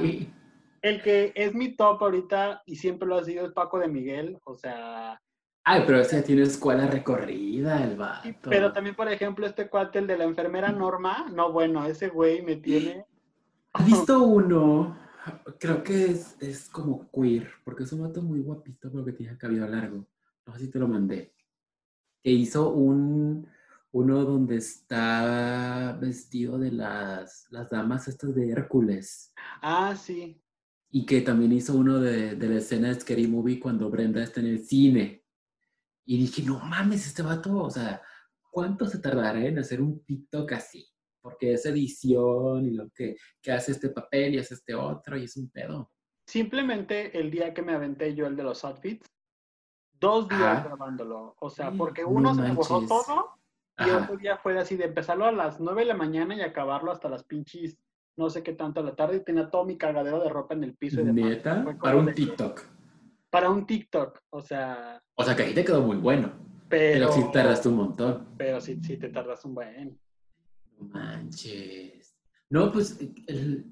el 0.83 1.03
que 1.03 1.33
es 1.35 1.53
mi 1.53 1.75
top 1.75 2.01
ahorita 2.01 2.63
y 2.65 2.77
siempre 2.77 3.09
lo 3.09 3.17
ha 3.17 3.25
sido 3.25 3.45
es 3.45 3.53
Paco 3.55 3.81
de 3.81 3.89
Miguel, 3.89 4.39
o 4.45 4.55
sea, 4.55 5.21
Ay, 5.65 5.85
pero 5.87 6.01
ese 6.01 6.23
tiene 6.23 6.43
escuela 6.43 6.89
recorrida, 6.89 7.85
el 7.85 7.97
vato. 7.97 8.51
Pero 8.51 8.73
también, 8.73 8.97
por 8.97 9.09
ejemplo, 9.09 9.47
este 9.47 9.69
cuate, 9.69 10.01
el 10.01 10.09
de 10.09 10.19
la 10.19 10.25
enfermera 10.25 10.73
Norma, 10.73 11.29
no, 11.33 11.53
bueno, 11.53 11.87
ese 11.87 12.09
güey 12.09 12.43
me 12.43 12.57
tiene... 12.57 13.07
¿Has 13.73 13.87
visto 13.87 14.23
uno? 14.25 14.99
Creo 15.61 15.85
que 15.85 16.07
es, 16.07 16.37
es 16.41 16.69
como 16.69 17.09
queer, 17.13 17.49
porque 17.65 17.85
es 17.85 17.93
un 17.93 18.03
vato 18.03 18.21
muy 18.23 18.41
guapito, 18.41 18.91
pero 18.91 19.05
que 19.05 19.13
tiene 19.13 19.39
cabello 19.39 19.69
largo. 19.69 20.05
No 20.45 20.53
sé 20.55 20.61
si 20.61 20.71
te 20.71 20.81
lo 20.81 20.89
mandé. 20.89 21.33
Que 22.25 22.31
hizo 22.31 22.71
un, 22.71 23.47
uno 23.93 24.25
donde 24.25 24.57
está 24.57 25.97
vestido 26.01 26.59
de 26.59 26.73
las, 26.73 27.47
las 27.51 27.71
damas 27.71 28.09
estas 28.09 28.35
de 28.35 28.51
Hércules. 28.51 29.33
Ah, 29.61 29.95
sí. 29.95 30.43
Y 30.91 31.07
que 31.07 31.21
también 31.21 31.53
hizo 31.53 31.77
uno 31.77 32.01
de, 32.01 32.35
de 32.35 32.49
la 32.49 32.57
escena 32.57 32.89
de 32.89 33.01
Scary 33.01 33.29
Movie 33.29 33.61
cuando 33.61 33.89
Brenda 33.91 34.25
está 34.25 34.41
en 34.41 34.47
el 34.47 34.65
cine. 34.65 35.22
Y 36.05 36.19
dije, 36.19 36.43
no 36.43 36.59
mames, 36.59 37.07
este 37.07 37.23
vato, 37.23 37.57
o 37.57 37.71
sea, 37.71 38.03
¿cuánto 38.51 38.87
se 38.87 38.99
tardará 38.99 39.45
en 39.45 39.59
hacer 39.59 39.81
un 39.81 40.05
TikTok 40.05 40.53
así? 40.53 40.87
Porque 41.21 41.55
es 41.55 41.65
edición 41.67 42.67
y 42.67 42.73
lo 42.73 42.91
que, 42.91 43.17
que 43.41 43.53
hace 43.53 43.73
este 43.73 43.91
papel 43.91 44.35
y 44.35 44.39
hace 44.39 44.55
este 44.55 44.75
otro 44.75 45.17
y 45.17 45.25
es 45.25 45.37
un 45.37 45.51
pedo. 45.51 45.91
Simplemente 46.27 47.19
el 47.19 47.31
día 47.31 47.55
que 47.55 47.63
me 47.63 47.75
aventé 47.75 48.15
yo 48.15 48.27
el 48.27 48.37
de 48.37 48.43
los 48.43 48.65
outfits, 48.65 49.09
dos 50.01 50.29
días 50.29 50.65
grabándolo. 50.65 51.37
O 51.39 51.51
sea, 51.51 51.71
porque 51.71 52.05
uno 52.05 52.35
se 52.35 52.43
me 52.43 52.53
borró 52.53 52.87
todo 52.87 53.39
y 53.79 53.91
otro 53.91 54.17
día 54.17 54.37
fue 54.37 54.59
así 54.59 54.77
de 54.77 54.85
empezarlo 54.85 55.25
a 55.25 55.33
las 55.33 55.61
nueve 55.61 55.83
de 55.83 55.89
la 55.89 55.95
mañana 55.95 56.35
y 56.35 56.41
acabarlo 56.41 56.91
hasta 56.91 57.09
las 57.09 57.25
pinches 57.25 57.79
no 58.17 58.31
sé 58.31 58.43
qué 58.43 58.53
tanto 58.53 58.81
a 58.81 58.83
la 58.83 58.95
tarde 58.95 59.17
y 59.17 59.25
tenía 59.25 59.51
todo 59.51 59.65
mi 59.65 59.77
cagadero 59.77 60.21
de 60.21 60.29
ropa 60.29 60.55
en 60.55 60.65
el 60.65 60.75
piso. 60.75 61.01
Y 61.01 61.05
¿Neta? 61.05 61.65
Para 61.81 61.97
un 61.97 62.13
TikTok. 62.13 62.63
Para 63.33 63.49
un 63.49 63.67
TikTok, 63.67 64.21
o 64.29 64.43
sea... 64.43 65.03
O 65.15 65.25
sea, 65.25 65.35
que 65.35 65.45
ahí 65.45 65.55
te 65.55 65.65
quedó 65.65 65.81
muy 65.81 65.97
bueno. 65.97 66.33
Pero, 66.69 67.09
pero 67.09 67.13
sí 67.13 67.33
tardaste 67.33 67.69
un 67.71 67.77
montón. 67.77 68.29
Pero 68.37 68.61
sí, 68.61 68.79
sí 68.83 68.99
te 68.99 69.09
tardas 69.09 69.43
un 69.47 69.55
buen. 69.55 69.99
Manches. 70.79 72.15
No, 72.51 72.71
pues 72.71 72.99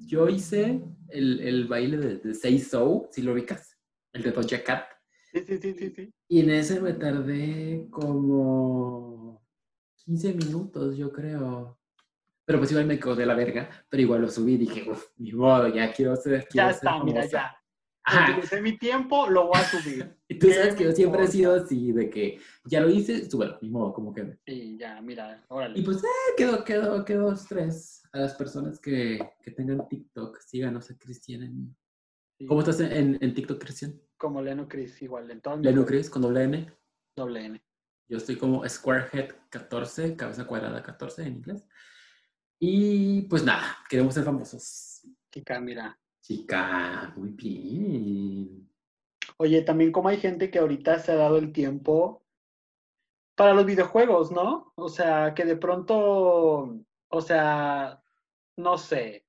yo 0.07 0.31
hice 0.31 0.83
el, 1.11 1.41
el 1.41 1.69
baile 1.69 1.99
de, 1.99 2.17
de, 2.17 2.35
Say 2.35 2.59
So, 2.59 3.11
si 3.13 3.21
lo 3.21 3.35
ubicas, 3.35 3.77
el 4.15 4.23
de 4.23 4.33
Doja 4.33 4.65
Cat. 4.65 4.85
Sí, 5.31 5.45
sí, 5.47 5.59
sí, 5.59 5.75
sí, 5.75 5.93
sí. 5.95 6.15
Y 6.29 6.41
en 6.41 6.51
ese 6.53 6.81
me 6.81 6.95
tardé 6.95 7.87
como 7.91 9.45
15 10.07 10.33
minutos, 10.33 10.97
yo 10.97 11.13
creo. 11.13 11.79
Pero 12.47 12.59
pues 12.59 12.71
igual 12.71 12.87
me 12.87 12.99
quedó 12.99 13.15
de 13.15 13.27
la 13.27 13.35
verga, 13.35 13.69
pero 13.91 14.03
igual 14.03 14.23
lo 14.23 14.31
subí 14.31 14.55
y 14.55 14.59
dije, 14.59 14.91
uff, 14.91 15.09
mi 15.19 15.33
modo, 15.33 15.69
ya 15.69 15.93
quiero 15.93 16.17
ser. 16.17 16.49
Quiero 16.49 16.69
ya 16.69 16.71
está, 16.71 17.05
mira, 17.05 17.27
ya. 17.27 17.60
Utilicé 18.11 18.61
mi 18.61 18.79
tiempo, 18.79 19.29
lo 19.29 19.49
voy 19.49 19.59
a 19.59 19.65
subir. 19.65 20.17
y 20.29 20.39
tú 20.39 20.51
sabes 20.51 20.75
que 20.75 20.85
yo 20.85 20.93
siempre 20.93 21.25
he 21.25 21.29
sido 21.29 21.55
así, 21.55 21.93
de 21.93 22.11
que 22.11 22.41
ya 22.65 22.81
lo 22.81 22.91
hice, 22.91 23.29
súbelo, 23.31 23.59
ni 23.61 23.71
modo, 23.71 23.93
como 23.93 24.13
que. 24.13 24.39
Sí, 24.47 24.77
ya, 24.79 25.01
mira, 25.01 25.45
órale. 25.49 25.79
Y 25.79 25.83
pues, 25.83 25.99
eh, 25.99 26.35
quedó, 26.37 26.65
quedó, 26.65 27.05
quedó 27.05 27.35
tres. 27.49 28.03
A 28.13 28.19
las 28.19 28.35
personas 28.35 28.81
que, 28.81 29.21
que 29.43 29.51
tengan 29.53 29.87
TikTok, 29.89 30.41
síganos 30.41 30.91
a 30.91 30.99
Cristian 30.99 31.43
en. 31.43 31.77
¿Cómo 32.49 32.61
estás 32.61 32.81
en, 32.81 33.19
en, 33.21 33.35
TikTok, 33.35 33.61
Cristian? 33.61 34.01
Como 34.17 34.41
Leno 34.41 34.67
Cris, 34.67 35.01
igual. 35.03 35.31
En 35.31 35.63
Leno 35.63 35.85
Cris, 35.85 36.09
con 36.09 36.23
doble 36.23 36.45
N. 36.45 36.73
Doble 37.15 37.45
N. 37.45 37.63
Yo 38.09 38.17
estoy 38.17 38.37
como 38.37 38.65
Squarehead14, 38.65 40.17
cabeza 40.17 40.47
cuadrada 40.47 40.83
14 40.83 41.23
en 41.23 41.37
inglés. 41.37 41.69
Y 42.59 43.23
pues 43.23 43.45
nada, 43.45 43.79
queremos 43.89 44.15
ser 44.15 44.25
famosos. 44.25 45.03
Chica, 45.33 45.61
mira, 45.61 45.99
Chica, 46.31 47.13
muy 47.17 47.31
bien. 47.31 48.71
Oye, 49.37 49.63
también 49.63 49.91
como 49.91 50.11
hay 50.11 50.19
gente 50.19 50.49
que 50.49 50.61
ahorita 50.61 51.01
se 51.01 51.11
ha 51.11 51.17
dado 51.17 51.39
el 51.39 51.53
tiempo 51.53 52.23
para 53.35 53.53
los 53.53 53.67
videojuegos, 53.67 54.31
¿no? 54.31 54.73
O 54.77 54.89
sea, 54.89 55.35
que 55.35 55.45
de 55.45 55.57
pronto, 55.57 56.79
o 57.09 57.21
sea, 57.21 58.01
no 58.57 58.79
sé. 58.79 59.27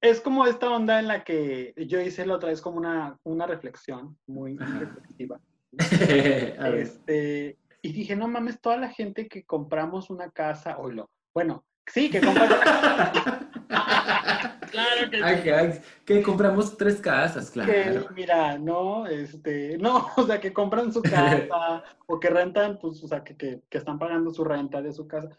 Es 0.00 0.20
como 0.20 0.46
esta 0.46 0.70
onda 0.70 1.00
en 1.00 1.08
la 1.08 1.24
que 1.24 1.74
yo 1.88 2.00
hice 2.00 2.24
la 2.24 2.36
otra 2.36 2.50
vez 2.50 2.60
como 2.60 2.76
una, 2.76 3.18
una 3.24 3.48
reflexión 3.48 4.16
muy 4.28 4.56
reflexiva. 4.56 5.40
este, 6.78 7.58
y 7.82 7.92
dije, 7.92 8.14
no 8.14 8.28
mames, 8.28 8.60
toda 8.60 8.76
la 8.76 8.90
gente 8.90 9.26
que 9.26 9.42
compramos 9.42 10.10
una 10.10 10.30
casa, 10.30 10.78
oílo. 10.78 11.10
Bueno, 11.34 11.64
sí, 11.88 12.08
que 12.08 12.20
compramos 12.20 12.56
claro 14.74 15.42
que 15.42 15.82
Que 16.04 16.22
compramos 16.22 16.76
tres 16.76 17.00
casas, 17.00 17.50
claro. 17.50 17.72
Que, 17.72 18.14
mira, 18.14 18.58
no, 18.58 19.06
este, 19.06 19.78
no, 19.78 20.08
o 20.16 20.26
sea, 20.26 20.40
que 20.40 20.52
compran 20.52 20.92
su 20.92 21.02
casa 21.02 21.84
o 22.06 22.18
que 22.18 22.30
rentan, 22.30 22.78
pues, 22.78 23.02
o 23.02 23.08
sea, 23.08 23.22
que, 23.22 23.36
que, 23.36 23.62
que, 23.68 23.78
están 23.78 23.98
pagando 23.98 24.30
su 24.30 24.44
renta 24.44 24.82
de 24.82 24.92
su 24.92 25.06
casa. 25.06 25.36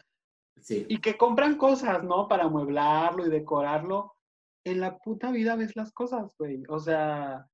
Sí. 0.60 0.86
Y 0.88 0.98
que 0.98 1.16
compran 1.16 1.56
cosas, 1.56 2.02
¿no? 2.02 2.28
Para 2.28 2.44
amueblarlo 2.44 3.26
y 3.26 3.30
decorarlo. 3.30 4.14
En 4.64 4.80
la 4.80 4.98
puta 4.98 5.30
vida 5.30 5.54
ves 5.54 5.76
las 5.76 5.92
cosas, 5.92 6.32
güey. 6.38 6.64
O 6.68 6.80
sea, 6.80 7.46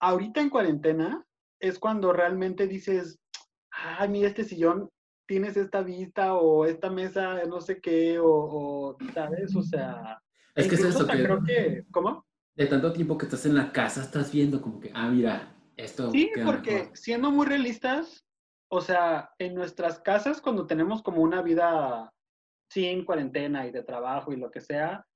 ahorita 0.00 0.40
en 0.40 0.50
cuarentena 0.50 1.26
es 1.60 1.78
cuando 1.78 2.12
realmente 2.12 2.66
dices, 2.66 3.18
ay, 3.70 4.08
mira 4.08 4.28
este 4.28 4.44
sillón, 4.44 4.88
tienes 5.26 5.56
esta 5.56 5.82
vista 5.82 6.34
o 6.34 6.64
esta 6.64 6.88
mesa, 6.88 7.44
no 7.44 7.60
sé 7.60 7.80
qué, 7.80 8.18
o, 8.18 8.28
o 8.28 8.96
¿sabes? 9.12 9.54
O 9.56 9.62
sea, 9.62 10.22
es 10.56 10.68
que 10.68 10.74
es 10.74 10.84
eso 10.84 11.06
que, 11.06 11.22
creo 11.22 11.42
que, 11.44 11.84
¿cómo? 11.90 12.26
De 12.54 12.66
tanto 12.66 12.92
tiempo 12.92 13.18
que 13.18 13.26
estás 13.26 13.46
en 13.46 13.54
la 13.54 13.70
casa, 13.70 14.02
estás 14.02 14.32
viendo 14.32 14.60
como 14.60 14.80
que, 14.80 14.90
ah, 14.94 15.08
mira, 15.08 15.54
esto. 15.76 16.10
Sí, 16.10 16.30
porque 16.44 16.90
siendo 16.94 17.30
muy 17.30 17.46
realistas, 17.46 18.24
o 18.68 18.80
sea, 18.80 19.30
en 19.38 19.54
nuestras 19.54 20.00
casas, 20.00 20.40
cuando 20.40 20.66
tenemos 20.66 21.02
como 21.02 21.20
una 21.22 21.42
vida 21.42 22.12
sin 22.70 23.04
cuarentena 23.04 23.66
y 23.66 23.70
de 23.70 23.82
trabajo 23.82 24.32
y 24.32 24.36
lo 24.36 24.50
que 24.50 24.60
sea, 24.60 25.06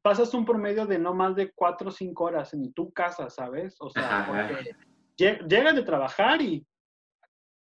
pasas 0.00 0.34
un 0.34 0.44
promedio 0.44 0.86
de 0.86 0.98
no 0.98 1.14
más 1.14 1.36
de 1.36 1.52
cuatro 1.52 1.90
o 1.90 1.92
cinco 1.92 2.24
horas 2.24 2.52
en 2.54 2.72
tu 2.72 2.92
casa, 2.92 3.30
¿sabes? 3.30 3.76
O 3.78 3.90
sea, 3.90 4.26
porque 4.26 4.74
llegas 5.16 5.74
de 5.76 5.82
trabajar 5.82 6.42
y 6.42 6.66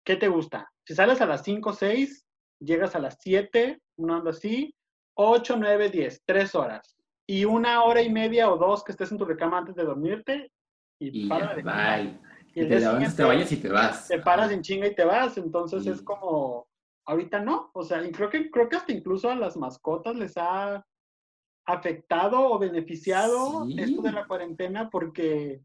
¿qué 0.04 0.16
te 0.16 0.28
gusta? 0.28 0.72
Si 0.84 0.96
sales 0.96 1.22
a 1.22 1.26
las 1.26 1.44
cinco 1.44 1.70
o 1.70 1.74
seis, 1.74 2.26
llegas 2.60 2.96
a 2.96 3.00
las 3.00 3.18
siete, 3.20 3.82
una 3.98 4.18
onda 4.18 4.32
así, 4.32 4.74
8, 5.16 5.58
9, 5.58 5.90
10, 5.90 6.24
3 6.26 6.56
horas. 6.56 6.98
Y 7.28 7.46
una 7.46 7.84
hora 7.84 8.02
y 8.02 8.10
media 8.10 8.52
o 8.52 8.58
dos 8.58 8.84
que 8.84 8.92
estés 8.92 9.12
en 9.12 9.18
tu 9.18 9.26
recama 9.26 9.60
antes 9.60 9.76
de 9.76 9.84
dormirte 9.84 10.52
y, 11.00 11.26
y 11.26 11.30
para 11.30 11.56
de 11.56 11.64
bye. 11.64 12.20
Y, 12.54 12.68
te, 12.68 12.80
te 13.16 13.24
vayas 13.24 13.52
y 13.52 13.58
te 13.58 13.70
vas. 13.70 14.08
Te 14.08 14.20
paras 14.20 14.52
en 14.52 14.62
chinga 14.62 14.88
y 14.88 14.96
te 14.96 15.06
vas. 15.06 15.38
Entonces 15.38 15.88
es 15.88 16.02
como, 16.02 16.68
ahorita 17.06 17.40
no. 17.40 17.72
O 17.74 17.84
sea, 17.84 18.04
y 18.04 18.12
creo 18.12 18.30
que, 18.30 18.52
creo 18.52 18.68
que 18.68 18.76
hasta 18.76 18.92
incluso 18.92 19.30
a 19.30 19.36
las 19.36 19.56
mascotas 19.56 20.16
les 20.16 20.36
ha 20.38 20.86
afectado 21.66 22.50
o 22.50 22.60
beneficiado 22.60 23.66
esto 23.78 24.02
de 24.02 24.12
la 24.12 24.28
cuarentena 24.28 24.90
porque, 24.90 25.62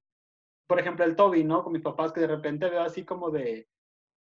por 0.69 0.79
ejemplo, 0.79 1.05
el 1.05 1.17
Toby, 1.17 1.43
¿no? 1.43 1.65
Con 1.65 1.73
mis 1.73 1.83
papás 1.83 2.13
que 2.13 2.21
de 2.21 2.29
repente 2.29 2.69
veo 2.69 2.83
así 2.83 3.05
como 3.05 3.31
de, 3.31 3.67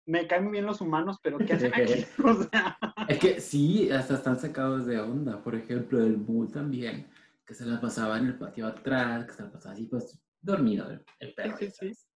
me 0.08 0.26
caen 0.26 0.44
muy 0.44 0.52
bien 0.52 0.64
los 0.64 0.80
humanos, 0.80 1.18
pero 1.22 1.38
¿qué 1.38 1.52
hacen 1.52 1.72
aquí? 1.74 2.04
O 2.24 2.42
sea... 2.44 2.78
Es 3.08 3.18
que 3.18 3.40
sí, 3.40 3.90
hasta 3.90 4.14
están 4.14 4.38
sacados 4.38 4.86
de 4.86 4.98
onda. 4.98 5.42
Por 5.42 5.54
ejemplo, 5.54 6.02
el 6.02 6.16
Bull 6.16 6.50
también, 6.50 7.06
que 7.46 7.54
se 7.54 7.66
la 7.66 7.80
pasaba 7.80 8.18
en 8.18 8.26
el 8.26 8.38
patio 8.38 8.66
atrás, 8.66 9.26
que 9.26 9.34
se 9.34 9.42
la 9.42 9.52
pasaba 9.52 9.74
así, 9.74 9.84
pues 9.84 10.18
dormido 10.40 10.90
el, 10.90 11.04
el 11.20 11.34
perro. 11.34 11.56
Sí, 11.58 11.70
sí, 11.70 11.94
sí. 11.94 12.06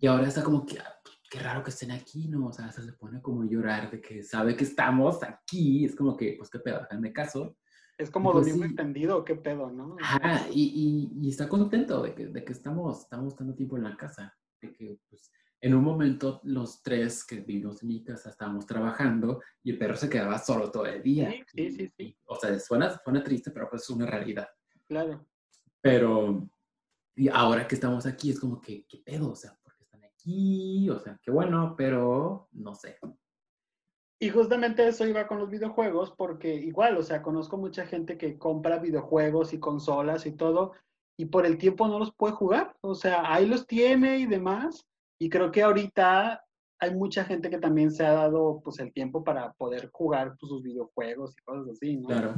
Y 0.00 0.06
ahora 0.06 0.28
está 0.28 0.42
como 0.42 0.66
que, 0.66 0.78
ah, 0.78 1.00
qué 1.30 1.38
raro 1.38 1.62
que 1.62 1.70
estén 1.70 1.92
aquí, 1.92 2.28
¿no? 2.28 2.46
O 2.46 2.52
sea, 2.52 2.70
se 2.72 2.92
pone 2.92 3.22
como 3.22 3.42
a 3.42 3.46
llorar 3.46 3.90
de 3.90 4.00
que 4.00 4.22
sabe 4.22 4.56
que 4.56 4.64
estamos 4.64 5.22
aquí. 5.22 5.84
Es 5.84 5.94
como 5.94 6.16
que, 6.16 6.34
pues 6.36 6.50
qué 6.50 6.58
pedo, 6.58 6.78
háganme 6.82 7.12
caso. 7.12 7.56
Es 7.96 8.10
como 8.10 8.32
Pues 8.32 8.46
domingo 8.46 8.64
sí. 8.64 8.70
entendido, 8.70 9.24
qué 9.24 9.34
pedo, 9.34 9.70
¿no? 9.70 9.96
Ajá, 10.00 10.46
y, 10.52 11.10
y, 11.20 11.26
y 11.26 11.30
está 11.30 11.48
contento 11.48 12.02
de 12.02 12.14
que, 12.14 12.26
de 12.26 12.44
que 12.44 12.52
estamos, 12.52 13.00
estamos 13.00 13.36
dando 13.36 13.54
tiempo 13.54 13.76
en 13.76 13.84
la 13.84 13.96
casa. 13.96 14.36
De 14.60 14.72
que, 14.72 14.98
pues, 15.08 15.32
en 15.60 15.74
un 15.74 15.82
momento 15.82 16.40
los 16.44 16.82
tres 16.82 17.24
que 17.24 17.40
vivimos 17.40 17.82
en 17.82 17.88
mi 17.88 18.04
casa 18.04 18.30
estábamos 18.30 18.66
trabajando 18.66 19.42
y 19.62 19.70
el 19.72 19.78
perro 19.78 19.96
se 19.96 20.08
quedaba 20.08 20.38
solo 20.38 20.70
todo 20.70 20.86
el 20.86 21.02
día. 21.02 21.30
Sí, 21.30 21.44
sí, 21.48 21.70
sí, 21.70 21.92
sí. 21.96 22.02
Y- 22.04 22.18
o 22.26 22.36
sea, 22.36 22.58
suena, 22.60 23.00
suena 23.02 23.22
triste, 23.24 23.50
pero 23.50 23.68
pues 23.68 23.82
es 23.82 23.90
una 23.90 24.06
realidad. 24.06 24.48
Claro. 24.86 25.26
Pero, 25.80 26.48
y 27.16 27.28
ahora 27.28 27.66
que 27.66 27.74
estamos 27.74 28.06
aquí 28.06 28.30
es 28.30 28.40
como 28.40 28.60
que, 28.60 28.84
¿qué 28.86 28.98
pedo? 28.98 29.32
O 29.32 29.36
sea, 29.36 29.58
¿por 29.62 29.74
qué 29.76 29.84
están 29.84 30.04
aquí? 30.04 30.88
O 30.90 30.98
sea, 30.98 31.18
qué 31.22 31.30
bueno, 31.30 31.74
pero 31.76 32.48
no 32.52 32.74
sé. 32.74 32.98
Y 34.20 34.30
justamente 34.30 34.86
eso 34.86 35.06
iba 35.06 35.28
con 35.28 35.38
los 35.38 35.48
videojuegos, 35.48 36.12
porque 36.12 36.54
igual, 36.54 36.96
o 36.96 37.02
sea, 37.02 37.22
conozco 37.22 37.56
mucha 37.56 37.86
gente 37.86 38.18
que 38.18 38.36
compra 38.36 38.78
videojuegos 38.78 39.52
y 39.52 39.60
consolas 39.60 40.26
y 40.26 40.32
todo, 40.32 40.72
y 41.16 41.26
por 41.26 41.46
el 41.46 41.56
tiempo 41.58 41.86
no 41.86 41.98
los 42.00 42.12
puede 42.12 42.34
jugar. 42.34 42.76
O 42.80 42.94
sea, 42.96 43.32
ahí 43.32 43.46
los 43.46 43.66
tiene 43.66 44.18
y 44.18 44.26
demás. 44.26 44.86
Y 45.18 45.28
creo 45.28 45.50
que 45.50 45.62
ahorita 45.62 46.42
hay 46.80 46.94
mucha 46.94 47.24
gente 47.24 47.50
que 47.50 47.58
también 47.58 47.90
se 47.90 48.04
ha 48.06 48.12
dado 48.12 48.60
pues 48.62 48.78
el 48.78 48.92
tiempo 48.92 49.24
para 49.24 49.52
poder 49.54 49.90
jugar 49.92 50.36
pues, 50.38 50.48
sus 50.48 50.62
videojuegos 50.62 51.34
y 51.36 51.42
cosas 51.42 51.68
así, 51.72 51.96
¿no? 51.96 52.08
Claro. 52.08 52.34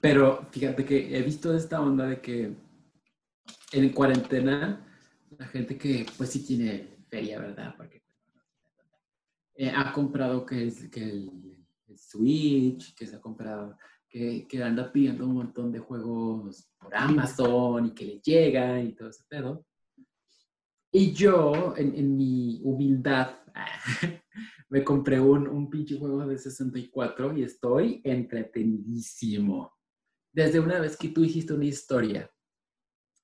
Pero 0.00 0.46
fíjate 0.50 0.84
que 0.84 1.16
he 1.16 1.22
visto 1.22 1.54
esta 1.54 1.80
onda 1.80 2.06
de 2.06 2.20
que 2.20 2.54
en 3.72 3.92
cuarentena 3.92 4.86
la 5.36 5.46
gente 5.46 5.76
que 5.76 6.06
pues 6.16 6.30
sí 6.30 6.46
tiene 6.46 6.96
feria, 7.08 7.40
¿verdad? 7.40 7.74
Porque 7.76 8.02
eh, 9.56 9.72
ha 9.74 9.92
comprado 9.92 10.46
que, 10.46 10.66
es, 10.66 10.88
que 10.88 11.02
el, 11.02 11.30
Switch, 11.96 12.94
que 12.94 13.06
se 13.06 13.16
ha 13.16 13.20
comprado, 13.20 13.76
que, 14.08 14.46
que 14.46 14.62
anda 14.62 14.92
pidiendo 14.92 15.24
un 15.24 15.34
montón 15.34 15.72
de 15.72 15.78
juegos 15.78 16.68
por 16.78 16.94
Amazon 16.94 17.86
y 17.86 17.94
que 17.94 18.04
le 18.04 18.20
llegan 18.20 18.86
y 18.86 18.92
todo 18.92 19.08
ese 19.08 19.24
pedo. 19.28 19.64
Y 20.92 21.12
yo, 21.12 21.74
en, 21.76 21.94
en 21.94 22.16
mi 22.16 22.60
humildad, 22.62 23.36
me 24.68 24.84
compré 24.84 25.20
un, 25.20 25.46
un 25.48 25.70
pinche 25.70 25.98
juego 25.98 26.26
de 26.26 26.38
64 26.38 27.36
y 27.36 27.42
estoy 27.42 28.00
entretenidísimo. 28.04 29.72
Desde 30.32 30.60
una 30.60 30.80
vez 30.80 30.96
que 30.96 31.08
tú 31.08 31.24
hiciste 31.24 31.54
una 31.54 31.64
historia 31.64 32.30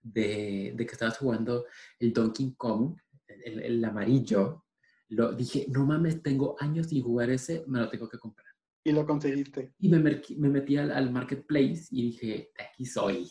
de, 0.02 0.72
de 0.76 0.86
que 0.86 0.92
estabas 0.92 1.18
jugando 1.18 1.66
el 1.98 2.12
Donkey 2.12 2.54
Kong, 2.56 2.96
el, 3.26 3.60
el 3.60 3.84
amarillo, 3.84 4.64
lo, 5.08 5.32
dije, 5.32 5.66
no 5.68 5.84
mames, 5.84 6.22
tengo 6.22 6.56
años 6.58 6.86
sin 6.88 7.02
jugar 7.02 7.30
ese, 7.30 7.64
me 7.66 7.80
lo 7.80 7.88
tengo 7.90 8.08
que 8.08 8.18
comprar. 8.18 8.46
Y 8.84 8.92
lo 8.92 9.06
conseguiste. 9.06 9.74
Y 9.78 9.88
me, 9.88 9.98
me 9.98 10.48
metí 10.48 10.76
al, 10.76 10.90
al 10.90 11.12
marketplace 11.12 11.86
y 11.90 12.02
dije, 12.06 12.50
aquí 12.58 12.84
soy. 12.84 13.30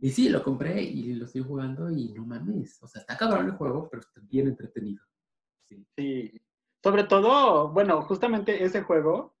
Y 0.00 0.10
sí, 0.10 0.28
lo 0.28 0.42
compré 0.42 0.82
y 0.82 1.12
lo 1.14 1.26
estoy 1.26 1.42
jugando 1.42 1.90
y 1.90 2.12
no 2.12 2.24
mames. 2.24 2.82
O 2.82 2.88
sea, 2.88 3.00
está 3.02 3.16
cabrón 3.16 3.46
el 3.46 3.52
juego, 3.52 3.88
pero 3.90 4.00
está 4.00 4.20
bien 4.22 4.48
entretenido. 4.48 5.04
Sí. 5.66 5.86
Sí. 5.96 6.40
Sobre 6.82 7.04
todo, 7.04 7.68
bueno, 7.68 8.00
justamente 8.02 8.64
ese 8.64 8.82
juego, 8.82 9.34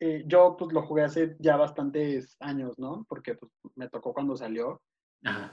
eh, 0.00 0.24
yo 0.26 0.56
pues 0.58 0.72
lo 0.72 0.82
jugué 0.82 1.04
hace 1.04 1.36
ya 1.38 1.56
bastantes 1.56 2.36
años, 2.40 2.78
¿no? 2.78 3.04
Porque 3.08 3.34
pues, 3.34 3.52
me 3.76 3.88
tocó 3.88 4.14
cuando 4.14 4.34
salió. 4.36 4.80
Ajá. 5.24 5.52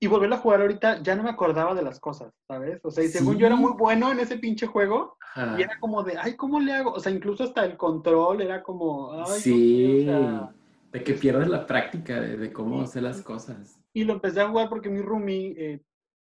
Y 0.00 0.06
volverlo 0.06 0.34
a 0.36 0.38
jugar 0.38 0.60
ahorita, 0.62 1.02
ya 1.02 1.14
no 1.16 1.22
me 1.22 1.30
acordaba 1.30 1.74
de 1.74 1.82
las 1.82 2.00
cosas, 2.00 2.32
¿sabes? 2.48 2.80
O 2.84 2.90
sea, 2.90 3.04
y 3.04 3.08
según 3.08 3.36
yo 3.38 3.46
era 3.46 3.56
Sí. 3.56 3.62
muy 3.62 3.72
bueno 3.72 4.10
en 4.12 4.20
ese 4.20 4.38
pinche 4.38 4.66
juego, 4.66 5.16
Ajá. 5.34 5.58
y 5.58 5.62
era 5.62 5.78
como 5.78 6.02
de, 6.02 6.16
ay, 6.18 6.36
¿cómo 6.36 6.60
le 6.60 6.72
hago? 6.72 6.92
O 6.92 7.00
sea, 7.00 7.12
incluso 7.12 7.44
hasta 7.44 7.64
el 7.64 7.76
control 7.76 8.40
era 8.42 8.62
como, 8.62 9.12
ay, 9.12 9.18
no 9.20 9.26
Sí. 9.26 10.00
o 10.02 10.04
sea, 10.04 10.54
De 10.94 11.04
que 11.04 11.14
pierdes 11.14 11.48
la 11.48 11.66
práctica 11.66 12.20
de, 12.20 12.36
de 12.36 12.52
cómo 12.52 12.80
hacer 12.80 13.02
las 13.02 13.20
cosas. 13.20 13.80
Y 13.92 14.04
lo 14.04 14.14
empecé 14.14 14.40
a 14.40 14.48
jugar 14.48 14.68
porque 14.68 14.88
mi 14.88 15.02
roomie 15.02 15.54
eh, 15.58 15.82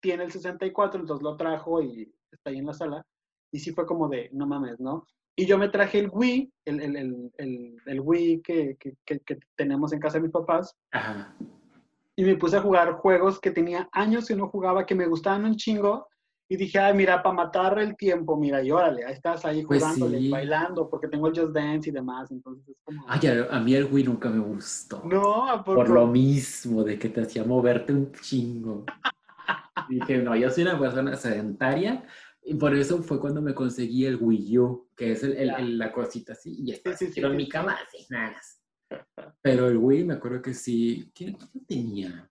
tiene 0.02 0.24
el 0.24 0.32
64, 0.32 1.02
entonces 1.02 1.22
lo 1.22 1.36
trajo 1.38 1.82
y 1.82 2.12
está 2.32 2.50
ahí 2.50 2.58
en 2.60 2.66
la 2.66 2.74
sala. 2.74 3.06
Y 3.52 3.60
sí 3.60 3.72
fue 3.74 3.86
como 3.86 4.08
de, 4.08 4.30
no 4.32 4.48
mames, 4.48 4.80
¿no? 4.80 5.06
Y 5.36 5.46
yo 5.46 5.58
me 5.58 5.68
traje 5.68 6.00
el 6.00 6.10
Wii, 6.12 6.54
el, 6.66 6.80
el, 6.82 6.96
el, 6.96 7.32
el, 7.38 7.76
el 7.86 8.00
Wii 8.00 8.42
que, 8.42 8.78
que, 8.80 8.96
que, 9.06 9.20
que 9.20 9.40
tenemos 9.56 9.92
en 9.92 10.00
casa 10.00 10.18
de 10.18 10.24
mis 10.24 10.32
papás, 10.32 10.76
Ajá. 10.92 11.36
y 12.16 12.24
me 12.24 12.36
puse 12.38 12.58
a 12.58 12.62
jugar 12.62 12.94
juegos 12.94 13.40
que 13.40 13.52
tenía 13.52 13.90
años 13.92 14.28
que 14.28 14.36
no 14.36 14.48
jugaba, 14.48 14.86
que 14.86 14.96
me 14.96 15.08
gustaban 15.08 15.46
un 15.46 15.56
chingo. 15.56 16.08
Y 16.54 16.56
dije, 16.56 16.78
ay, 16.78 16.94
mira, 16.94 17.24
para 17.24 17.34
matar 17.34 17.80
el 17.80 17.98
tiempo, 17.98 18.38
mira, 18.38 18.62
y 18.62 18.70
órale, 18.70 19.04
ahí 19.04 19.14
estás 19.14 19.44
ahí 19.44 19.64
Pues 19.64 19.82
jugándole, 19.82 20.20
sí. 20.20 20.30
bailando, 20.30 20.88
porque 20.88 21.08
tengo 21.08 21.28
el 21.28 21.34
Just 21.36 21.52
Dance 21.52 21.90
y 21.90 21.92
demás. 21.92 22.30
Entonces 22.30 22.70
es 22.70 22.78
como. 22.84 23.04
Ay, 23.08 23.22
a, 23.50 23.60
mí 23.60 23.74
el 23.74 23.86
Wii 23.92 24.04
nunca 24.04 24.30
me 24.30 24.38
gustó. 24.38 25.02
no. 25.04 25.64
Por 25.66 25.90
lo 25.90 26.06
mismo, 26.06 26.84
de 26.84 27.00
que 27.00 27.10
te 27.10 27.22
hacía 27.22 27.44
moverte 27.44 27.92
un 27.92 28.12
chingo. 28.12 28.86
Dije, 29.90 30.20
no, 30.20 30.36
yo 30.36 30.52
soy 30.52 30.62
una 30.62 30.80
persona 30.80 31.16
sedentaria 31.16 32.06
y 32.44 32.54
por 32.54 32.76
eso 32.76 33.02
fue 33.02 33.20
cuando 33.20 33.42
me 33.42 33.56
conseguí 33.56 34.06
el 34.06 34.18
Wii 34.22 34.58
U, 34.60 34.90
que 34.96 35.14
es 35.14 35.24
el, 35.24 35.32
el- 35.36 35.48
Ya. 35.48 35.56
el- 35.58 35.78
la 35.80 35.92
cosita 35.92 36.34
así, 36.34 36.56
y 36.64 36.72
está 36.72 36.96
Sí, 36.96 37.08
sí, 37.08 37.20
en 37.20 37.32
sí, 37.32 37.36
mi 37.36 37.50
cama 37.50 37.76
así, 37.84 38.06
nada 38.12 38.32
más. 38.34 38.62
Pero 39.42 39.70
el 39.70 39.78
Wii 39.78 40.04
me 40.04 40.14
acuerdo 40.14 40.40
que 40.40 40.54
sí, 40.54 41.12
¿quién 41.16 41.34
quién 41.34 41.50
lo 41.52 41.62
tenía? 41.66 42.30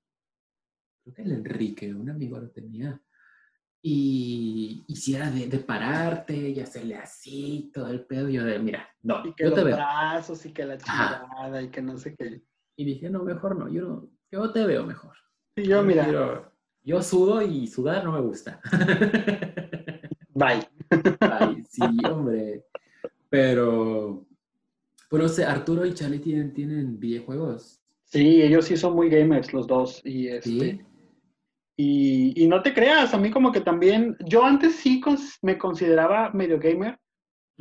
Creo 1.03 1.13
que 1.13 1.23
el 1.23 1.33
Enrique, 1.33 1.93
un 1.93 2.09
amigo 2.09 2.39
lo 2.39 2.49
tenía. 2.51 3.03
Y, 3.85 4.85
era 5.15 5.31
de, 5.31 5.49
de 5.49 5.59
pararte 5.59 6.35
y 6.37 6.61
hacerle 6.61 6.95
así, 6.95 7.71
todo 7.75 7.89
el 7.89 8.05
pedo, 8.05 8.29
yo 8.29 8.45
de, 8.45 8.59
mira, 8.61 8.89
no, 9.03 9.27
Y 9.27 9.35
que 9.35 9.43
yo 9.45 9.51
los 9.51 9.59
te 9.59 9.65
veo. 9.65 9.75
brazos 9.77 10.47
y 10.47 10.53
que 10.53 10.65
la 10.65 10.75
Ajá. 10.75 11.27
chingada 11.27 11.63
y 11.63 11.69
que 11.69 11.83
no 11.83 11.99
sé 11.99 12.15
qué. 12.15 12.41
Y 12.77 12.85
dije, 12.85 13.11
no, 13.11 13.25
mejor 13.25 13.57
no, 13.59 13.69
yo, 13.69 13.83
no, 13.83 14.09
yo 14.31 14.51
te 14.53 14.65
veo 14.65 14.87
mejor. 14.87 15.17
Y 15.57 15.65
yo, 15.65 15.83
mira, 15.83 16.05
quiero- 16.05 16.53
yo 16.85 17.03
sudo 17.03 17.43
y 17.43 17.67
sudar 17.67 18.05
no 18.05 18.13
me 18.13 18.21
gusta. 18.21 18.61
bye. 20.35 20.67
Ay, 21.21 21.63
sí, 21.69 21.83
hombre. 22.11 22.65
Pero, 23.29 24.25
pero, 25.11 25.25
o 25.25 25.29
sea, 25.29 25.51
Arturo 25.53 25.85
y 25.87 25.95
Charlie 25.95 26.19
tienen, 26.21 26.53
tienen 26.53 26.99
videojuegos. 27.01 27.81
Sí, 28.05 28.43
ellos 28.43 28.67
sí 28.67 28.77
son 28.77 28.95
muy 28.95 29.09
gamers 29.09 29.53
los 29.53 29.67
dos. 29.67 30.01
Y 30.05 30.29
este. 30.29 30.49
Sí. 30.51 30.81
Y, 31.77 32.33
y 32.43 32.47
no 32.49 32.63
te 32.63 32.75
creas, 32.75 33.15
a 33.15 33.19
mí 33.19 33.31
como 33.31 33.51
que 33.51 33.61
también, 33.63 34.17
yo 34.27 34.45
antes 34.45 34.77
sí 34.77 35.01
cons- 35.01 35.39
me 35.43 35.57
consideraba 35.59 36.31
medio 36.33 36.59
gamer. 36.59 36.99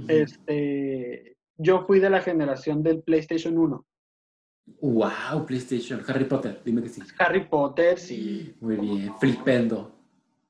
Este, 0.07 1.37
yo 1.57 1.85
fui 1.85 1.99
de 1.99 2.09
la 2.09 2.21
generación 2.21 2.83
del 2.83 3.01
PlayStation 3.03 3.57
1. 3.57 3.85
Wow, 4.81 5.45
PlayStation, 5.45 6.01
Harry 6.07 6.25
Potter, 6.25 6.61
dime 6.63 6.81
que 6.83 6.89
sí. 6.89 7.01
Harry 7.19 7.45
Potter, 7.47 7.97
sí, 7.99 8.55
Muy 8.61 8.75
bien, 8.77 9.13
flipendo. 9.19 9.95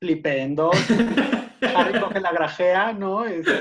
flipendo. 0.00 0.70
Harry 1.62 1.98
coge 2.00 2.20
la 2.20 2.32
grajea, 2.32 2.92
¿no? 2.92 3.24
Este, 3.24 3.52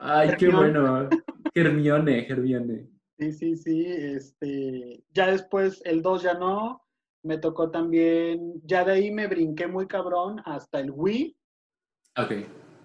Ay, 0.00 0.30
qué 0.38 0.48
bueno. 0.48 1.08
Hermione, 1.54 2.26
Hermione. 2.28 2.88
sí, 3.18 3.32
sí, 3.32 3.56
sí. 3.56 3.84
Este, 3.86 5.04
ya 5.12 5.26
después 5.30 5.82
el 5.84 6.02
2 6.02 6.22
ya 6.22 6.34
no. 6.34 6.82
Me 7.24 7.38
tocó 7.38 7.70
también, 7.70 8.60
ya 8.64 8.84
de 8.84 8.92
ahí 8.92 9.10
me 9.10 9.26
brinqué 9.26 9.66
muy 9.66 9.86
cabrón 9.86 10.40
hasta 10.44 10.78
el 10.78 10.90
Wii, 10.90 11.36
Ok, 12.16 12.30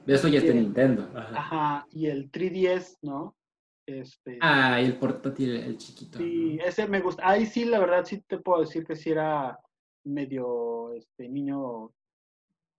de 0.08 0.14
eso 0.16 0.28
ya 0.28 0.40
está. 0.40 0.54
Nintendo. 0.54 1.08
Ajá. 1.14 1.38
ajá, 1.40 1.88
y 1.92 2.08
el 2.08 2.32
3DS, 2.32 2.98
¿no? 3.04 3.36
Este, 3.86 4.40
Ah, 4.42 4.82
y 4.82 4.86
el 4.86 4.98
portátil, 4.98 5.56
el 5.56 5.78
chiquito. 5.78 6.18
Sí, 6.18 6.56
¿no? 6.58 6.64
ese 6.66 6.88
me 6.88 7.00
gusta. 7.02 7.28
Ahí 7.28 7.46
sí, 7.46 7.66
la 7.66 7.80
verdad, 7.80 8.06
sí 8.06 8.22
te 8.22 8.38
puedo 8.40 8.62
decir 8.62 8.86
que 8.86 8.96
sí 8.96 9.12
era 9.12 9.60
medio 10.04 10.94
este, 10.94 11.30
niño 11.30 11.92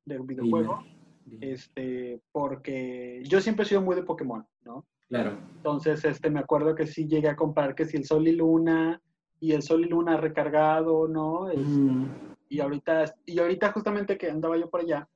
de 0.06 0.18
videojuego. 0.18 0.82
Bien. 1.24 1.52
Este, 1.52 2.20
porque 2.32 3.22
yo 3.26 3.40
siempre 3.40 3.64
he 3.64 3.68
sido 3.68 3.82
muy 3.82 3.94
de 3.94 4.02
Pokémon, 4.02 4.44
¿no? 4.64 4.86
Claro. 5.08 5.38
Entonces, 5.56 6.04
este, 6.04 6.30
me 6.30 6.40
acuerdo 6.40 6.74
que 6.74 6.86
sí 6.86 7.06
llegué 7.06 7.28
a 7.28 7.36
comprar 7.36 7.74
que 7.74 7.84
si 7.84 7.96
el 7.96 8.04
Sol 8.04 8.26
y 8.26 8.32
Luna 8.32 9.00
y 9.40 9.52
el 9.52 9.62
Sol 9.62 9.84
y 9.84 9.88
Luna 9.88 10.16
recargado, 10.16 11.08
¿no? 11.08 11.50
Es- 11.50 11.58
Mm, 11.66 12.06
Y 12.52 12.58
ahorita, 12.60 13.14
y 13.26 13.38
ahorita 13.38 13.70
justamente 13.72 14.18
que 14.18 14.28
andaba 14.28 14.56
yo 14.58 14.68
por 14.68 14.80
allá, 14.80 15.08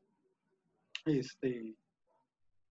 este, 1.04 1.74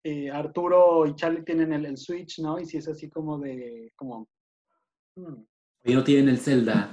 eh, 0.04 0.30
Arturo 0.30 1.04
y 1.06 1.14
Charlie 1.16 1.42
tienen 1.42 1.72
el, 1.72 1.84
el 1.86 1.96
Switch, 1.96 2.38
¿no? 2.40 2.58
Y 2.60 2.64
sí 2.66 2.78
es 2.78 2.86
así 2.88 3.08
como 3.10 3.38
de, 3.38 3.92
como, 3.96 4.28
hmm, 5.16 5.42
Y 5.84 5.94
no 5.94 6.04
tienen 6.04 6.28
el 6.28 6.38
Zelda. 6.38 6.90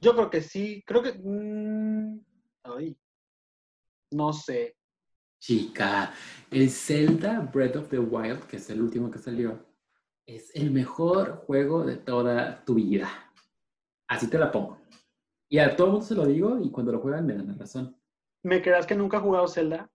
Yo 0.00 0.14
creo 0.14 0.28
que 0.28 0.42
sí, 0.42 0.82
creo 0.86 1.02
que... 1.02 1.14
mm, 1.14 2.20
ay, 2.64 2.96
no 4.10 4.32
sé. 4.34 4.76
Chica, 5.40 6.12
el 6.50 6.70
Zelda 6.70 7.40
Breath 7.40 7.76
of 7.76 7.88
the 7.88 7.98
Wild, 7.98 8.44
que 8.46 8.56
es 8.56 8.68
el 8.70 8.80
último 8.82 9.10
que 9.10 9.18
salió, 9.18 9.64
es 10.26 10.54
el 10.54 10.70
mejor 10.70 11.36
juego 11.46 11.84
de 11.84 11.96
toda 11.96 12.62
tu 12.64 12.74
vida. 12.74 13.23
Así 14.08 14.28
te 14.28 14.38
la 14.38 14.50
pongo. 14.50 14.78
Y 15.48 15.58
a 15.58 15.74
todo 15.76 15.86
el 15.88 15.92
mundo 15.94 16.06
se 16.06 16.14
lo 16.14 16.26
digo 16.26 16.58
y 16.60 16.70
cuando 16.70 16.92
lo 16.92 17.00
juegan 17.00 17.26
me 17.26 17.34
dan 17.34 17.48
la 17.48 17.54
razón. 17.54 17.96
¿Me 18.42 18.60
creas 18.62 18.86
que 18.86 18.94
nunca 18.94 19.18
he 19.18 19.20
jugado 19.20 19.48
Zelda? 19.48 19.90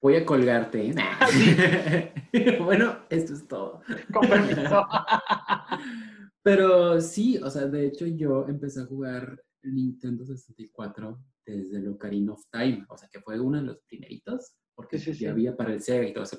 Voy 0.00 0.16
a 0.16 0.24
colgarte. 0.24 0.90
¿eh? 0.90 2.12
bueno, 2.62 2.98
esto 3.08 3.34
es 3.34 3.46
todo. 3.48 3.82
Con 4.12 4.28
permiso. 4.28 4.86
Pero 6.42 7.00
sí, 7.00 7.38
o 7.38 7.50
sea, 7.50 7.66
de 7.66 7.86
hecho 7.86 8.06
yo 8.06 8.46
empecé 8.48 8.80
a 8.82 8.86
jugar 8.86 9.42
Nintendo 9.62 10.24
64 10.24 11.18
desde 11.44 11.78
el 11.78 11.88
Ocarina 11.88 12.32
of 12.32 12.44
Time, 12.50 12.84
o 12.88 12.96
sea, 12.96 13.08
que 13.10 13.20
fue 13.20 13.40
uno 13.40 13.58
de 13.58 13.64
los 13.64 13.80
primeritos, 13.82 14.54
porque 14.74 14.98
Sí, 14.98 15.06
sí, 15.06 15.12
ya 15.12 15.16
sí. 15.18 15.26
había 15.26 15.56
para 15.56 15.72
el 15.72 15.80
Sega 15.82 16.06
y 16.06 16.12
todo 16.12 16.24
eso. 16.24 16.38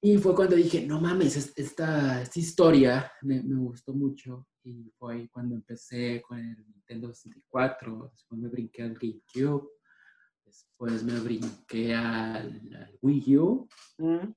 Y 0.00 0.16
fue 0.18 0.34
cuando 0.34 0.54
dije, 0.56 0.86
no 0.86 1.00
mames, 1.00 1.36
es- 1.36 1.52
esta, 1.56 2.22
esta 2.22 2.38
historia 2.38 3.12
me, 3.22 3.42
me 3.42 3.56
gustó 3.56 3.92
mucho. 3.94 4.46
Y 4.62 4.90
fue 4.98 5.14
ahí 5.14 5.28
cuando 5.28 5.54
empecé 5.56 6.22
con 6.22 6.38
el 6.38 6.56
Nintendo 6.68 7.12
64, 7.12 8.10
después 8.12 8.40
me 8.40 8.48
brinqué 8.48 8.82
al 8.82 8.94
GameCube, 8.94 9.68
después 10.44 11.02
me 11.02 11.18
brinqué 11.20 11.94
al, 11.94 12.60
al 12.76 12.98
Wii 13.02 13.36
U. 13.38 13.68
Mm, 13.98 14.32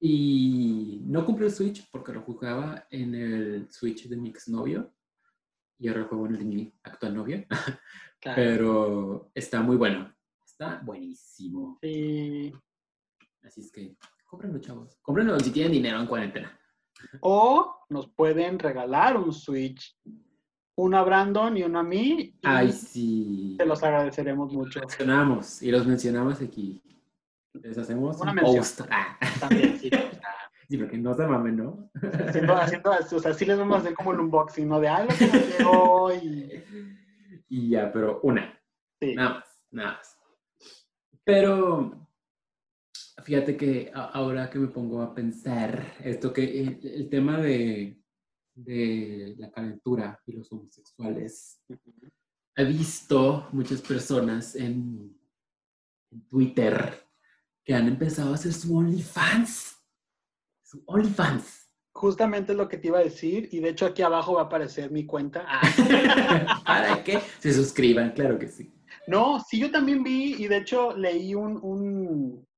Y 0.00 1.00
no 1.06 1.24
compré 1.24 1.46
el 1.46 1.52
Switch 1.52 1.88
porque 1.90 2.12
lo 2.12 2.22
jugaba 2.22 2.86
en 2.90 3.14
el 3.14 3.70
Switch 3.70 4.06
de 4.08 4.16
mi 4.16 4.28
exnovio. 4.30 4.94
Y 5.78 5.88
ahora 5.88 6.00
lo 6.02 6.08
juego 6.08 6.26
en 6.26 6.32
el 6.34 6.38
de 6.40 6.44
mi 6.44 6.74
actual 6.82 7.14
novia. 7.14 7.46
claro. 8.20 8.36
Pero 8.36 9.30
está 9.34 9.62
muy 9.62 9.76
bueno. 9.76 10.14
Está 10.44 10.80
buenísimo. 10.84 11.78
Sí. 11.80 12.52
Así 13.42 13.60
es 13.62 13.72
que 13.72 13.96
cómprenlo, 14.30 14.60
chavos. 14.60 14.96
Cómprenlo 15.02 15.38
si 15.40 15.50
tienen 15.50 15.72
dinero 15.72 15.98
en 15.98 16.06
cuarentena. 16.06 16.58
O 17.20 17.84
nos 17.88 18.08
pueden 18.08 18.58
regalar 18.58 19.16
un 19.16 19.32
Switch. 19.32 19.98
Uno 20.76 20.98
a 20.98 21.02
Brandon 21.02 21.56
y 21.56 21.64
uno 21.64 21.80
a 21.80 21.82
mí. 21.82 22.38
Ay, 22.42 22.72
sí. 22.72 23.56
Te 23.58 23.66
los 23.66 23.82
agradeceremos 23.82 24.52
mucho. 24.52 24.80
mencionamos 24.80 25.60
y 25.62 25.70
los 25.70 25.86
mencionamos 25.86 26.40
aquí. 26.40 26.80
Les 27.54 27.76
hacemos 27.76 28.20
Una 28.20 28.30
un 28.30 28.36
mención. 28.36 28.88
Ah, 28.90 29.18
También, 29.40 29.78
sí. 29.78 29.90
sí, 30.68 30.78
porque 30.78 30.96
no 30.96 31.12
se 31.14 31.26
mamen, 31.26 31.56
¿no? 31.56 31.90
Haciendo, 32.26 32.54
haciendo, 32.54 32.90
o 32.90 33.18
sea, 33.20 33.34
sí 33.34 33.44
les 33.44 33.58
vamos 33.58 33.78
a 33.78 33.80
hacer 33.80 33.94
como 33.94 34.12
el 34.12 34.20
unboxing, 34.20 34.68
¿no? 34.68 34.80
De 34.80 34.88
algo 34.88 35.12
que 35.18 35.26
nos 35.26 35.58
llegó 35.58 36.14
y... 36.14 36.64
Y 37.48 37.70
ya, 37.70 37.92
pero 37.92 38.20
una. 38.22 38.56
Sí. 39.00 39.14
Nada 39.16 39.30
más, 39.34 39.64
nada 39.72 39.92
más. 39.94 40.18
Pero 41.24 42.09
fíjate 43.30 43.56
que 43.56 43.92
ahora 43.94 44.50
que 44.50 44.58
me 44.58 44.66
pongo 44.66 45.00
a 45.00 45.14
pensar 45.14 45.94
esto 46.02 46.32
que 46.32 46.62
el, 46.62 46.80
el 46.82 47.08
tema 47.08 47.38
de, 47.38 47.96
de 48.56 49.36
la 49.38 49.52
calentura 49.52 50.20
y 50.26 50.32
los 50.32 50.50
homosexuales, 50.50 51.62
he 52.56 52.64
visto 52.64 53.46
muchas 53.52 53.82
personas 53.82 54.56
en, 54.56 55.16
en 56.10 56.26
Twitter 56.26 57.06
que 57.62 57.72
han 57.72 57.86
empezado 57.86 58.32
a 58.32 58.34
hacer 58.34 58.52
su 58.52 58.76
OnlyFans. 58.76 59.76
Su 60.64 60.82
OnlyFans. 60.86 61.68
Justamente 61.92 62.50
es 62.50 62.58
lo 62.58 62.68
que 62.68 62.78
te 62.78 62.88
iba 62.88 62.98
a 62.98 63.04
decir 63.04 63.48
y 63.52 63.60
de 63.60 63.68
hecho 63.68 63.86
aquí 63.86 64.02
abajo 64.02 64.34
va 64.34 64.40
a 64.40 64.44
aparecer 64.46 64.90
mi 64.90 65.06
cuenta. 65.06 65.44
Ah. 65.46 66.62
Para 66.66 67.04
que 67.04 67.20
se 67.38 67.52
suscriban, 67.52 68.10
claro 68.10 68.40
que 68.40 68.48
sí. 68.48 68.72
No, 69.06 69.38
sí, 69.38 69.60
yo 69.60 69.70
también 69.70 70.02
vi 70.02 70.34
y 70.34 70.48
de 70.48 70.56
hecho 70.56 70.96
leí 70.96 71.36
un, 71.36 71.60
un, 71.62 72.49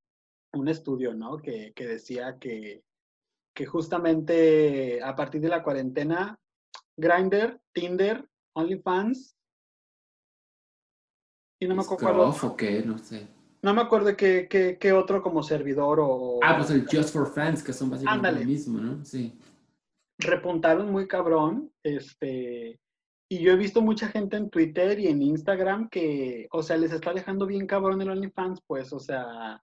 un 0.55 0.69
estudio, 0.69 1.15
¿no? 1.15 1.39
Que, 1.39 1.73
que 1.75 1.87
decía 1.87 2.39
que, 2.39 2.83
que 3.55 3.67
justamente 3.67 5.03
a 5.03 5.15
partir 5.17 5.41
de 5.41 5.49
la 5.49 5.63
cuarentena, 5.63 6.39
Grindr, 6.97 7.61
Tinder, 7.73 8.29
OnlyFans, 8.55 9.37
y 11.61 11.67
no 11.69 11.77
me 11.77 11.83
acuerdo, 11.83 12.29
o 12.43 12.57
qué, 12.57 12.83
no 12.83 12.99
sé. 12.99 13.29
no 13.63 13.73
me 13.73 13.83
acuerdo 13.83 14.17
qué, 14.17 14.49
qué, 14.51 14.79
qué 14.81 14.93
otro 14.93 15.23
como 15.23 15.43
servidor 15.45 16.01
o 16.01 16.41
Ah, 16.43 16.57
pues 16.57 16.71
el 16.71 16.87
Just 16.91 17.13
for 17.13 17.33
Fans, 17.33 17.63
que 17.63 17.73
son 17.73 17.89
básicamente 17.89 18.27
Ándale. 18.29 18.45
lo 18.45 18.51
mismo, 18.51 18.81
¿no? 18.81 19.05
Sí. 19.05 19.39
repuntaron 20.19 20.91
muy 20.91 21.07
cabrón, 21.07 21.73
este, 21.85 22.81
y 23.31 23.39
yo 23.39 23.53
he 23.53 23.57
visto 23.57 23.81
mucha 23.81 24.09
gente 24.09 24.37
en 24.37 24.51
Twitter 24.51 24.99
y 24.99 25.07
en 25.07 25.23
Instagram 25.23 25.89
que, 25.89 26.49
o 26.51 26.63
sea, 26.63 26.77
les 26.77 26.93
está 26.93 27.13
dejando 27.15 27.47
bien 27.47 27.67
cabrón 27.67 28.03
el 28.03 28.11
OnlyFans, 28.11 28.61
pues, 28.67 28.93
o 28.93 28.99
sea, 29.01 29.63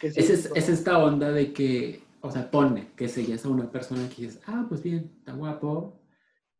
que 0.00 0.10
sí 0.10 0.20
Es, 0.20 0.68
esta 0.68 0.98
onda 0.98 1.30
de 1.30 1.52
que, 1.52 2.02
o 2.22 2.30
sea, 2.30 2.50
pone 2.50 2.92
que 2.96 3.06
seguías 3.06 3.44
a 3.44 3.50
una 3.50 3.70
persona 3.70 4.08
que 4.08 4.22
dices, 4.22 4.40
ah, 4.46 4.64
pues 4.68 4.82
bien, 4.82 5.14
está 5.18 5.32
guapo. 5.32 6.00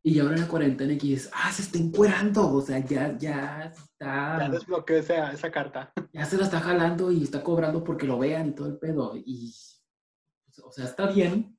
Y 0.03 0.19
ahora 0.19 0.35
en 0.35 0.43
la 0.43 0.49
cuarentena 0.49 0.97
que 0.97 1.09
dices, 1.09 1.31
ah, 1.35 1.51
se 1.51 1.63
está 1.63 1.79
encuerando, 1.79 2.53
o 2.53 2.61
sea, 2.61 2.79
ya, 2.79 3.17
ya 3.19 3.73
está, 3.75 4.39
ya 4.39 4.49
desbloqueó 4.49 4.97
esa, 4.97 5.33
esa 5.33 5.51
carta. 5.51 5.93
ya 6.13 6.25
se 6.25 6.37
la 6.37 6.45
está 6.45 6.61
jalando 6.61 7.11
y 7.11 7.23
está 7.23 7.43
cobrando 7.43 7.83
porque 7.83 8.07
lo 8.07 8.19
vean 8.19 8.49
y 8.49 8.55
todo 8.55 8.69
el 8.69 8.79
pedo. 8.79 9.15
Y, 9.17 9.53
pues, 10.45 10.59
o 10.63 10.71
sea, 10.71 10.85
está 10.85 11.07
bien, 11.07 11.59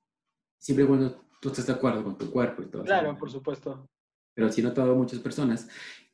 siempre 0.58 0.88
cuando 0.88 1.26
tú 1.42 1.50
estés 1.50 1.68
de 1.68 1.74
acuerdo 1.74 2.04
con 2.04 2.18
tu 2.18 2.32
cuerpo 2.32 2.62
y 2.62 2.68
todo. 2.68 2.84
Claro, 2.84 3.18
por 3.18 3.30
supuesto. 3.30 3.90
pero 4.34 4.52
sí 4.52 4.62
he 4.62 4.64
notado 4.64 4.96
muchas 4.96 5.20
personas 5.20 5.68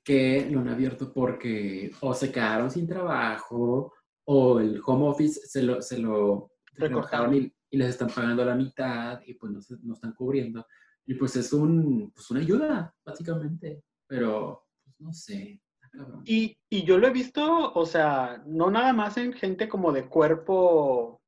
que 0.03 0.47
lo 0.49 0.61
han 0.61 0.69
abierto 0.69 1.11
porque 1.11 1.91
o 1.99 2.13
se 2.13 2.31
quedaron 2.31 2.71
sin 2.71 2.87
trabajo 2.87 3.93
o 4.29 4.59
el 4.59 4.81
home 4.85 5.07
office 5.07 5.39
se 5.47 5.63
lo, 5.63 5.81
se 5.81 5.97
lo 5.99 6.51
Recortaron. 6.73 7.33
y, 7.35 7.51
y 7.71 7.77
les 7.77 7.89
están 7.89 8.09
pagando 8.09 8.43
la 8.45 8.55
mitad 8.55 9.21
y 9.25 9.33
pues 9.35 9.51
no, 9.51 9.61
se- 9.61 9.77
no 9.83 9.93
están 9.93 10.13
cubriendo. 10.13 10.65
Y 11.05 11.13
pues 11.15 11.35
es 11.37 11.53
un, 11.53 12.11
pues 12.13 12.29
una 12.31 12.41
ayuda, 12.41 12.93
básicamente. 13.05 13.81
Pero, 14.07 14.65
pues 14.83 14.95
no 14.99 15.13
sé. 15.13 15.61
Y, 16.25 16.57
y 16.69 16.83
yo 16.83 16.97
lo 16.97 17.07
he 17.07 17.11
visto, 17.11 17.73
o 17.73 17.85
sea, 17.85 18.43
no 18.45 18.69
nada 18.69 18.91
más 18.93 19.17
en 19.17 19.31
gente 19.33 19.67
como 19.69 19.91
de 19.93 20.07
cuerpo 20.07 21.21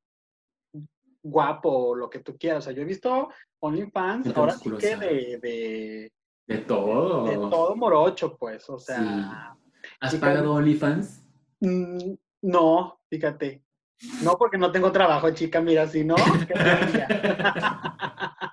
guapo 1.24 1.70
o 1.90 1.96
lo 1.96 2.10
que 2.10 2.20
tú 2.20 2.38
quieras. 2.38 2.60
O 2.60 2.62
sea, 2.66 2.74
yo 2.74 2.82
he 2.82 2.86
visto 2.86 3.30
OnlyFans, 3.62 4.36
ahora 4.36 4.54
sí 4.54 4.70
que 4.78 4.96
de, 4.98 5.40
de, 5.42 6.12
De 6.48 6.58
todo. 6.60 7.26
de 7.26 7.36
todo 7.36 7.76
morocho, 7.76 8.36
pues. 8.38 8.70
O 8.70 8.78
sea, 8.78 9.56
¿Has 10.02 10.16
pagado 10.16 10.54
OnlyFans? 10.54 11.24
No, 12.42 13.00
fíjate. 13.10 13.64
No, 14.24 14.38
porque 14.38 14.58
no 14.58 14.72
tengo 14.72 14.92
trabajo, 14.92 15.30
chica. 15.32 15.60
Mira, 15.62 15.88
si 15.88 16.04
no, 16.06 16.16
¿qué? 16.48 16.54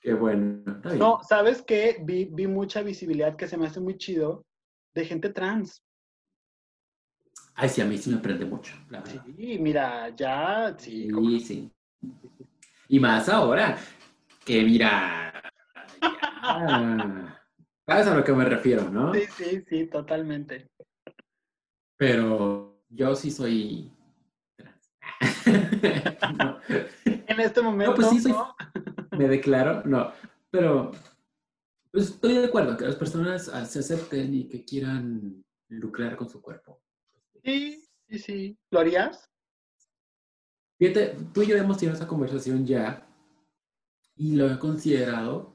Qué 0.00 0.14
bueno. 0.14 0.80
No, 0.96 1.20
¿sabes 1.22 1.62
qué? 1.62 1.98
Vi, 2.02 2.24
vi 2.32 2.46
mucha 2.48 2.82
visibilidad 2.82 3.36
que 3.36 3.46
se 3.46 3.56
me 3.56 3.66
hace 3.68 3.78
muy 3.80 3.96
chido 3.98 4.44
de 4.94 5.04
gente 5.04 5.28
trans. 5.30 5.80
Ay, 7.54 7.68
sí, 7.68 7.80
a 7.82 7.84
mí 7.84 7.96
sí 7.98 8.10
me 8.10 8.16
prende 8.18 8.44
mucho. 8.44 8.74
la 8.90 9.00
verdad. 9.00 9.24
Sí, 9.36 9.58
mira, 9.60 10.08
ya, 10.16 10.74
sí, 10.78 11.08
como- 11.10 11.28
Sí, 11.28 11.40
sí. 11.40 11.72
Y 12.88 12.98
más 12.98 13.28
ahora, 13.28 13.78
que 14.44 14.62
mira, 14.64 15.32
ya, 16.42 17.38
sabes 17.86 18.06
a 18.08 18.14
lo 18.16 18.24
que 18.24 18.32
me 18.32 18.44
refiero, 18.44 18.90
¿no? 18.90 19.14
sí, 19.14 19.20
sí, 19.36 19.62
sí, 19.68 19.86
totalmente. 19.86 20.68
Pero 22.02 22.82
yo 22.88 23.14
sí 23.14 23.30
soy 23.30 23.88
trans. 24.56 24.90
No, 26.36 26.58
En 27.04 27.38
este 27.40 27.62
momento, 27.62 27.94
pues 27.94 28.08
sí, 28.08 28.18
soy- 28.18 28.32
¿no? 28.32 28.56
me 29.16 29.28
declaro, 29.28 29.84
no, 29.84 30.10
pero 30.50 30.90
pues, 31.92 32.06
estoy 32.06 32.38
de 32.38 32.46
acuerdo 32.46 32.76
que 32.76 32.86
las 32.86 32.96
personas 32.96 33.48
ah, 33.50 33.64
se 33.66 33.78
acepten 33.78 34.34
y 34.34 34.48
que 34.48 34.64
quieran 34.64 35.44
lucrar 35.68 36.16
con 36.16 36.28
su 36.28 36.42
cuerpo. 36.42 36.82
Sí, 37.44 37.84
sí, 38.08 38.18
sí. 38.18 38.58
¿Lo 38.72 38.80
harías? 38.80 39.30
Fíjate, 40.80 41.16
tú 41.32 41.42
y 41.42 41.46
yo 41.46 41.56
hemos 41.56 41.78
tenido 41.78 41.94
esa 41.94 42.08
conversación 42.08 42.66
ya 42.66 43.06
y 44.16 44.34
lo 44.34 44.50
he 44.50 44.58
considerado, 44.58 45.54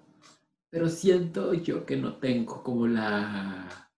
pero 0.70 0.88
siento 0.88 1.54
yo 1.54 1.86
que 1.86 1.98
no 1.98 2.16
tengo 2.20 2.64
como 2.64 2.88
la, 2.88 3.92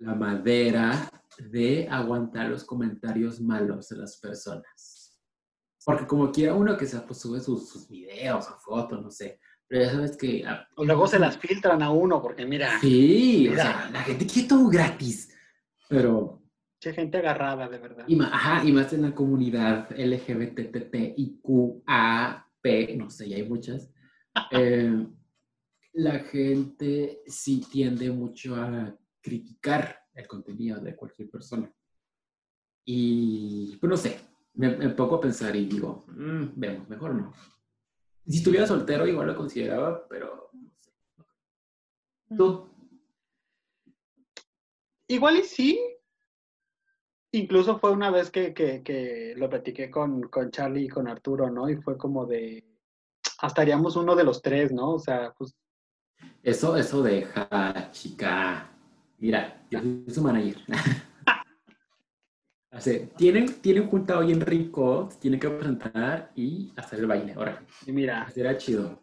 la 0.00 0.14
madera 0.16 1.08
de 1.38 1.88
aguantar 1.90 2.48
los 2.48 2.64
comentarios 2.64 3.40
malos 3.40 3.88
de 3.88 3.96
las 3.98 4.18
personas. 4.18 5.20
Porque 5.84 6.06
como 6.06 6.30
quiera 6.32 6.54
uno 6.54 6.76
que 6.76 6.86
sea, 6.86 7.04
pues 7.06 7.20
sube 7.20 7.40
sus, 7.40 7.68
sus 7.68 7.88
videos 7.88 8.48
o 8.48 8.58
fotos, 8.58 9.02
no 9.02 9.10
sé. 9.10 9.38
Pero 9.68 9.84
ya 9.84 9.90
sabes 9.92 10.16
que... 10.16 10.44
ah, 10.46 10.66
O 10.76 10.84
luego 10.84 11.06
se 11.06 11.18
las 11.18 11.36
filtran 11.36 11.82
a 11.82 11.90
uno, 11.90 12.22
porque 12.22 12.46
mira, 12.46 12.78
Sí, 12.80 13.48
o 13.48 13.50
Mira. 13.52 13.62
sea, 13.64 13.90
la 13.90 14.02
gente 14.02 14.26
quiere 14.26 14.48
todo 14.48 14.68
gratis. 14.68 15.34
Pero 15.88 16.42
mucha 16.76 16.94
gente 16.94 17.18
agarrada, 17.18 17.68
de 17.68 17.78
verdad. 17.78 18.04
Y, 18.06 18.16
ma- 18.16 18.30
ajá, 18.32 18.64
y 18.64 18.72
más 18.72 18.92
en 18.92 19.02
la 19.02 19.14
comunidad 19.14 19.88
LGBTTIQAP, 21.84 22.96
no 22.96 23.10
sé, 23.10 23.28
ya 23.28 23.36
hay 23.36 23.48
muchas. 23.48 23.90
eh, 24.52 25.06
la 25.94 26.18
gente 26.20 27.22
sí 27.26 27.64
tiende 27.70 28.10
mucho 28.10 28.56
a 28.56 28.96
criticar 29.22 29.98
el 30.14 30.26
contenido 30.26 30.80
de 30.80 30.94
cualquier 30.96 31.30
persona. 31.30 31.72
Y, 32.84 33.76
pues 33.80 33.90
no 33.90 33.96
sé, 33.96 34.20
me, 34.54 34.76
me 34.76 34.90
pongo 34.90 35.16
a 35.16 35.20
pensar 35.20 35.54
y 35.56 35.66
digo, 35.66 36.04
"Mm, 36.08 36.48
vemos, 36.56 36.88
mejor 36.88 37.14
no. 37.14 37.32
Si 38.26 38.38
estuviera 38.38 38.66
soltero, 38.66 39.06
igual 39.06 39.26
lo 39.28 39.36
consideraba, 39.36 40.06
pero 40.08 40.50
no 40.52 40.70
sé. 40.80 40.92
Tú. 42.36 42.68
Igual 45.08 45.38
y 45.38 45.42
sí. 45.44 45.80
Incluso 47.32 47.78
fue 47.78 47.90
una 47.90 48.10
vez 48.10 48.30
que, 48.30 48.54
que, 48.54 48.82
que 48.82 49.34
lo 49.36 49.50
platiqué 49.50 49.90
con, 49.90 50.22
con 50.28 50.50
Charlie 50.50 50.84
y 50.84 50.88
con 50.88 51.08
Arturo, 51.08 51.50
¿no? 51.50 51.68
Y 51.68 51.76
fue 51.76 51.98
como 51.98 52.24
de, 52.26 52.64
hasta 53.40 53.62
haríamos 53.62 53.96
uno 53.96 54.14
de 54.14 54.24
los 54.24 54.40
tres, 54.40 54.72
¿no? 54.72 54.92
O 54.92 54.98
sea, 54.98 55.34
pues 55.36 55.54
Eso, 56.42 56.76
eso 56.76 57.02
deja, 57.02 57.90
chica. 57.90 58.70
Mira, 59.18 59.63
yo 59.74 60.04
soy 60.06 60.14
su 60.14 60.22
manager. 60.22 60.56
O 62.76 62.80
sea, 62.80 63.06
tienen, 63.16 63.46
tienen 63.60 63.86
junta 63.88 64.18
hoy 64.18 64.32
en 64.32 64.40
Rico, 64.40 65.08
tienen 65.20 65.38
que 65.38 65.48
presentar 65.48 66.32
y 66.34 66.72
hacer 66.76 66.98
el 66.98 67.06
baile. 67.06 67.32
Ahora, 67.34 67.64
y 67.86 67.92
mira, 67.92 68.28
será 68.30 68.56
chido. 68.58 69.00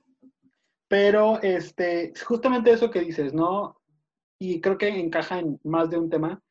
pero 0.89 1.41
este, 1.41 2.11
justamente 2.26 2.69
eso 2.74 2.91
que 2.91 2.99
dices, 2.99 3.34
¿no? 3.34 3.80
Y 4.39 4.59
creo 4.59 4.78
que 4.78 4.89
encaja 4.89 5.39
en 5.39 5.57
más 5.63 5.89
de 5.89 5.97
un 5.97 6.09
tema, 6.09 6.41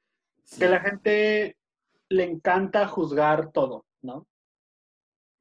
Sí. 0.44 0.60
que 0.60 0.68
la 0.70 0.80
gente 0.80 1.58
le 2.08 2.24
encanta 2.24 2.88
juzgar 2.88 3.52
todo, 3.52 3.84
¿no? 4.00 4.26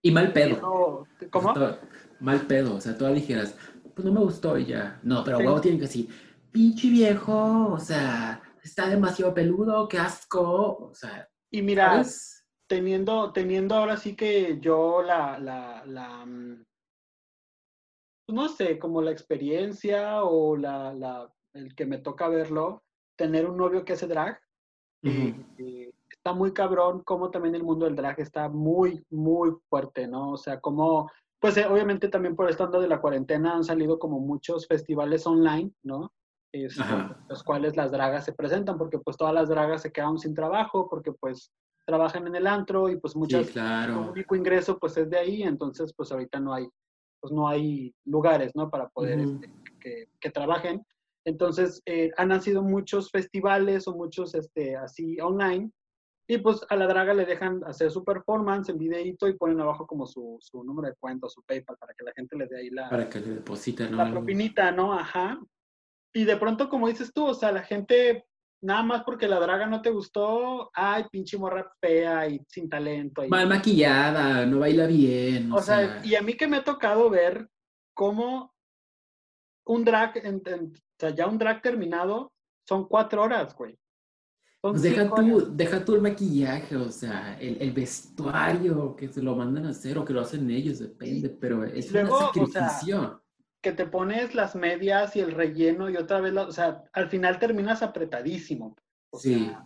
Y 0.01 0.11
mal 0.11 0.33
pedo. 0.33 1.07
¿Cómo? 1.31 1.53
Todo- 1.53 1.79
mal 2.19 2.41
pedo. 2.41 2.75
O 2.75 2.81
sea, 2.81 2.97
tú 2.97 3.05
dijeras, 3.07 3.55
pues 3.95 4.03
no 4.05 4.11
me 4.11 4.19
gustó 4.19 4.57
y 4.57 4.65
ya. 4.65 4.99
No, 5.01 5.23
pero 5.23 5.37
Sí. 5.37 5.45
huevo 5.45 5.61
tienen 5.61 5.79
que 5.79 5.85
decir, 5.87 6.09
pinche 6.51 6.89
viejo, 6.89 7.69
o 7.71 7.79
sea, 7.79 8.41
está 8.69 8.87
demasiado 8.87 9.33
peludo, 9.33 9.87
qué 9.87 9.97
asco. 9.97 10.89
O 10.91 10.95
sea, 10.95 11.27
Y 11.51 11.61
mira, 11.61 11.89
¿sabes? 12.03 12.45
teniendo, 12.67 13.33
teniendo 13.33 13.75
ahora 13.75 13.97
sí 13.97 14.15
que 14.15 14.59
yo 14.59 15.01
la, 15.01 15.39
la, 15.39 15.83
la, 15.85 16.25
mm, 16.25 16.65
pues 18.25 18.35
no 18.35 18.47
sé, 18.47 18.77
como 18.77 19.01
la 19.01 19.11
experiencia 19.11 20.23
o 20.23 20.55
la, 20.55 20.93
la, 20.93 21.33
el 21.53 21.73
que 21.75 21.85
me 21.85 21.97
toca 21.97 22.27
verlo, 22.29 22.83
tener 23.17 23.49
un 23.49 23.57
novio 23.57 23.83
que 23.83 23.93
hace 23.93 24.07
drag, 24.07 24.39
eh, 25.03 25.91
está 26.11 26.33
muy 26.33 26.53
cabrón, 26.53 27.01
como 27.03 27.31
también 27.31 27.55
el 27.55 27.63
mundo 27.63 27.85
del 27.85 27.95
drag 27.95 28.19
está 28.19 28.49
muy, 28.49 29.03
muy 29.09 29.51
fuerte, 29.67 30.07
¿no? 30.07 30.33
O 30.33 30.37
sea, 30.37 30.59
como, 30.59 31.09
pues 31.39 31.57
eh, 31.57 31.65
obviamente 31.65 32.07
también 32.07 32.35
por 32.35 32.49
estando 32.49 32.79
de 32.79 32.87
la 32.87 33.01
cuarentena 33.01 33.55
han 33.55 33.63
salido 33.63 33.97
como 33.97 34.19
muchos 34.19 34.67
festivales 34.67 35.25
online, 35.25 35.71
¿no? 35.83 36.11
Este, 36.51 36.83
los 37.27 37.43
cuales 37.43 37.77
las 37.77 37.91
dragas 37.91 38.25
se 38.25 38.33
presentan, 38.33 38.77
porque 38.77 38.97
pues 38.97 39.17
todas 39.17 39.33
las 39.33 39.49
dragas 39.49 39.83
se 39.83 39.91
quedaron 39.91 40.17
sin 40.17 40.33
trabajo, 40.33 40.89
porque 40.89 41.11
pues 41.11 41.51
trabajan 41.85 42.27
en 42.27 42.35
el 42.35 42.47
antro 42.47 42.89
y 42.89 42.97
pues 42.97 43.15
muchas, 43.15 43.41
Sí, 43.47 43.47
su 43.47 43.53
claro. 43.53 44.11
único 44.11 44.35
ingreso 44.35 44.77
pues 44.79 44.97
es 44.97 45.09
de 45.09 45.17
ahí, 45.17 45.43
entonces 45.43 45.93
pues 45.95 46.11
ahorita 46.11 46.39
no 46.39 46.53
hay, 46.53 46.67
pues 47.19 47.31
no 47.31 47.47
hay 47.47 47.93
lugares, 48.05 48.55
¿no? 48.55 48.69
Para 48.69 48.89
poder 48.89 49.19
Ujú. 49.19 49.35
este, 49.35 49.53
que, 49.79 50.09
que 50.19 50.29
trabajen. 50.31 50.83
Entonces 51.25 51.81
eh, 51.85 52.11
han 52.17 52.29
nacido 52.29 52.63
muchos 52.63 53.11
festivales 53.11 53.87
o 53.87 53.95
muchos 53.95 54.33
este, 54.33 54.75
así 54.75 55.19
online 55.19 55.71
y 56.27 56.37
pues 56.37 56.63
a 56.69 56.75
la 56.75 56.85
draga 56.85 57.13
le 57.13 57.25
dejan 57.25 57.63
hacer 57.65 57.89
su 57.89 58.03
performance 58.03 58.69
en 58.69 58.77
videíto 58.77 59.27
y 59.27 59.33
ponen 59.35 59.59
abajo 59.59 59.87
como 59.87 60.05
su, 60.05 60.37
su 60.39 60.63
número 60.63 60.87
de 60.89 60.95
cuenta, 60.99 61.27
su 61.27 61.41
PayPal, 61.43 61.77
para 61.77 61.93
que 61.95 62.03
la 62.05 62.13
gente 62.13 62.37
le 62.37 62.45
dé 62.47 62.59
ahí 62.59 62.69
la, 62.69 62.87
Para 62.89 63.09
que 63.09 63.19
le 63.19 63.35
depositen, 63.35 63.91
¿no? 63.91 63.97
la 63.97 64.11
propinita, 64.11 64.71
¿no? 64.71 64.93
Ajá. 64.93 65.39
Y 66.13 66.23
de 66.25 66.37
pronto, 66.37 66.69
como 66.69 66.87
dices 66.87 67.11
tú, 67.13 67.25
o 67.25 67.33
sea, 67.33 67.51
la 67.51 67.61
gente, 67.63 68.25
nada 68.61 68.83
más 68.83 69.03
porque 69.03 69.27
la 69.27 69.39
draga 69.39 69.65
no 69.67 69.81
te 69.81 69.89
gustó, 69.91 70.71
ay, 70.73 71.05
pinche 71.11 71.37
morra 71.37 71.71
fea 71.79 72.27
y 72.27 72.41
sin 72.47 72.67
talento. 72.69 73.23
y- 73.23 73.29
Mal 73.29 73.47
maquillada, 73.47 74.45
no 74.45 74.59
baila 74.59 74.87
bien. 74.87 75.51
O, 75.51 75.57
o 75.57 75.61
sea, 75.61 76.01
y 76.03 76.15
a 76.15 76.21
mí 76.21 76.33
que 76.33 76.47
me 76.47 76.57
ha 76.57 76.63
tocado 76.63 77.09
ver 77.09 77.47
cómo 77.93 78.53
un 79.65 79.85
drag, 79.85 80.17
en- 80.25 80.41
en- 80.45 80.73
o 80.75 80.99
sea, 80.99 81.11
ya 81.11 81.27
un 81.27 81.37
drag 81.37 81.61
terminado, 81.61 82.31
son 82.67 82.87
cuatro 82.87 83.21
horas, 83.23 83.55
güey. 83.55 83.77
Pues 84.61 84.81
deja 84.81 85.09
tú, 85.15 85.55
deja 85.55 85.85
tú 85.85 85.95
el 85.95 86.01
maquillaje, 86.01 86.75
o 86.75 86.91
sea, 86.91 87.39
el, 87.39 87.61
el 87.61 87.71
vestuario 87.71 88.93
que 88.95 89.07
se 89.07 89.21
lo 89.21 89.33
mandan 89.35 89.67
a 89.67 89.69
hacer 89.69 89.97
o 89.97 90.03
que 90.03 90.11
lo 90.11 90.19
hacen 90.21 90.49
ellos, 90.51 90.79
depende, 90.79 91.29
pero 91.29 91.63
es 91.63 91.89
luego, 91.93 92.17
o 92.17 92.31
un 92.35 92.51
sea, 92.51 92.67
sacrificio. 92.69 93.23
Que 93.61 93.71
te 93.73 93.85
pones 93.85 94.35
las 94.35 94.55
medias 94.55 95.15
y 95.15 95.19
el 95.19 95.31
relleno 95.31 95.89
y 95.89 95.97
otra 95.97 96.21
vez, 96.21 96.33
la- 96.33 96.43
o 96.47 96.51
sea, 96.51 96.83
al 96.93 97.09
final 97.09 97.39
terminas 97.39 97.81
apretadísimo. 97.83 98.75
O 99.11 99.19
sí, 99.19 99.45
sea, 99.45 99.65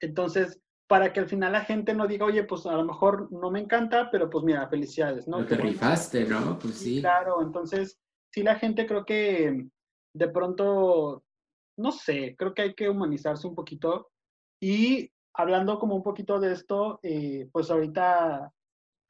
Entonces, 0.00 0.58
para 0.88 1.12
que 1.12 1.20
al 1.20 1.28
final 1.28 1.52
la 1.52 1.64
gente 1.64 1.92
no 1.94 2.06
diga, 2.06 2.24
oye, 2.24 2.44
pues 2.44 2.64
a 2.66 2.72
lo 2.72 2.84
mejor 2.84 3.30
no 3.30 3.50
me 3.50 3.60
encanta, 3.60 4.10
pero 4.10 4.30
pues 4.30 4.44
mira, 4.44 4.66
felicidades, 4.68 5.28
¿no? 5.28 5.38
lo 5.40 5.44
Qué 5.44 5.50
te 5.50 5.56
bueno. 5.56 5.70
rifaste, 5.72 6.24
¿no? 6.24 6.58
Pues 6.58 6.74
Sí, 6.76 6.94
sí. 6.96 7.00
claro. 7.00 7.42
Entonces, 7.42 7.98
sí, 8.32 8.42
la 8.42 8.54
gente 8.56 8.86
creo 8.86 9.04
que 9.04 9.66
de 10.14 10.28
pronto, 10.28 11.22
no 11.78 11.92
sé, 11.92 12.34
creo 12.38 12.54
que 12.54 12.62
hay 12.62 12.74
que 12.74 12.88
humanizarse 12.88 13.46
un 13.46 13.54
poquito. 13.54 14.10
Y 14.60 15.12
hablando 15.34 15.78
como 15.78 15.94
un 15.94 16.02
poquito 16.02 16.40
de 16.40 16.52
esto, 16.54 16.98
eh, 17.02 17.48
pues 17.52 17.70
ahorita 17.70 18.50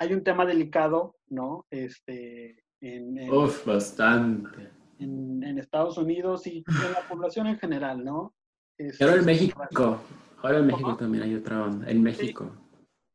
hay 0.01 0.13
un 0.13 0.25
tema 0.25 0.45
delicado, 0.45 1.17
¿no? 1.29 1.67
Este, 1.71 2.65
en, 2.81 3.19
en- 3.19 3.33
Uf, 3.33 3.65
bastante. 3.67 4.71
en- 4.99 5.43
en 5.43 5.59
Estados 5.59 5.97
Unidos 5.99 6.47
y 6.47 6.65
en 6.67 6.93
la 6.93 7.07
población 7.09 7.47
en 7.47 7.59
general, 7.59 8.05
¿no? 8.05 8.35
Y 8.79 9.03
ahora 9.03 9.17
en 9.17 9.25
México, 9.27 10.01
ahora 10.43 10.59
en 10.59 10.67
México 10.67 10.85
¿Cómo? 10.89 10.97
también 10.97 11.25
hay 11.25 11.35
otra 11.35 11.65
onda, 11.65 11.91
en 11.91 12.03
México, 12.03 12.51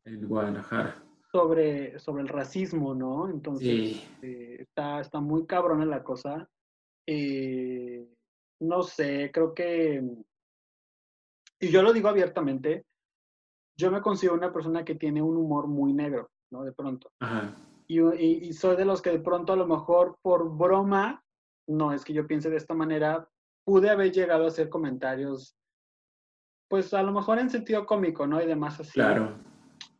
en 0.05 0.27
Guadalajara. 0.27 1.01
sobre, 1.31 1.97
sobre 1.99 2.21
el 2.23 2.29
racismo, 2.29 2.93
¿no? 2.95 3.27
Entonces, 3.29 3.67
Sí, 3.67 4.03
eh, 4.21 4.57
está, 4.61 5.01
está 5.01 5.19
muy 5.19 5.45
cabrona 5.45 5.85
la 5.85 6.03
cosa. 6.03 6.47
Eh, 7.07 8.07
no 8.61 8.83
sé, 8.83 9.31
creo 9.33 9.53
que, 9.53 10.01
y 11.59 11.67
yo 11.69 11.81
lo 11.81 11.91
digo 11.93 12.07
abiertamente, 12.09 12.85
yo 13.77 13.91
me 13.91 14.01
considero 14.01 14.35
una 14.35 14.53
persona 14.53 14.85
que 14.85 14.95
tiene 14.95 15.21
un 15.21 15.35
humor 15.35 15.67
muy 15.67 15.91
negro, 15.93 16.29
¿no? 16.51 16.63
De 16.63 16.71
pronto. 16.71 17.11
ajá. 17.19 17.53
Y, 17.87 17.99
y- 18.01 18.39
y 18.47 18.53
soy 18.53 18.75
de 18.75 18.85
los 18.85 19.01
que 19.01 19.11
de 19.11 19.19
pronto 19.19 19.53
a 19.53 19.55
lo 19.55 19.67
mejor 19.67 20.17
por 20.21 20.49
broma, 20.55 21.23
no 21.67 21.93
es 21.93 22.03
que 22.05 22.13
yo 22.13 22.27
piense 22.27 22.49
de 22.49 22.57
esta 22.57 22.73
manera, 22.73 23.27
pude 23.63 23.89
haber 23.89 24.11
llegado 24.11 24.45
a 24.45 24.47
hacer 24.47 24.69
comentarios, 24.69 25.55
pues 26.67 26.93
a 26.93 27.03
lo 27.03 27.11
mejor 27.11 27.39
en 27.39 27.49
sentido 27.49 27.85
cómico, 27.85 28.25
¿no? 28.27 28.41
Y 28.41 28.45
demás 28.45 28.79
así. 28.79 28.93
Claro, 28.93 29.35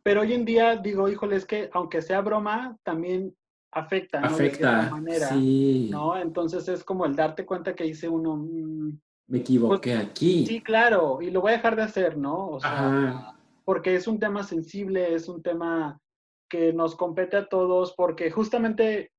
Pero 0.02 0.20
hoy 0.22 0.34
en 0.34 0.44
día 0.44 0.76
digo, 0.76 1.08
híjole, 1.08 1.36
es 1.36 1.44
que 1.46 1.68
aunque 1.72 2.02
sea 2.02 2.20
broma, 2.20 2.76
también 2.84 3.34
afecta, 3.72 4.20
¿no? 4.20 4.36
De 4.36 4.46
afecta. 4.46 4.88
manera, 4.90 5.28
Sí, 5.28 5.88
¿no? 5.90 6.16
Entonces 6.16 6.68
es 6.68 6.84
como 6.84 7.04
el 7.06 7.14
darte 7.16 7.44
cuenta 7.44 7.74
que 7.74 7.84
dice 7.84 8.08
uno, 8.08 8.36
mm, 8.36 8.98
me 9.28 9.38
equivoqué 9.38 9.94
aquí. 9.96 10.46
sí, 10.46 10.60
claro, 10.62 11.20
y 11.20 11.30
lo 11.30 11.40
voy 11.40 11.52
a 11.52 11.56
dejar 11.56 11.74
de 11.76 11.82
hacer, 11.82 12.16
¿no? 12.16 12.48
O 12.50 12.60
sea, 12.60 12.70
Ajá. 12.70 13.38
porque 13.64 13.96
es 13.96 14.06
un 14.06 14.18
tema 14.20 14.44
sensible, 14.44 15.12
es 15.14 15.28
un 15.28 15.42
tema 15.42 16.00
que 16.48 16.72
nos 16.72 16.96
compete 16.96 17.36
a 17.36 17.48
todos, 17.48 17.94
porque 17.96 18.30
justamente 18.30 19.12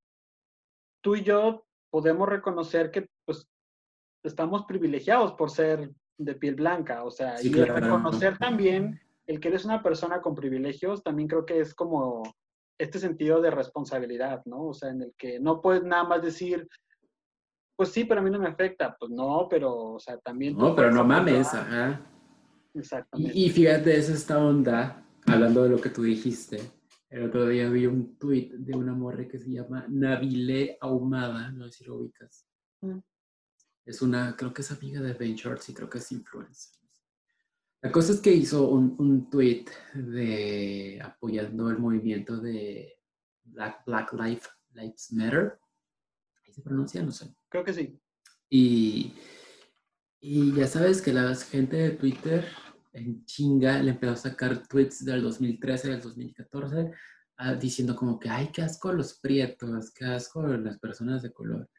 tú 1.02 1.16
y 1.16 1.24
yo 1.24 1.66
podemos 1.90 2.28
reconocer 2.28 2.92
que 2.92 3.08
pues 3.26 3.48
estamos 4.24 4.66
privilegiados 4.66 5.34
por 5.34 5.52
ser 5.52 5.92
de 6.18 6.36
piel 6.36 6.56
blanca, 6.56 7.04
o 7.04 7.12
sea, 7.12 7.38
Sí, 7.38 7.50
y 7.50 7.52
claro. 7.52 7.76
reconocer 7.76 8.38
también 8.38 9.00
el 9.28 9.40
que 9.40 9.50
eres 9.50 9.66
una 9.66 9.84
persona 9.84 10.22
con 10.22 10.36
privilegios, 10.36 11.04
también 11.04 11.28
creo 11.28 11.46
que 11.46 11.60
es 11.60 11.74
como 11.74 12.24
este 12.80 13.00
sentido 13.00 13.42
de 13.42 13.52
responsabilidad, 13.52 14.42
¿no? 14.46 14.68
O 14.68 14.74
sea, 14.74 14.90
en 14.90 15.02
el 15.02 15.14
que 15.18 15.40
no 15.40 15.62
puedes 15.62 15.84
nada 15.84 16.04
más 16.06 16.22
decir, 16.22 16.68
pues 17.76 17.90
sí, 17.90 18.06
pero 18.06 18.22
a 18.22 18.24
mí 18.24 18.30
no 18.30 18.40
me 18.40 18.48
afecta, 18.48 18.96
pues 18.98 19.12
no, 19.12 19.48
pero, 19.50 19.94
o 19.94 20.00
sea, 20.00 20.18
también... 20.18 20.58
No, 20.58 20.76
pero 20.76 20.92
no 20.92 21.04
mames, 21.04 21.54
ajá. 21.54 22.02
Exactamente. 22.74 23.38
Y, 23.38 23.46
y 23.46 23.50
fíjate, 23.50 23.96
es 23.96 24.10
esta 24.10 24.40
onda, 24.40 25.04
hablando 25.26 25.64
de 25.64 25.70
lo 25.70 25.82
que 25.82 25.90
tú 25.90 26.04
dijiste. 26.04 26.60
El 27.10 27.24
otro 27.24 27.48
día 27.48 27.70
vi 27.70 27.86
un 27.86 28.18
tuit 28.18 28.52
de 28.52 28.76
una 28.76 28.94
morra 28.94 29.28
que 29.28 29.40
se 29.40 29.50
llama 29.50 29.86
Nabile 29.88 30.78
Ahumada, 30.82 31.52
no 31.52 31.66
sé 31.70 31.78
si 31.78 31.86
lo 31.86 31.98
ubicas. 31.98 32.46
Mm. 32.82 33.00
Es 33.86 34.02
una, 34.02 34.36
creo 34.36 34.54
que 34.54 34.62
es 34.62 34.72
amiga 34.72 35.00
de 35.00 35.14
Ben 35.14 35.36
Shorts 35.36 35.70
y 35.70 35.74
creo 35.74 35.90
que 35.90 36.00
es 36.00 36.12
influencer. 36.12 36.78
La 37.82 37.92
cosa 37.92 38.12
es 38.12 38.20
que 38.20 38.34
hizo 38.34 38.68
un, 38.70 38.96
un 39.00 39.30
tweet 39.30 39.66
de 39.94 41.00
apoyando 41.02 41.70
el 41.70 41.78
movimiento 41.78 42.38
de 42.38 43.00
Black, 43.44 43.86
Black 43.86 44.14
Life, 44.14 44.50
Lives 44.74 45.14
Matter. 45.14 45.60
¿Ahí 46.46 46.52
se 46.52 46.62
pronuncia? 46.62 47.02
No 47.02 47.12
sé. 47.12 47.34
Creo 47.48 47.64
que 47.64 47.74
sí. 47.74 47.98
Y, 48.50 49.14
y 50.20 50.54
ya 50.54 50.68
sabes 50.68 51.02
que 51.02 51.14
la 51.14 51.34
gente 51.36 51.78
de 51.78 51.92
Twitter 51.92 52.46
en 52.98 53.26
chinga 53.26 53.82
le 53.82 53.92
empezó 53.92 54.14
a 54.14 54.16
sacar 54.16 54.68
tweets 54.68 55.06
del 55.06 55.22
2013, 55.22 55.90
del 55.90 56.02
2014, 56.02 56.92
ah, 57.38 57.54
diciendo 57.54 57.96
como 57.96 58.20
que, 58.20 58.30
ay, 58.30 58.50
qué 58.52 58.64
asco 58.64 58.92
los 58.92 59.20
prietos, 59.20 59.92
qué 59.92 60.06
asco 60.06 60.46
las 60.48 60.80
personas 60.80 61.22
de 61.22 61.32
color. 61.32 61.70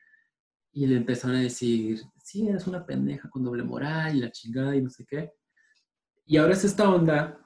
Y 0.72 0.86
le 0.86 0.96
empezaron 0.96 1.36
a 1.36 1.40
decir, 1.40 2.00
sí, 2.22 2.48
eres 2.48 2.66
una 2.66 2.86
pendeja 2.86 3.28
con 3.28 3.42
doble 3.42 3.64
moral 3.64 4.16
y 4.16 4.20
la 4.20 4.30
chingada 4.30 4.76
y 4.76 4.82
no 4.82 4.90
sé 4.90 5.04
qué. 5.06 5.32
Y 6.26 6.36
ahora 6.36 6.52
es 6.52 6.64
esta 6.64 6.88
onda 6.88 7.40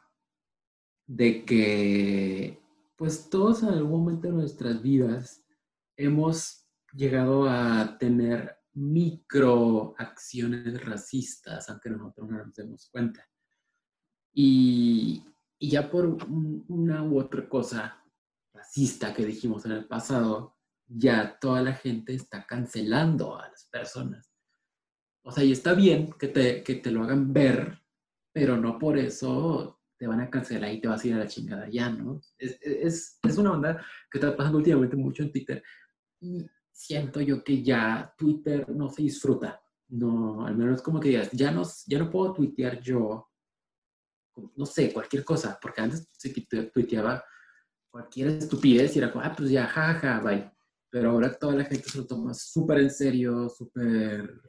de 1.06 1.44
que, 1.44 2.60
pues 2.96 3.30
todos 3.30 3.62
en 3.62 3.70
algún 3.70 4.04
momento 4.04 4.28
de 4.28 4.34
nuestras 4.34 4.82
vidas 4.82 5.42
hemos 5.96 6.66
llegado 6.92 7.48
a 7.48 7.96
tener 7.98 8.56
microacciones 8.74 10.84
racistas, 10.84 11.68
aunque 11.68 11.90
nosotros 11.90 12.30
no 12.30 12.44
nos 12.44 12.54
demos 12.54 12.88
cuenta. 12.90 13.26
Y, 14.34 15.24
y 15.58 15.70
ya 15.70 15.90
por 15.90 16.06
una 16.68 17.02
u 17.02 17.18
otra 17.18 17.48
cosa 17.48 18.02
racista 18.54 19.12
que 19.14 19.26
dijimos 19.26 19.64
en 19.66 19.72
el 19.72 19.86
pasado, 19.86 20.56
ya 20.86 21.38
toda 21.38 21.62
la 21.62 21.72
gente 21.74 22.14
está 22.14 22.46
cancelando 22.46 23.38
a 23.38 23.48
las 23.48 23.66
personas. 23.66 24.30
O 25.24 25.30
sea, 25.30 25.44
y 25.44 25.52
está 25.52 25.74
bien 25.74 26.12
que 26.18 26.28
te, 26.28 26.62
que 26.62 26.76
te 26.76 26.90
lo 26.90 27.04
hagan 27.04 27.32
ver, 27.32 27.78
pero 28.32 28.56
no 28.56 28.78
por 28.78 28.98
eso 28.98 29.80
te 29.98 30.06
van 30.06 30.20
a 30.20 30.30
cancelar 30.30 30.72
y 30.72 30.80
te 30.80 30.88
vas 30.88 31.04
a 31.04 31.06
ir 31.06 31.14
a 31.14 31.18
la 31.18 31.28
chingada 31.28 31.68
ya, 31.68 31.88
¿no? 31.90 32.20
Es, 32.36 32.58
es, 32.60 33.18
es 33.22 33.38
una 33.38 33.52
onda 33.52 33.86
que 34.10 34.18
está 34.18 34.36
pasando 34.36 34.58
últimamente 34.58 34.96
mucho 34.96 35.22
en 35.22 35.30
Twitter. 35.30 35.62
Y 36.20 36.44
siento 36.72 37.20
yo 37.20 37.44
que 37.44 37.62
ya 37.62 38.12
Twitter 38.18 38.68
no 38.68 38.88
se 38.88 39.02
disfruta. 39.02 39.62
No, 39.88 40.44
al 40.44 40.56
menos 40.56 40.82
como 40.82 40.98
que 40.98 41.10
digas, 41.10 41.30
ya 41.32 41.52
no, 41.52 41.62
ya 41.86 41.98
no 41.98 42.10
puedo 42.10 42.32
tuitear 42.32 42.80
yo, 42.80 43.28
no 44.56 44.66
sé, 44.66 44.92
cualquier 44.92 45.24
cosa, 45.24 45.58
porque 45.60 45.80
antes 45.80 46.08
se 46.12 46.30
tuiteaba 46.72 47.24
cualquier 47.90 48.28
estupidez 48.28 48.96
y 48.96 48.98
era 48.98 49.12
como, 49.12 49.24
ah, 49.24 49.34
pues 49.36 49.50
ya, 49.50 49.66
jaja, 49.66 50.20
bye. 50.20 50.50
Pero 50.90 51.10
ahora 51.10 51.32
toda 51.32 51.54
la 51.54 51.64
gente 51.64 51.88
se 51.88 51.98
lo 51.98 52.06
toma 52.06 52.34
súper 52.34 52.78
en 52.80 52.90
serio, 52.90 53.48
súper 53.48 54.40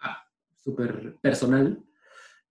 ah, 0.00 0.24
súper 0.54 1.16
personal. 1.20 1.82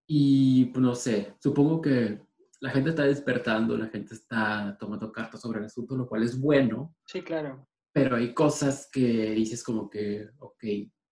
Y 0.08 0.66
pues 0.66 0.82
no 0.82 0.96
sé, 0.96 1.36
supongo 1.40 1.82
que 1.82 2.22
la 2.62 2.70
gente 2.70 2.92
está 2.92 3.04
despertando, 3.04 3.78
la 3.78 3.88
gente 3.88 4.14
está 4.14 4.78
tomando 4.80 5.12
cartas 5.12 5.42
sobre 5.42 5.60
el 5.60 5.66
asunto, 5.66 5.96
lo 5.96 6.08
cual 6.08 6.24
es 6.24 6.40
bueno. 6.40 6.96
Sí, 7.06 7.22
claro. 7.22 7.68
Pero 7.94 8.18
hay 8.18 8.34
cosas 8.34 8.90
que 8.92 9.32
dices 9.32 9.64
como 9.64 9.90
que, 9.90 10.30
ok, 10.40 10.64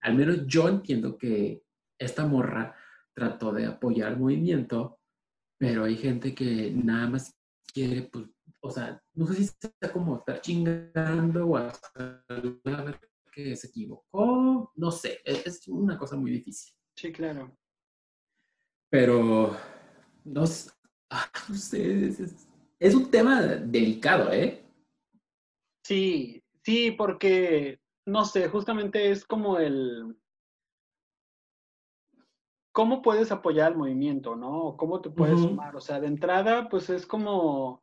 al 0.01 0.15
menos 0.15 0.45
yo 0.45 0.67
entiendo 0.67 1.17
que 1.17 1.63
esta 1.97 2.25
morra 2.25 2.75
trató 3.13 3.51
de 3.53 3.65
apoyar 3.65 4.13
el 4.13 4.19
movimiento, 4.19 4.99
pero 5.57 5.85
hay 5.85 5.95
gente 5.95 6.33
que 6.33 6.71
nada 6.71 7.09
más 7.09 7.35
quiere, 7.73 8.03
pues, 8.03 8.25
o 8.61 8.69
sea, 8.69 9.01
no 9.13 9.25
sé 9.27 9.35
si 9.35 9.43
está 9.43 9.91
como 9.91 10.17
estar 10.17 10.41
chingando 10.41 11.47
o 11.47 11.57
a 11.57 11.73
ver 12.63 12.99
que 13.33 13.55
se 13.55 13.67
equivocó, 13.67 14.71
no 14.75 14.91
sé, 14.91 15.19
e-, 15.25 15.43
es 15.45 15.67
una 15.67 15.97
cosa 15.97 16.15
muy 16.15 16.31
difícil. 16.31 16.73
Sí, 16.95 17.11
claro. 17.11 17.57
Pero, 18.89 19.57
no, 20.23 20.43
ah, 21.09 21.31
sé, 21.53 22.07
es, 22.79 22.95
un 22.95 23.09
tema 23.09 23.41
delicado, 23.41 24.31
¿eh? 24.31 24.63
Sí, 25.83 26.43
sí, 26.63 26.91
porque, 26.91 27.79
no 28.05 28.23
sé, 28.23 28.47
justamente 28.49 29.11
es 29.11 29.25
como 29.25 29.57
el... 29.57 30.15
¿Cómo 32.73 33.01
puedes 33.01 33.31
apoyar 33.31 33.67
al 33.67 33.77
movimiento, 33.77 34.35
no? 34.35 34.75
¿Cómo 34.77 34.99
te 34.99 35.09
puedes 35.09 35.39
sumar? 35.39 35.75
O 35.75 35.79
sea, 35.79 36.01
de 36.01 36.07
entrada, 36.07 36.67
pues 36.67 36.89
es 36.89 37.05
como, 37.05 37.81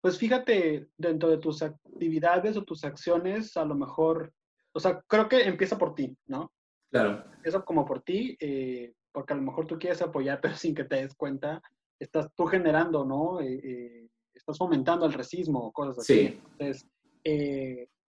pues 0.00 0.18
fíjate 0.18 0.88
dentro 0.96 1.30
de 1.30 1.38
tus 1.38 1.62
actividades 1.62 2.56
o 2.56 2.64
tus 2.64 2.84
acciones, 2.84 3.56
a 3.56 3.64
lo 3.64 3.74
mejor 3.74 4.32
o 4.74 4.80
sea, 4.80 5.00
creo 5.06 5.28
que 5.28 5.42
empieza 5.42 5.78
por 5.78 5.94
ti, 5.94 6.16
¿no? 6.26 6.52
Claro. 6.90 7.24
Empieza 7.36 7.64
como 7.64 7.84
por 7.84 8.02
ti, 8.02 8.36
eh, 8.40 8.92
porque 9.12 9.32
a 9.32 9.36
lo 9.36 9.42
mejor 9.42 9.66
tú 9.66 9.78
quieres 9.78 10.02
apoyar, 10.02 10.40
pero 10.42 10.56
sin 10.56 10.74
que 10.74 10.84
te 10.84 10.96
des 10.96 11.14
cuenta, 11.14 11.62
estás 11.98 12.28
tú 12.34 12.46
generando, 12.46 13.04
¿no? 13.04 13.40
Eh, 13.40 13.60
eh, 13.62 14.08
estás 14.34 14.58
fomentando 14.58 15.06
el 15.06 15.12
racismo 15.12 15.60
o 15.60 15.72
cosas 15.72 16.00
así. 16.00 16.14
Sí. 16.14 16.40
Entonces, 16.58 16.88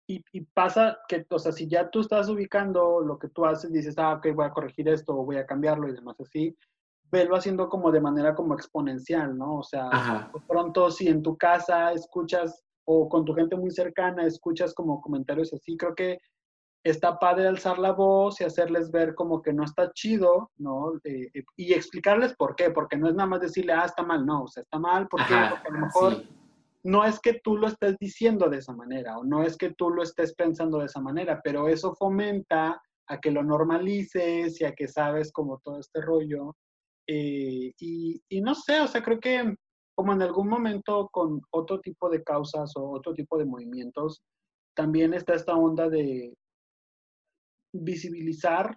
y, 0.06 0.24
y, 0.32 0.40
pasa 0.42 0.98
que, 1.08 1.26
o 1.30 1.38
sea, 1.38 1.52
si 1.52 1.68
ya 1.68 1.90
tú 1.90 2.00
estás 2.00 2.28
ubicando 2.28 3.00
lo 3.00 3.18
que 3.18 3.28
tú 3.28 3.44
haces, 3.44 3.72
dices, 3.72 3.98
ah, 3.98 4.14
ok, 4.14 4.28
voy 4.34 4.46
a 4.46 4.50
corregir 4.50 4.88
esto 4.88 5.16
o 5.16 5.24
voy 5.24 5.36
a 5.36 5.46
cambiarlo 5.46 5.88
y 5.88 5.92
demás 5.92 6.20
así, 6.20 6.56
velo 7.10 7.36
haciendo 7.36 7.68
como 7.68 7.90
de 7.90 8.00
manera 8.00 8.34
como 8.34 8.54
exponencial, 8.54 9.36
¿no? 9.36 9.58
O 9.58 9.62
sea, 9.62 10.30
pronto 10.46 10.90
si 10.90 11.08
en 11.08 11.22
tu 11.22 11.36
casa 11.36 11.92
escuchas 11.92 12.62
o 12.84 13.08
con 13.08 13.24
tu 13.24 13.34
gente 13.34 13.56
muy 13.56 13.70
cercana 13.70 14.24
escuchas 14.24 14.74
como 14.74 15.00
comentarios 15.00 15.52
así, 15.52 15.76
creo 15.76 15.94
que 15.94 16.18
está 16.84 17.18
padre 17.18 17.48
alzar 17.48 17.78
la 17.78 17.92
voz 17.92 18.40
y 18.40 18.44
hacerles 18.44 18.92
ver 18.92 19.14
como 19.14 19.42
que 19.42 19.52
no 19.52 19.64
está 19.64 19.90
chido, 19.92 20.52
¿no? 20.56 20.94
Eh, 21.04 21.30
eh, 21.34 21.44
y 21.56 21.72
explicarles 21.72 22.34
por 22.34 22.54
qué, 22.54 22.70
porque 22.70 22.96
no 22.96 23.08
es 23.08 23.14
nada 23.14 23.28
más 23.28 23.40
decirle, 23.40 23.72
ah, 23.72 23.84
está 23.86 24.04
mal, 24.04 24.24
no, 24.24 24.44
o 24.44 24.48
sea, 24.48 24.62
está 24.62 24.78
mal 24.78 25.08
porque, 25.08 25.34
a 25.34 25.62
lo 25.68 25.78
mejor 25.80 26.22
no 26.86 27.04
es 27.04 27.20
que 27.20 27.40
tú 27.42 27.56
lo 27.56 27.68
estés 27.68 27.96
diciendo 27.98 28.48
de 28.48 28.58
esa 28.58 28.72
manera 28.72 29.18
o 29.18 29.24
no 29.24 29.42
es 29.42 29.56
que 29.56 29.74
tú 29.74 29.90
lo 29.90 30.02
estés 30.02 30.34
pensando 30.34 30.78
de 30.78 30.86
esa 30.86 31.00
manera, 31.00 31.40
pero 31.42 31.68
eso 31.68 31.94
fomenta 31.94 32.80
a 33.08 33.20
que 33.20 33.30
lo 33.30 33.42
normalices 33.42 34.60
y 34.60 34.64
a 34.64 34.72
que 34.72 34.88
sabes 34.88 35.32
como 35.32 35.58
todo 35.58 35.78
este 35.78 36.00
rollo. 36.00 36.56
Eh, 37.08 37.72
y, 37.78 38.20
y 38.28 38.40
no 38.40 38.54
sé, 38.54 38.80
o 38.80 38.86
sea, 38.86 39.02
creo 39.02 39.20
que 39.20 39.54
como 39.96 40.12
en 40.12 40.22
algún 40.22 40.48
momento 40.48 41.08
con 41.10 41.40
otro 41.50 41.80
tipo 41.80 42.10
de 42.10 42.22
causas 42.22 42.72
o 42.76 42.90
otro 42.90 43.14
tipo 43.14 43.38
de 43.38 43.46
movimientos, 43.46 44.22
también 44.74 45.14
está 45.14 45.34
esta 45.34 45.54
onda 45.54 45.88
de, 45.88 46.34
visibilizar, 47.72 48.76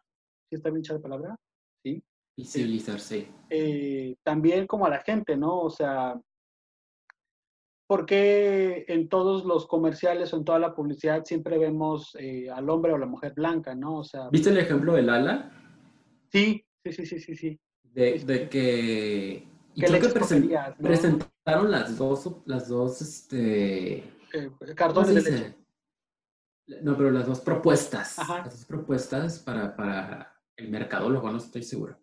si 0.50 0.56
está 0.56 0.70
bien 0.70 0.84
la 0.88 1.00
palabra, 1.00 1.36
¿sí? 1.84 2.04
Visibilizar, 2.38 3.00
sí. 3.00 3.28
Eh, 3.50 4.16
también 4.24 4.68
como 4.68 4.86
a 4.86 4.90
la 4.90 5.00
gente, 5.00 5.36
¿no? 5.36 5.62
O 5.62 5.70
sea, 5.70 6.20
¿por 7.90 8.06
qué 8.06 8.86
en 8.88 9.10
todos 9.10 9.46
los 9.46 9.66
comerciales 9.66 10.32
o 10.32 10.38
en 10.38 10.46
toda 10.46 10.60
la 10.60 10.76
publicidad 10.76 11.26
siempre 11.26 11.58
vemos 11.58 12.16
eh, 12.20 12.48
al 12.48 12.70
hombre 12.70 12.94
o 12.94 13.00
la 13.00 13.08
mujer 13.08 13.34
blanca, 13.34 13.74
¿no? 13.74 13.98
O 13.98 14.04
sea, 14.04 14.30
¿Viste 14.30 14.52
el 14.52 14.60
ejemplo 14.60 14.94
del 14.94 15.10
ala? 15.10 15.52
Sí, 16.32 16.64
sí, 16.84 16.92
sí, 16.94 17.06
sí, 17.08 17.20
sí, 17.20 17.36
sí. 17.36 17.60
De, 17.82 18.20
de 18.20 18.48
que... 18.48 19.48
Y 19.74 19.82
creo 19.82 20.02
que 20.02 20.74
presentaron 20.78 21.72
las 21.72 21.98
dos, 21.98 22.32
las 22.46 22.70
dos, 22.70 23.02
este... 23.02 23.98
Eh, 24.34 24.52
cartones 24.76 25.16
de 25.16 25.32
leche. 25.32 25.58
No, 26.84 26.96
pero 26.96 27.10
las 27.10 27.26
dos 27.26 27.40
propuestas. 27.40 28.20
Las 28.20 28.52
dos 28.52 28.66
propuestas 28.66 29.40
para, 29.40 29.76
para 29.76 30.40
el 30.58 30.70
mercadólogo, 30.70 31.32
no 31.32 31.40
estoy 31.40 31.64
seguro. 31.64 31.98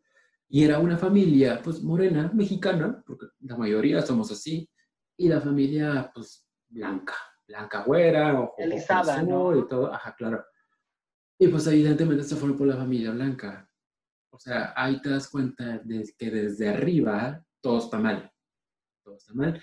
Y 0.49 0.65
era 0.65 0.81
una 0.81 0.99
familia, 0.99 1.61
pues, 1.63 1.81
morena, 1.81 2.29
mexicana, 2.35 3.05
porque 3.07 3.27
la 3.43 3.57
mayoría 3.57 4.03
somos 4.03 4.33
así, 4.33 4.69
y 5.17 5.29
la 5.29 5.41
familia, 5.41 6.11
pues, 6.15 6.47
blanca, 6.69 7.15
blanca 7.47 7.83
güera, 7.85 8.41
o 8.41 8.55
Elizada, 8.59 9.23
¿no? 9.23 9.57
Y 9.57 9.67
todo, 9.67 9.93
ajá, 9.93 10.15
claro. 10.17 10.45
Y 11.39 11.49
pues 11.49 11.67
evidentemente 11.67 12.25
se 12.25 12.37
fueron 12.37 12.57
por 12.57 12.67
la 12.67 12.77
familia 12.77 13.11
blanca. 13.13 13.69
O 14.31 14.39
sea, 14.39 14.73
ahí 14.77 15.01
te 15.01 15.11
das 15.11 15.29
cuenta 15.29 15.79
de 15.79 16.05
que 16.19 16.31
desde 16.31 16.69
arriba 16.69 17.43
todo 17.61 17.79
está 17.79 17.99
mal. 17.99 18.31
Todo 19.05 19.17
está 19.17 19.35
mal. 19.35 19.63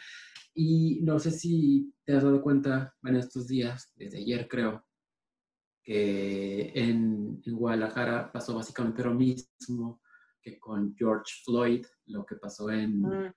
Y 0.54 1.02
no 1.02 1.18
sé 1.20 1.32
si 1.32 1.94
te 2.06 2.16
has 2.16 2.24
dado 2.24 2.42
cuenta 2.42 2.94
en 3.04 3.16
estos 3.16 3.48
días, 3.48 3.92
desde 3.96 4.20
ayer 4.20 4.48
creo, 4.48 4.86
que 5.84 6.72
en, 6.76 7.42
Guadalajara 7.46 8.32
pasó 8.32 8.56
básicamente 8.56 9.04
lo 9.04 9.14
mismo 9.14 10.02
que 10.42 10.60
con 10.60 10.96
George 10.96 11.34
Floyd, 11.44 11.86
lo 12.06 12.26
que 12.26 12.36
pasó 12.36 12.70
en 12.70 13.02
mm. 13.02 13.34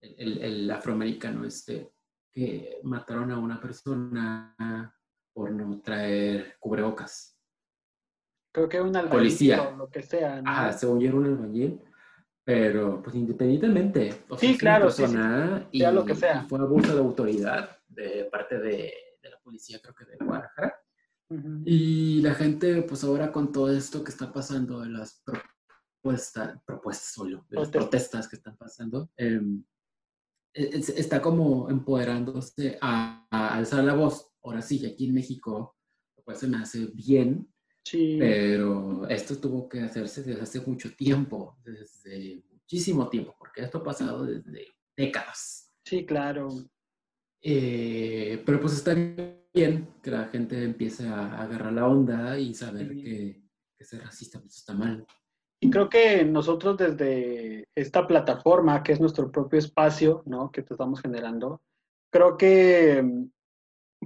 El, 0.00 0.70
afroamericano 0.70 1.44
este, 1.44 1.92
que 2.32 2.80
mataron 2.82 3.30
a 3.30 3.38
una 3.38 3.60
persona 3.60 4.54
por 5.32 5.52
no 5.52 5.80
traer 5.80 6.56
cubrebocas. 6.58 7.36
Creo 8.52 8.68
que 8.68 8.80
un 8.80 8.96
albañil 8.96 9.10
Policía. 9.10 9.62
o 9.62 9.76
lo 9.76 9.88
que 9.88 10.02
sea. 10.02 10.42
¿no? 10.42 10.50
Ajá, 10.50 10.72
según 10.72 11.00
yo 11.00 11.16
un 11.16 11.26
albañil, 11.26 11.80
pero 12.42 13.00
pues 13.02 13.14
independientemente. 13.14 14.24
sí, 14.38 14.58
claro, 14.58 14.90
sí, 14.90 15.04
Y, 15.70 15.82
lo 15.82 16.04
que 16.04 16.14
sea. 16.14 16.44
fue 16.48 16.58
abuso 16.58 16.94
de 16.94 17.00
autoridad 17.00 17.78
de 17.88 18.28
parte 18.30 18.58
de, 18.58 18.92
de 19.22 19.30
la 19.30 19.38
policía, 19.40 19.80
creo 19.80 19.94
que 19.94 20.04
de 20.04 20.16
Guadalajara. 20.16 20.80
Y 21.64 22.20
la 22.22 22.34
gente, 22.34 22.82
pues 22.82 23.04
ahora 23.04 23.30
con 23.30 23.52
todo 23.52 23.72
esto 23.72 24.02
que 24.02 24.10
está 24.10 24.32
pasando, 24.32 24.80
de 24.80 24.88
las 24.88 25.22
propuestas, 25.24 26.60
propuestas 26.64 27.12
solo, 27.12 27.46
de 27.48 27.56
las 27.60 27.68
protestas 27.68 28.26
que 28.26 28.34
están 28.34 28.56
pasando, 28.56 29.10
em, 29.16 29.62
e, 29.62 29.64
está 30.52 31.20
como 31.20 31.68
empoderándose 31.70 32.78
a, 32.80 33.26
alzar 33.30 33.84
la 33.84 33.94
voz. 33.94 34.30
Ahora 34.42 34.62
sí, 34.62 34.84
aquí 34.86 35.06
en 35.06 35.14
México, 35.14 35.76
pues 36.24 36.38
se 36.38 36.48
me 36.48 36.58
hace 36.58 36.86
bien, 36.94 37.48
sí. 37.84 38.16
pero 38.18 39.08
esto 39.08 39.38
tuvo 39.38 39.68
que 39.68 39.80
hacerse 39.80 40.22
desde 40.22 40.42
hace 40.42 40.60
mucho 40.60 40.94
tiempo, 40.94 41.58
desde 41.62 42.42
muchísimo 42.50 43.08
tiempo, 43.08 43.34
porque 43.38 43.62
esto 43.62 43.78
ha 43.78 43.84
pasado 43.84 44.24
desde 44.24 44.66
décadas. 44.96 45.72
Sí, 45.84 46.06
claro. 46.06 46.48
Eh, 47.42 48.42
pero 48.44 48.60
pues 48.60 48.74
está 48.74 48.94
bien 48.94 49.88
que 50.02 50.10
la 50.10 50.28
gente 50.28 50.62
empiece 50.62 51.06
a 51.06 51.42
agarrar 51.42 51.72
la 51.72 51.88
onda 51.88 52.38
y 52.38 52.54
saber 52.54 52.94
que, 52.94 53.42
ser 53.80 54.02
racista 54.02 54.40
pues 54.40 54.56
está 54.56 54.74
mal. 54.74 55.06
Y 55.62 55.70
creo 55.70 55.88
que 55.90 56.24
nosotros 56.24 56.76
desde 56.78 57.68
esta 57.76 58.06
plataforma, 58.06 58.82
que 58.82 58.92
es 58.92 59.00
nuestro 59.00 59.30
propio 59.30 59.58
espacio, 59.58 60.22
¿no? 60.26 60.50
Que 60.50 60.62
te 60.62 60.72
estamos 60.74 61.00
generando, 61.02 61.60
creo 62.10 62.36
que 62.38 63.02
mm, 63.02 63.30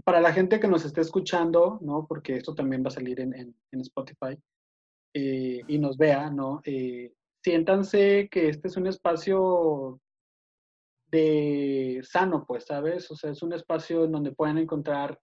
para 0.04 0.20
la 0.20 0.32
gente 0.32 0.58
que 0.58 0.66
nos 0.68 0.84
esté 0.84 1.00
escuchando, 1.00 1.78
¿no? 1.80 2.06
Porque 2.08 2.36
esto 2.36 2.54
también 2.54 2.82
va 2.82 2.88
a 2.88 2.92
salir 2.92 3.20
en, 3.20 3.34
en- 3.34 3.56
en 3.70 3.80
Spotify 3.80 4.36
eh, 5.14 5.62
y 5.68 5.78
nos 5.78 5.96
vea, 5.96 6.28
¿no? 6.30 6.60
Eh, 6.64 7.12
siéntanse 7.44 8.28
que 8.30 8.48
este 8.48 8.66
es 8.68 8.76
un 8.76 8.88
espacio 8.88 10.00
de 11.10 12.00
sano, 12.02 12.44
pues, 12.46 12.64
¿sabes? 12.64 13.08
O 13.10 13.16
sea, 13.16 13.30
es 13.30 13.42
un 13.42 13.52
espacio 13.52 14.04
en 14.04 14.12
donde 14.12 14.32
pueden 14.32 14.58
encontrar 14.58 15.20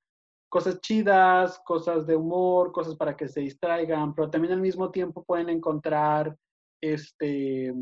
cosas 0.51 0.81
chidas, 0.81 1.61
cosas 1.65 2.05
de 2.05 2.13
humor, 2.13 2.73
cosas 2.73 2.97
para 2.97 3.15
que 3.15 3.29
se 3.29 3.39
distraigan, 3.39 4.13
pero 4.13 4.29
también 4.29 4.53
al 4.53 4.59
mismo 4.59 4.91
tiempo 4.91 5.23
pueden 5.23 5.47
encontrar 5.47 6.35
este 6.81 7.73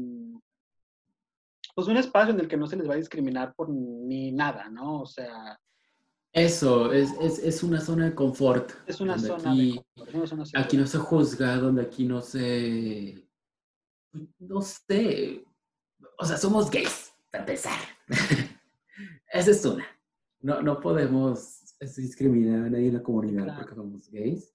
pues 1.74 1.88
un 1.88 1.98
espacio 1.98 2.32
en 2.32 2.40
el 2.40 2.48
que 2.48 2.58
no 2.58 2.68
se 2.68 2.76
les 2.76 2.88
va 2.88 2.94
a 2.94 2.98
discriminar 2.98 3.56
por 3.56 3.70
ni 3.70 4.32
nada, 4.32 4.70
¿no? 4.70 5.02
O 5.02 5.06
sea, 5.08 5.60
Eso, 6.32 6.92
es, 6.94 7.12
es, 7.20 7.40
es 7.40 7.64
una 7.64 7.82
zona 7.82 8.06
de 8.06 8.14
confort. 8.14 8.72
es 8.86 9.02
una 9.02 9.18
zona 9.18 9.52
aquí, 9.52 9.72
de 9.72 9.84
confort, 9.96 10.10
es 10.10 10.14
una 10.14 10.28
zona 10.28 10.46
segura. 10.46 10.66
aquí 10.66 10.78
no 10.78 10.86
se 10.86 10.98
juzga, 11.00 11.58
donde 11.58 11.82
aquí 11.82 12.06
no 12.06 12.22
se... 12.22 13.28
No 14.38 14.62
sé. 14.62 15.44
O 16.20 16.26
sea, 16.26 16.38
somos 16.38 16.70
gays, 16.70 17.14
para 17.32 17.46
empezar. 17.46 17.80
Esa 19.34 19.52
es 19.52 19.66
una. 19.66 19.86
No, 20.42 20.62
no 20.62 20.80
podemos 20.80 21.59
discriminar 21.80 22.66
a 22.66 22.70
nadie 22.70 22.88
en 22.88 22.94
la 22.96 23.04
comunidad 23.04 23.44
Claro. 23.46 23.60
porque 23.62 23.76
somos 23.76 24.10
gays. 24.12 24.54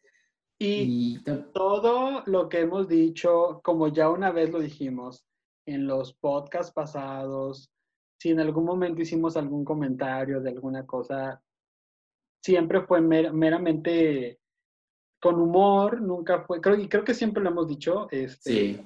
Y 0.59 1.17
Y 1.17 1.25
todo 1.53 2.23
lo 2.27 2.49
que 2.49 2.61
hemos 2.61 2.89
dicho, 2.89 3.61
como 3.65 3.89
ya 3.89 4.09
una 4.11 4.31
vez 4.31 4.51
lo 4.53 4.61
dijimos 4.61 5.27
en 5.67 5.87
los 5.87 6.15
podcasts 6.15 6.73
pasados, 6.73 7.71
si 8.21 8.31
en 8.31 8.41
algún 8.41 8.65
momento 8.65 9.03
hicimos 9.03 9.37
algún 9.37 9.65
comentario 9.65 10.41
de 10.41 10.51
alguna 10.51 10.87
cosa, 10.87 11.43
siempre 12.43 12.83
fue 12.83 13.01
mer- 13.01 13.33
meramente 13.33 14.39
con 15.21 15.41
humor, 15.41 16.01
nunca 16.01 16.43
fue, 16.43 16.61
creo, 16.61 16.77
y 16.79 16.89
creo 16.89 17.03
que 17.05 17.15
siempre 17.15 17.43
lo 17.43 17.51
hemos 17.51 17.67
dicho, 17.69 18.07
este, 18.11 18.53
sí. 18.53 18.81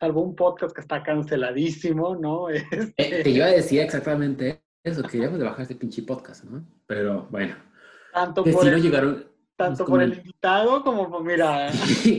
salvo 0.00 0.22
un 0.22 0.34
podcast 0.36 0.74
que 0.74 0.80
está 0.80 1.02
canceladísimo, 1.02 2.14
¿no? 2.16 2.48
Este, 2.48 2.94
Eh, 2.96 3.22
te 3.24 3.30
iba 3.30 3.46
a 3.46 3.50
decir 3.50 3.80
exactamente 3.80 4.63
eso, 4.84 5.02
que 5.02 5.08
queríamos 5.08 5.38
de 5.38 5.46
bajar 5.46 5.62
este 5.62 5.74
pinche 5.74 6.02
podcast, 6.02 6.44
¿no? 6.44 6.62
Pero 6.86 7.26
bueno, 7.30 7.56
tanto 8.12 8.44
que 8.44 8.52
por, 8.52 8.62
sí 8.62 8.68
el, 8.68 8.74
nos 8.74 8.82
llegaron, 8.82 9.26
tanto 9.56 9.86
por 9.86 10.02
el 10.02 10.18
invitado 10.18 10.84
como 10.84 11.10
por, 11.10 11.24
mira, 11.24 11.70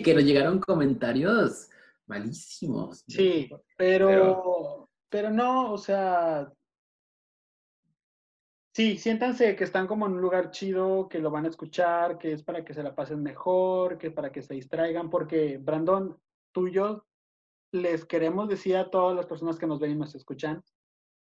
que 0.03 0.13
nos 0.13 0.23
llegaron 0.23 0.59
comentarios 0.59 1.69
malísimos. 2.07 3.03
Sí, 3.07 3.49
pero, 3.77 4.89
pero 5.09 5.29
no, 5.29 5.73
o 5.73 5.77
sea, 5.77 6.51
sí, 8.73 8.97
siéntanse 8.97 9.55
que 9.55 9.63
están 9.63 9.85
como 9.85 10.07
en 10.07 10.13
un 10.13 10.21
lugar 10.21 10.49
chido, 10.49 11.07
que 11.07 11.19
lo 11.19 11.29
van 11.29 11.45
a 11.45 11.49
escuchar, 11.49 12.17
que 12.17 12.33
es 12.33 12.41
para 12.41 12.65
que 12.65 12.73
se 12.73 12.81
la 12.81 12.95
pasen 12.95 13.21
mejor, 13.21 13.99
que 13.99 14.07
es 14.07 14.13
para 14.13 14.31
que 14.31 14.41
se 14.41 14.55
distraigan, 14.55 15.11
porque 15.11 15.59
Brandon, 15.59 16.17
tú 16.51 16.67
y 16.67 16.73
yo 16.73 17.05
les 17.71 18.05
queremos 18.05 18.49
decir 18.49 18.75
a 18.75 18.89
todas 18.89 19.15
las 19.15 19.27
personas 19.27 19.59
que 19.59 19.67
nos 19.67 19.79
ven 19.79 19.91
y 19.91 19.95
nos 19.95 20.15
escuchan, 20.15 20.63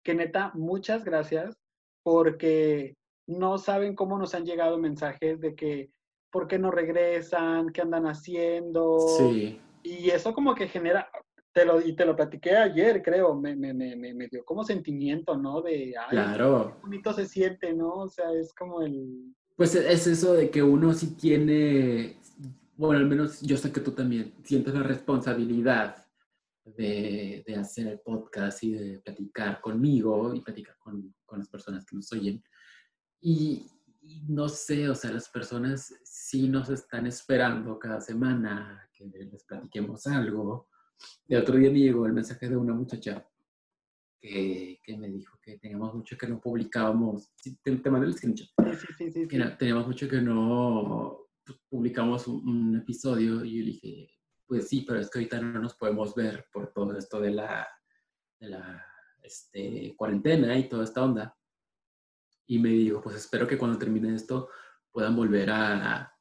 que 0.05 0.15
neta, 0.15 0.53
muchas 0.55 1.03
gracias, 1.03 1.57
porque 2.03 2.95
no 3.27 3.59
saben 3.59 3.95
cómo 3.95 4.19
nos 4.19 4.35
han 4.35 4.45
llegado 4.45 4.79
mensajes 4.79 5.41
de 5.41 5.55
que, 5.55 5.91
¿por 6.31 6.47
qué 6.47 6.59
no 6.59 6.71
regresan? 6.71 7.71
¿Qué 7.71 7.81
andan 7.81 8.07
haciendo? 8.07 8.99
Sí, 9.19 9.59
Y 9.83 10.11
eso 10.11 10.35
como 10.35 10.55
que 10.55 10.69
genera, 10.69 11.09
te 11.53 11.65
lo, 11.65 11.81
y 11.81 11.97
te 11.97 12.05
lo 12.05 12.15
platiqué 12.15 12.55
ayer, 12.57 13.03
creo, 13.03 13.35
me, 13.35 13.57
me, 13.57 13.73
me, 13.73 13.97
me 13.97 14.29
dio 14.29 14.45
como 14.45 14.63
sentimiento, 14.63 15.37
¿no? 15.37 15.63
De, 15.63 15.95
ay, 15.99 16.11
claro. 16.11 16.75
qué 16.75 16.83
bonito 16.83 17.13
se 17.15 17.27
siente, 17.27 17.73
¿no? 17.73 17.95
O 17.95 18.09
sea, 18.09 18.31
es 18.33 18.53
como 18.53 18.83
el... 18.83 19.35
Pues 19.57 19.75
es 19.75 20.07
eso 20.07 20.35
de 20.35 20.51
que 20.51 20.63
uno 20.63 20.93
sí 20.93 21.15
tiene, 21.15 22.17
bueno, 22.77 22.99
al 22.99 23.07
menos 23.07 23.41
yo 23.41 23.57
sé 23.57 23.73
que 23.73 23.81
tú 23.81 23.93
también 23.93 24.35
sientes 24.43 24.75
la 24.75 24.83
responsabilidad 24.83 26.04
de, 26.65 27.43
de 27.47 27.57
hacer 27.57 27.87
el 27.89 28.01
podcast 28.01 28.63
y 28.65 28.73
de 28.73 28.99
platicar 29.01 29.61
conmigo 29.61 30.35
y 30.35 30.41
platicar 30.41 30.77
con, 30.79 31.15
con 31.25 31.39
las 31.39 31.49
personas 31.49 31.85
que 31.85 31.97
nos 31.97 32.11
oyen. 32.13 32.43
Y, 33.21 33.67
y 34.03 34.23
no 34.29 34.49
sé, 34.49 34.89
o 34.89 34.95
sea, 34.95 35.13
las 35.13 35.29
personas 35.29 35.93
sí 36.05 36.49
nos 36.49 36.69
están 36.71 37.07
esperando 37.07 37.79
cada 37.79 38.01
semana 38.01 38.89
que 38.93 39.07
les 39.07 39.45
platiquemos 39.45 40.07
algo. 40.07 40.69
El 41.29 41.41
otro 41.43 41.57
día 41.57 41.71
me 41.71 41.81
llegó 41.81 42.07
el 42.07 42.13
mensaje 42.13 42.49
de 42.49 42.57
una 42.57 42.75
muchacha 42.75 43.27
que, 44.21 44.81
que 44.83 44.97
me 44.97 45.09
dijo 45.09 45.39
que 45.43 45.59
teníamos 45.59 45.95
mucho 45.95 46.17
que 46.17 46.27
no 46.29 46.41
publicábamos. 46.41 47.31
Sí, 47.37 47.59
te, 47.63 47.77
te 47.77 47.91
mandé 47.91 48.07
el 48.07 48.15
screenshot 48.15 48.49
Sí, 48.59 48.87
sí, 48.87 48.95
sí, 48.99 49.11
sí. 49.13 49.29
que 49.29 49.39
no- 49.39 49.57
teníamos 49.57 49.87
mucho 49.87 50.09
que 50.09 50.21
no 50.21 51.19
pues, 51.45 51.59
publicamos 51.69 52.27
un, 52.27 52.49
un 52.49 52.77
episodio 52.77 53.45
y 53.45 53.59
yo 53.59 53.65
le 53.65 53.71
dije, 53.73 54.11
pues 54.47 54.69
sí, 54.69 54.85
pero 54.87 55.01
es 55.01 55.11
que 55.11 55.19
ahorita 55.19 55.41
no 55.41 55.61
nos 55.61 55.75
podemos 55.75 56.15
ver 56.15 56.47
por 56.53 56.73
todo 56.73 56.97
esto 56.97 57.21
de 57.21 57.31
la, 57.31 57.69
de 58.39 58.49
la 58.49 58.87
este, 59.23 59.95
cuarentena 59.97 60.57
y 60.57 60.69
toda 60.69 60.85
esta 60.85 61.03
onda. 61.03 61.37
Y 62.47 62.59
me 62.59 62.69
dijo, 62.69 63.01
pues 63.01 63.17
espero 63.17 63.47
que 63.47 63.57
cuando 63.57 63.79
termine 63.79 64.15
esto 64.15 64.51
puedan 64.93 65.17
volver 65.17 65.51
a, 65.51 66.15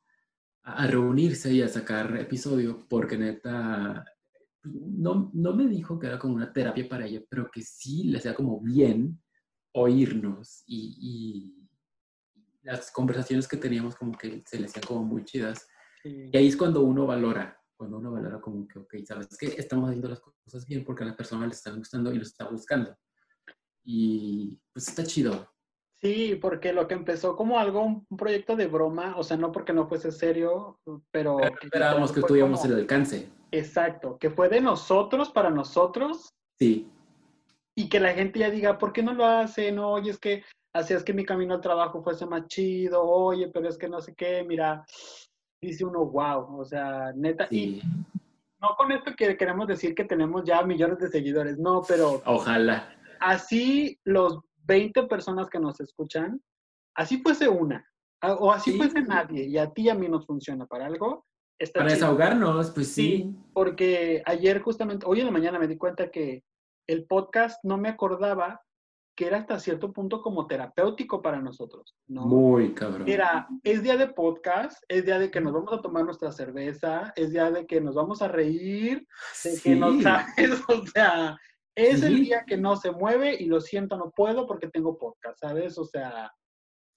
a, 0.64 0.88
reunirse 0.88 1.52
y 1.54 1.62
a 1.62 1.68
sacar 1.68 2.16
episodio, 2.18 2.88
porque 2.90 3.18
neta, 3.18 4.06
no, 4.64 5.30
no 5.34 5.54
me 5.54 5.68
dijo 5.68 6.00
que 6.00 6.08
era 6.08 6.18
como 6.18 6.36
una 6.36 6.52
terapia 6.54 6.88
para 6.88 7.06
ella, 7.06 7.22
pero 7.30 7.52
que 7.52 7.62
sí 7.62 8.06
le 8.06 8.18
hacía 8.20 8.34
como 8.34 8.62
bien 8.62 9.22
oírnos 9.74 10.64
y, 10.66 10.98
y 11.00 11.70
las 12.64 12.90
conversaciones 12.92 13.48
que 13.48 13.58
teníamos 13.58 13.96
como 13.96 14.18
que 14.18 14.42
se 14.46 14.60
le 14.60 14.68
hacían 14.68 14.86
como 14.86 15.04
muy 15.04 15.26
chidas. 15.26 15.68
Sí. 16.02 16.30
Y 16.32 16.38
ahí 16.38 16.48
es 16.48 16.58
cuando 16.58 16.82
uno 16.82 17.06
valora, 17.06 17.62
cuando 17.76 17.98
uno 17.98 18.12
valora 18.12 18.40
como 18.40 18.68
que, 18.68 18.80
ok, 18.80 18.96
sabes 19.06 19.38
que 19.38 19.48
estamos 19.48 19.88
haciendo 19.90 20.10
las 20.10 20.20
cosas 20.20 20.66
bien 20.68 20.84
porque 20.84 21.04
a 21.04 21.08
la 21.08 21.16
persona 21.16 21.46
le 21.46 21.54
están 21.54 21.78
gustando 21.78 22.12
y 22.14 22.18
lo 22.18 22.24
está 22.24 22.48
buscando. 22.48 22.96
Y 23.84 24.58
pues 24.72 24.88
está 24.88 25.04
chido. 25.04 25.50
Sí, 26.02 26.38
porque 26.42 26.74
lo 26.74 26.88
que 26.88 26.96
empezó 26.96 27.36
como 27.36 27.58
algo, 27.60 27.84
un 27.84 28.06
proyecto 28.18 28.56
de 28.56 28.68
broma, 28.68 29.16
o 29.18 29.24
sea, 29.24 29.38
no 29.38 29.52
porque 29.52 29.72
no 29.74 29.88
fuese 29.88 30.12
serio, 30.12 30.80
pero... 31.12 31.40
Esperábamos 31.62 32.12
que 32.12 32.22
tuviéramos 32.22 32.60
como- 32.62 32.74
el 32.74 32.80
alcance. 32.82 33.30
Exacto, 33.52 34.18
que 34.18 34.30
fue 34.30 34.50
de 34.50 34.60
nosotros 34.62 35.30
para 35.30 35.50
nosotros 35.50 36.30
Sí, 36.60 36.90
y 37.76 37.90
que 37.90 38.00
la 38.00 38.14
gente 38.14 38.40
ya 38.40 38.50
diga, 38.50 38.78
¿por 38.78 38.94
qué 38.94 39.02
no 39.04 39.14
lo 39.14 39.26
hacen? 39.26 39.80
Oye, 39.80 40.12
es 40.12 40.20
que 40.20 40.44
hacías 40.74 41.04
que 41.04 41.14
mi 41.14 41.26
camino 41.26 41.54
al 41.56 41.62
trabajo 41.62 42.04
fuese 42.04 42.26
más 42.26 42.48
chido, 42.48 43.04
oye, 43.04 43.48
pero 43.48 43.68
es 43.70 43.78
que 43.78 43.88
no 43.90 44.02
sé 44.02 44.14
qué, 44.16 44.44
mira, 44.44 44.86
dice 45.68 45.86
uno, 45.86 46.05
wow, 46.05 46.59
o 46.59 46.66
sea, 46.66 47.11
neta, 47.16 47.47
y 47.51 47.82
no 48.61 48.76
con 48.78 48.91
esto 48.91 49.11
que 49.16 49.36
queremos 49.38 49.68
decir 49.68 49.93
que 49.95 50.05
tenemos 50.05 50.43
ya 50.45 50.61
millones 50.64 50.99
de 50.99 51.09
seguidores, 51.09 51.57
no, 51.59 51.82
pero 51.88 52.22
Ojalá. 52.26 52.95
así 53.20 53.99
los 54.03 54.39
20 54.66 55.03
personas 55.03 55.49
que 55.49 55.59
nos 55.59 55.80
escuchan, 55.82 56.41
así 56.95 57.18
fuese 57.22 57.49
una, 57.49 57.86
o 58.22 58.51
así 58.51 58.72
Sí. 58.72 58.78
fuese 58.78 59.01
nadie, 59.01 59.45
y 59.47 59.57
a 59.57 59.70
ti 59.72 59.84
y 59.84 59.89
a 59.89 59.95
mí 59.95 60.07
nos 60.07 60.26
funciona 60.26 60.66
para 60.66 60.86
algo, 60.86 61.26
está 61.59 61.80
Para 61.80 61.89
chido. 61.89 61.99
desahogarnos, 62.07 62.72
pues 62.72 62.88
sí. 62.93 63.03
Sí, 63.24 63.36
porque 63.53 64.24
ayer 64.26 64.61
justamente, 64.61 65.05
hoy 65.07 65.20
en 65.20 65.26
la 65.26 65.32
mañana 65.32 65.59
me 65.59 65.68
di 65.68 65.78
cuenta 65.78 66.09
que 66.09 66.43
el 66.88 67.05
podcast 67.05 67.64
no 67.64 67.78
me 67.78 67.89
acordaba 67.89 68.61
que 69.16 69.28
era 69.28 69.38
hasta 69.38 69.59
cierto 69.59 69.91
punto 69.93 70.22
como 70.22 70.47
terapéutico 70.47 71.22
para 71.22 71.39
nosotros, 71.39 71.95
¿no? 72.07 72.26
Muy 72.26 72.74
cabrón. 72.74 73.07
Era, 73.07 73.47
es 73.64 73.84
día 73.84 73.95
de 73.97 74.07
podcast, 74.07 74.84
es 74.88 75.05
día 75.05 75.20
de 75.20 75.30
que 75.30 75.39
nos 75.41 75.53
vamos 75.53 75.72
a 75.74 75.82
tomar 75.82 76.03
nuestra 76.03 76.32
cerveza, 76.32 77.14
es 77.16 77.32
día 77.32 77.51
de 77.51 77.66
que 77.68 77.80
nos 77.80 77.95
vamos 77.95 78.22
a 78.22 78.28
reír, 78.28 79.07
de 79.43 79.59
que 79.61 79.76
no 79.76 79.91
Sí. 79.93 80.01
sabes, 80.01 80.26
o 80.70 80.86
sea, 80.88 81.38
es 81.76 82.01
el 82.03 82.16
Sí. 82.16 82.22
día 82.26 82.43
que 82.45 82.57
no 82.57 82.76
se 82.76 82.91
mueve 82.91 83.36
y 83.39 83.45
lo 83.45 83.61
siento, 83.61 83.97
no 83.97 84.11
puedo 84.11 84.47
porque 84.47 84.68
tengo 84.70 84.97
podcast, 84.97 85.39
¿sabes? 85.39 85.78
O 85.78 85.86
sea, 85.86 86.32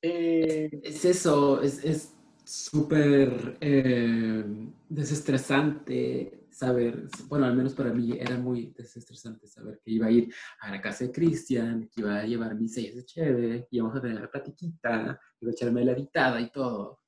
eh, 0.03 0.69
Es 0.83 1.05
eso, 1.05 1.61
es 1.63 1.85
es 1.85 2.15
súper 2.45 3.57
eh, 3.61 4.45
desestresante 4.89 6.46
saber, 6.57 7.07
bueno, 7.29 7.45
al 7.45 7.55
menos 7.55 7.75
para 7.75 7.93
mí 7.93 8.13
era 8.19 8.39
muy 8.39 8.73
desestresante 8.75 9.47
saber 9.47 9.79
que 9.85 9.91
iba 9.91 10.07
a 10.07 10.11
ir 10.11 10.33
a 10.61 10.71
la 10.71 10.81
casa 10.81 11.05
de 11.05 11.13
Cristian, 11.13 11.87
que 11.93 12.01
iba 12.01 12.19
a 12.19 12.25
llevar 12.25 12.55
mis 12.55 12.73
sellas 12.73 12.97
de 12.97 13.05
cheve, 13.05 13.69
íbamos 13.71 13.95
a 13.95 14.01
tener 14.01 14.21
la 14.23 14.31
platiquita, 14.31 15.21
iba 15.39 15.51
a 15.51 15.53
echarme 15.53 15.85
la 15.85 15.93
editada 15.93 16.41
y 16.41 16.51
todo, 16.51 17.01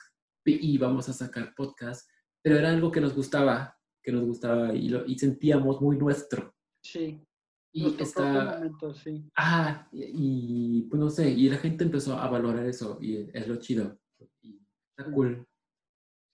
y 0.45 0.75
íbamos 0.75 1.09
a 1.09 1.15
sacar 1.15 1.55
podcast, 1.55 2.11
pero 2.43 2.59
era 2.59 2.69
algo 2.69 2.93
que 2.93 3.01
nos 3.01 3.15
gustaba, 3.15 3.75
que 4.03 4.13
nos 4.13 4.27
gustaba 4.27 4.75
y, 4.75 4.91
lo, 4.91 5.07
y 5.07 5.19
sentíamos 5.19 5.81
muy 5.81 5.97
nuestro. 5.97 6.55
sí, 6.83 7.27
Y 7.73 7.97
está, 8.03 8.57
momento, 8.57 8.93
sí. 8.93 9.31
Ah, 9.35 9.89
y, 9.93 10.81
y, 10.81 10.83
pues 10.91 11.01
no 11.01 11.09
sé, 11.09 11.31
y 11.31 11.49
la 11.49 11.57
gente 11.57 11.85
empezó 11.85 12.19
a 12.19 12.29
valorar 12.29 12.67
eso 12.67 12.99
y 13.01 13.31
es 13.33 13.49
lo 13.49 13.57
chido. 13.57 13.99
Y 14.43 14.61
está 14.91 15.11
cool. 15.11 15.49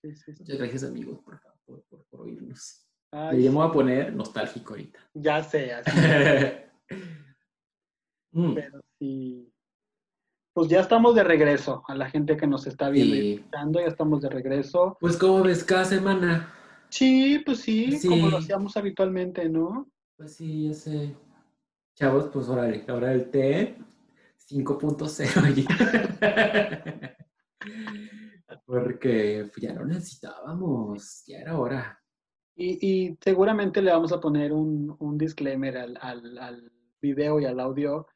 Sí, 0.03 0.17
sí, 0.17 0.33
sí. 0.33 0.41
Muchas 0.41 0.59
gracias 0.59 0.83
amigos 0.83 1.21
por, 1.21 1.41
por, 1.65 1.85
por, 1.85 2.05
por 2.07 2.21
oírnos. 2.23 2.84
Ay, 3.17 3.37
Me 3.37 3.43
llamo 3.45 3.63
a 3.63 3.71
poner 3.73 4.13
nostálgico 4.13 4.73
ahorita. 4.75 4.99
ya 5.15 5.43
sé, 5.43 5.73
así, 5.73 5.91
Mm, 8.37 8.53
pero 8.55 8.81
sí. 8.99 9.49
pues 10.53 10.69
ya 10.69 10.81
estamos 10.81 11.15
de 11.15 11.23
regreso. 11.23 11.85
A 11.87 11.95
la 11.95 12.11
gente 12.11 12.37
que 12.37 12.49
nos 12.49 12.67
está 12.67 12.91
viendo 12.91 13.15
y 13.15 13.21
Sí. 13.21 13.33
escuchando, 13.35 13.79
ya 13.81 13.87
estamos 13.87 14.21
de 14.23 14.29
regreso. 14.29 14.97
Pues 15.01 15.17
como 15.17 15.41
ves 15.45 15.63
cada 15.63 15.85
semana. 15.85 16.53
Sí, 16.89 17.41
pues 17.47 17.61
sí, 17.61 17.93
Sí. 17.93 18.09
como 18.09 18.29
lo 18.29 18.39
hacíamos 18.39 18.77
habitualmente, 18.77 19.49
¿no? 19.49 19.89
Pues 20.17 20.35
sí, 20.35 20.67
ya 20.67 20.75
sé. 20.75 21.15
Chavos, 21.95 22.29
pues 22.33 22.49
órale, 22.49 22.85
ahora 22.89 23.13
el 23.13 23.31
té 23.31 23.77
5.0 24.37 25.41
allí. 25.45 25.65
Porque 28.67 29.49
pues, 29.53 29.63
ya 29.63 29.75
lo 29.75 29.85
necesitábamos, 29.87 31.23
ya 31.27 31.39
era 31.39 31.57
hora. 31.59 32.01
Y, 32.57 32.79
y 32.87 33.19
seguramente 33.21 33.83
le 33.83 33.91
vamos 33.91 34.13
a 34.13 34.21
poner 34.21 34.53
un, 34.53 34.95
un 34.99 35.19
disclaimer 35.19 35.77
al, 35.77 35.99
al, 36.01 36.39
al 36.39 36.73
video 37.01 37.41
y 37.41 37.47
al 37.47 37.59
audio. 37.61 38.07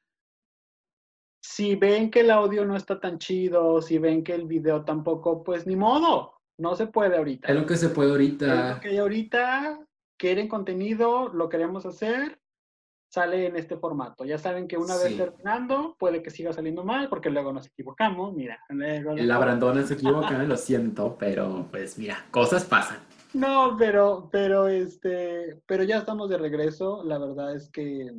Si 1.43 1.77
ven 1.77 2.11
que 2.11 2.21
el 2.21 2.31
audio 2.31 2.65
no 2.65 2.77
está 2.77 3.01
tan 3.01 3.19
chido, 3.19 3.81
si 3.81 3.99
ven 3.99 4.23
que 4.23 4.35
el 4.35 4.47
video 4.47 4.85
tampoco, 4.85 5.43
pues 5.43 5.67
ni 5.67 5.77
modo, 5.77 6.35
no 6.59 6.77
se 6.77 6.87
puede 6.87 7.17
ahorita. 7.17 7.49
Es 7.49 7.55
lo 7.55 7.67
que 7.67 7.77
se 7.77 7.89
puede 7.89 8.11
Es 8.11 8.13
ahorita. 8.13 8.75
lo 8.75 8.81
que 8.81 8.99
ahorita, 8.99 9.81
quieren 10.19 10.49
contenido, 10.49 11.29
lo 11.29 11.49
queremos 11.49 11.87
hacer, 11.87 12.41
sale 13.11 13.47
en 13.47 13.57
este 13.57 13.77
formato. 13.77 14.25
Ya 14.25 14.37
saben 14.39 14.69
que 14.69 14.77
una 14.77 14.95
vez 14.97 15.09
Sí. 15.13 15.17
terminando, 15.17 15.97
puede 15.99 16.23
que 16.23 16.31
siga 16.31 16.53
saliendo 16.53 16.85
mal, 16.85 17.09
porque 17.09 17.31
luego 17.31 17.53
nos 17.53 17.67
equivocamos, 17.67 18.35
mira. 18.35 18.61
luego- 18.69 19.13
El 19.13 19.31
Abrandona 19.31 19.83
se 19.85 19.95
equivoca, 19.95 20.43
lo 20.43 20.57
siento, 20.57 21.17
pero 21.19 21.67
pues 21.71 21.99
mira, 21.99 22.27
cosas 22.31 22.65
pasan. 22.65 22.99
No, 23.35 23.77
pero, 23.79 24.29
pero 24.33 24.69
este, 24.69 25.61
pero 25.67 25.85
ya 25.85 25.99
estamos 25.99 26.31
de 26.31 26.39
regreso. 26.39 27.03
La 27.05 27.19
verdad 27.19 27.55
es 27.55 27.71
que 27.71 28.11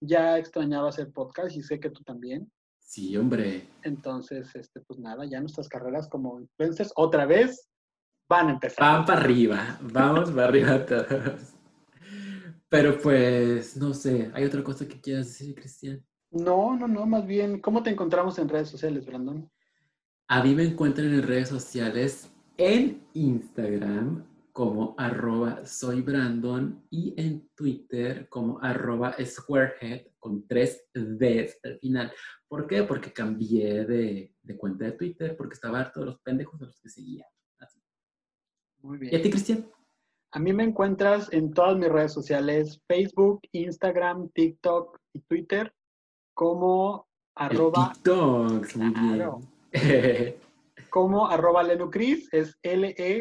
ya 0.00 0.38
extrañaba 0.38 0.90
hacer 0.90 1.12
podcast 1.12 1.56
y 1.56 1.62
sé 1.62 1.80
que 1.80 1.90
tú 1.90 2.02
también. 2.02 2.50
Sí, 2.78 3.16
hombre. 3.16 3.66
Entonces, 3.82 4.54
este, 4.54 4.80
pues 4.80 5.00
nada, 5.00 5.24
ya 5.24 5.40
nuestras 5.40 5.68
carreras 5.68 6.08
como 6.08 6.40
influencers 6.40 6.92
otra 6.96 7.24
vez 7.24 7.68
van 8.28 8.48
a 8.48 8.52
empezar. 8.52 8.78
Van 8.80 9.04
para 9.04 9.20
arriba, 9.20 9.78
vamos 9.80 10.30
para 10.30 10.48
arriba 10.48 10.84
todos. 10.86 11.54
Pero 12.68 12.98
pues, 12.98 13.76
no 13.76 13.94
sé, 13.94 14.30
¿hay 14.34 14.44
otra 14.44 14.62
cosa 14.62 14.86
que 14.86 15.00
quieras 15.00 15.26
decir, 15.26 15.54
Cristian? 15.54 16.04
No, 16.30 16.76
no, 16.76 16.86
no, 16.86 17.06
más 17.06 17.26
bien, 17.26 17.60
¿cómo 17.60 17.82
te 17.82 17.90
encontramos 17.90 18.38
en 18.38 18.48
redes 18.48 18.68
sociales, 18.68 19.06
Brandon? 19.06 19.48
A 20.28 20.42
mí 20.42 20.54
me 20.54 20.64
encuentran 20.64 21.12
en 21.14 21.22
redes 21.22 21.48
sociales 21.48 22.30
en 22.56 23.02
Instagram 23.14 24.24
como 24.54 24.94
arroba 24.98 25.66
soy 25.66 26.00
Brandon 26.00 26.86
y 26.88 27.12
en 27.20 27.50
Twitter 27.56 28.28
como 28.28 28.60
arroba 28.62 29.16
squarehead 29.20 30.06
con 30.20 30.46
tres 30.46 30.86
Ds 30.94 31.58
al 31.64 31.78
final. 31.80 32.12
¿Por 32.46 32.68
qué? 32.68 32.84
Porque 32.84 33.12
cambié 33.12 33.84
de, 33.84 34.32
de 34.40 34.56
cuenta 34.56 34.84
de 34.84 34.92
Twitter 34.92 35.36
porque 35.36 35.54
estaba 35.54 35.80
harto 35.80 36.00
de 36.00 36.06
los 36.06 36.20
pendejos 36.20 36.60
de 36.60 36.66
los 36.66 36.80
que 36.80 36.88
seguía. 36.88 37.26
Así. 37.58 37.82
Muy 38.80 38.98
¿Y 39.02 39.08
a 39.08 39.10
bien. 39.10 39.22
ti, 39.22 39.30
Cristian? 39.30 39.66
A 40.30 40.38
mí 40.38 40.52
me 40.52 40.62
encuentras 40.62 41.32
en 41.32 41.52
todas 41.52 41.76
mis 41.76 41.88
redes 41.88 42.12
sociales, 42.12 42.80
Facebook, 42.86 43.40
Instagram, 43.50 44.28
TikTok 44.34 45.00
y 45.14 45.20
Twitter, 45.22 45.74
como 46.32 47.08
arroba, 47.34 47.92
TikTok, 47.92 48.76
muy 48.76 48.92
Claro. 48.92 49.40
como 50.94 51.26
arroba 51.28 51.64
Lenucris, 51.64 52.32
es 52.32 52.56
E 52.62 52.74
L-E-N-N-U-C-R-I-S. 52.74 53.20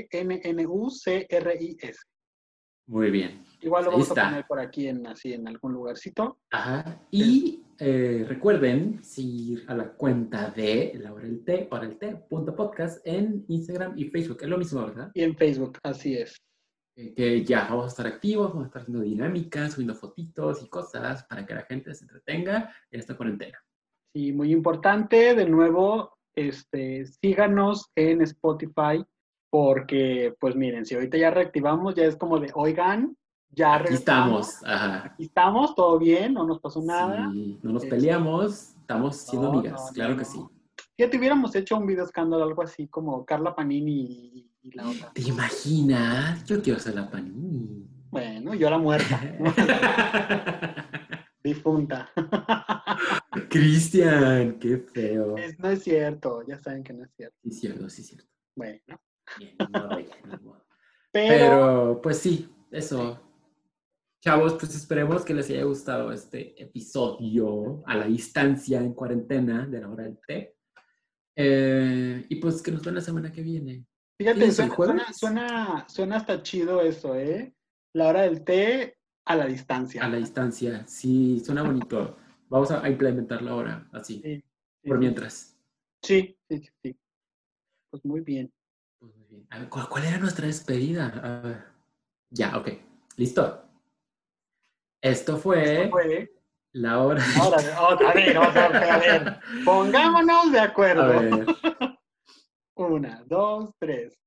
muy 2.85 3.09
bien. 3.09 3.43
Igual 3.61 3.85
lo 3.85 3.91
vamos 3.93 4.11
a 4.11 4.13
poner 4.13 4.45
por 4.47 4.59
aquí 4.59 4.89
en 4.89 5.07
así 5.07 5.33
en 5.33 5.47
algún 5.47 5.73
lugarcito. 5.73 6.37
Ajá. 6.51 7.01
Y 7.09 7.63
eh, 7.79 8.25
recuerden 8.29 9.03
seguir 9.03 9.65
a 9.67 9.73
la 9.73 9.91
cuenta 9.91 10.51
de 10.51 10.93
La 11.01 11.11
Hora 11.13 11.23
del 11.25 11.43
Té, 11.43 11.67
Hora 11.71 11.87
del 11.87 11.97
Té, 11.97 12.15
punto 12.29 12.55
podcast 12.55 13.01
en 13.07 13.43
Instagram 13.47 13.97
y 13.97 14.05
Facebook. 14.05 14.37
Es 14.41 14.49
lo 14.49 14.59
mismo, 14.59 14.85
¿verdad? 14.85 15.09
Y 15.15 15.23
en 15.23 15.35
Facebook, 15.35 15.79
así 15.81 16.15
es. 16.15 16.37
Eh, 16.95 17.15
que 17.15 17.43
ya 17.43 17.69
vamos 17.69 17.85
a 17.85 17.87
estar 17.87 18.05
activos, 18.05 18.49
vamos 18.49 18.65
a 18.65 18.67
estar 18.67 18.83
haciendo 18.83 19.03
dinámicas, 19.03 19.73
subiendo 19.73 19.95
fotitos 19.95 20.61
y 20.61 20.69
cosas 20.69 21.23
para 21.23 21.43
que 21.43 21.55
la 21.55 21.63
gente 21.63 21.95
se 21.95 22.03
entretenga 22.03 22.71
en 22.91 22.99
esta 22.99 23.17
cuarentena. 23.17 23.57
Sí, 24.13 24.31
muy 24.31 24.51
importante, 24.51 25.33
de 25.33 25.49
nuevo, 25.49 26.13
este, 26.35 27.05
síganos 27.05 27.89
en 27.95 28.21
Spotify, 28.21 29.03
porque, 29.49 30.33
pues 30.39 30.55
miren, 30.55 30.85
si 30.85 30.95
ahorita 30.95 31.17
ya 31.17 31.29
reactivamos, 31.31 31.93
ya 31.95 32.05
es 32.05 32.15
como 32.15 32.39
de, 32.39 32.51
oigan, 32.55 33.15
ya 33.51 33.75
Aquí 33.75 33.93
estamos. 33.93 34.63
Ajá. 34.65 35.03
Aquí 35.05 35.23
estamos, 35.25 35.75
todo 35.75 35.99
bien, 35.99 36.33
no 36.33 36.45
nos 36.45 36.59
pasó 36.59 36.81
nada. 36.81 37.29
Sí, 37.31 37.59
no 37.61 37.73
nos 37.73 37.83
Este- 37.83 37.95
peleamos, 37.95 38.69
estamos 38.79 39.15
siendo 39.17 39.51
No, 39.51 39.59
amigas, 39.59 39.85
no, 39.87 39.93
claro 39.93 40.11
no, 40.13 40.17
que 40.17 40.25
sí. 40.25 40.39
Ya 40.97 41.09
te 41.09 41.17
hubiéramos 41.17 41.55
hecho 41.55 41.77
un 41.77 41.85
video 41.85 42.03
escándalo, 42.05 42.43
algo 42.43 42.61
así 42.63 42.87
como 42.87 43.23
Carla 43.25 43.55
Panini 43.55 43.91
y, 44.01 44.51
y 44.63 44.71
la 44.71 44.87
otra. 44.89 45.11
¿Te 45.13 45.21
imaginas? 45.21 46.43
Yo 46.45 46.61
quiero 46.61 46.79
ser 46.79 46.95
la 46.95 47.09
panini. 47.09 47.87
Bueno, 48.11 48.53
yo 48.53 48.69
la 48.69 48.77
muerta. 48.77 49.19
difunta. 51.43 52.09
Cristian, 53.49 54.59
qué 54.59 54.77
feo. 54.77 55.37
Es- 55.37 55.59
no 55.59 55.69
es 55.69 55.83
cierto, 55.83 56.43
ya 56.47 56.57
saben 56.59 56.83
que 56.83 56.93
no 56.93 57.03
es 57.03 57.11
cierto. 57.15 57.37
Sí, 57.43 57.51
cierto, 57.51 57.89
sí, 57.89 58.03
cierto. 58.03 58.27
Bueno, 58.55 58.79
Bien, 59.37 59.55
ya, 59.57 59.67
ni 60.27 60.43
modo. 60.43 60.65
pero, 61.11 61.27
Pero, 61.27 62.01
pues 62.01 62.19
sí, 62.19 62.49
eso. 62.71 63.19
Chavos, 64.21 64.53
pues 64.53 64.73
esperemos 64.75 65.25
que 65.25 65.33
les 65.33 65.49
haya 65.49 65.63
gustado 65.65 66.11
este 66.13 66.61
episodio 66.61 67.83
a 67.85 67.95
la 67.95 68.05
distancia 68.05 68.79
en 68.79 68.93
cuarentena 68.93 69.65
de 69.67 69.81
la 69.81 69.89
hora 69.89 70.03
del 70.03 70.17
té. 70.25 70.55
Eh, 71.35 72.25
y 72.29 72.35
pues 72.37 72.61
que 72.61 72.71
nos 72.71 72.83
vean 72.83 72.95
la 72.95 73.01
semana 73.01 73.31
que 73.31 73.41
viene. 73.41 73.85
fíjate, 74.17 74.37
¿Tienes 74.37 74.59
el 74.59 74.71
suena, 74.71 75.11
suena, 75.11 75.13
suena, 75.13 75.85
suena 75.89 76.15
hasta 76.17 76.41
chido 76.43 76.81
eso, 76.81 77.15
¿eh? 77.17 77.53
La 77.93 78.07
hora 78.07 78.21
del 78.21 78.43
té 78.43 78.97
a 79.25 79.35
la 79.35 79.45
distancia. 79.45 80.03
A 80.03 80.09
la 80.09 80.17
distancia, 80.17 80.85
sí, 80.87 81.41
suena 81.45 81.63
bonito. 81.63 82.17
Vamos 82.49 82.71
a, 82.71 82.83
a 82.83 82.89
implementarlo 82.89 83.51
ahora, 83.51 83.87
así, 83.93 84.21
Sí, 84.23 84.35
sí, 84.83 84.87
por 84.87 84.97
mientras. 84.99 85.57
Sí, 86.01 86.37
sí, 86.49 86.69
sí. 86.83 86.97
Pues 87.89 88.03
muy 88.05 88.21
bien. 88.21 88.51
Pues 88.99 89.15
muy 89.15 89.27
bien. 89.27 89.47
A 89.49 89.59
ver, 89.59 89.69
¿cuál, 89.69 89.87
cuál 89.89 90.03
era 90.05 90.17
nuestra 90.17 90.47
despedida? 90.47 91.07
A 91.23 91.47
ver. 91.47 91.63
Ya, 92.31 92.57
ok. 92.57 92.69
Listo. 93.17 93.63
Esto 95.01 95.37
fue, 95.37 95.83
Esto 95.83 95.89
fue 95.91 96.33
la 96.73 96.99
hora. 96.99 97.23
Ahora, 97.39 97.57
otra 97.89 98.13
vez, 98.13 98.37
otra 98.37 98.69
vez, 98.69 98.89
a 98.91 98.97
ver. 98.97 99.39
Pongámonos 99.65 100.51
de 100.51 100.59
A 100.59 100.63
acuerdo. 100.63 101.07
ver. 101.07 101.45
Una, 102.75 103.23
dos, 103.25 103.71
tres. 103.79 104.17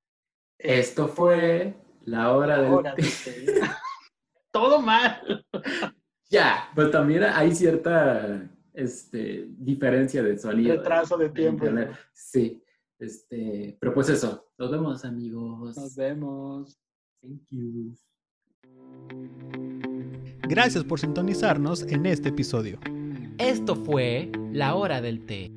Esto 0.58 1.08
fue 1.08 1.74
la 2.04 2.32
hora 2.32 2.94
té. 2.94 3.02
dice. 3.02 3.60
Todo 4.56 4.80
mal. 4.80 5.44
Ya, 6.30 6.70
pues 6.74 6.90
también 6.90 7.24
hay 7.24 7.54
cierta 7.54 8.50
este, 8.72 9.46
diferencia 9.58 10.22
de 10.22 10.38
sonido. 10.38 10.76
Retraso 10.76 11.18
de 11.18 11.28
tiempo. 11.28 11.66
Sí, 12.12 12.62
este, 12.98 13.76
pero 13.78 13.92
pues 13.92 14.08
eso. 14.08 14.48
Nos 14.58 14.70
vemos, 14.70 15.04
amigos. 15.04 15.76
Nos 15.76 15.94
vemos. 15.94 16.80
Thank 17.20 17.42
you. 17.50 17.94
Gracias 20.48 20.84
por 20.84 21.00
sintonizarnos 21.00 21.82
en 21.82 22.06
este 22.06 22.30
episodio. 22.30 22.80
Esto 23.36 23.76
fue 23.76 24.32
La 24.52 24.74
Hora 24.74 25.02
del 25.02 25.26
Té. 25.26 25.52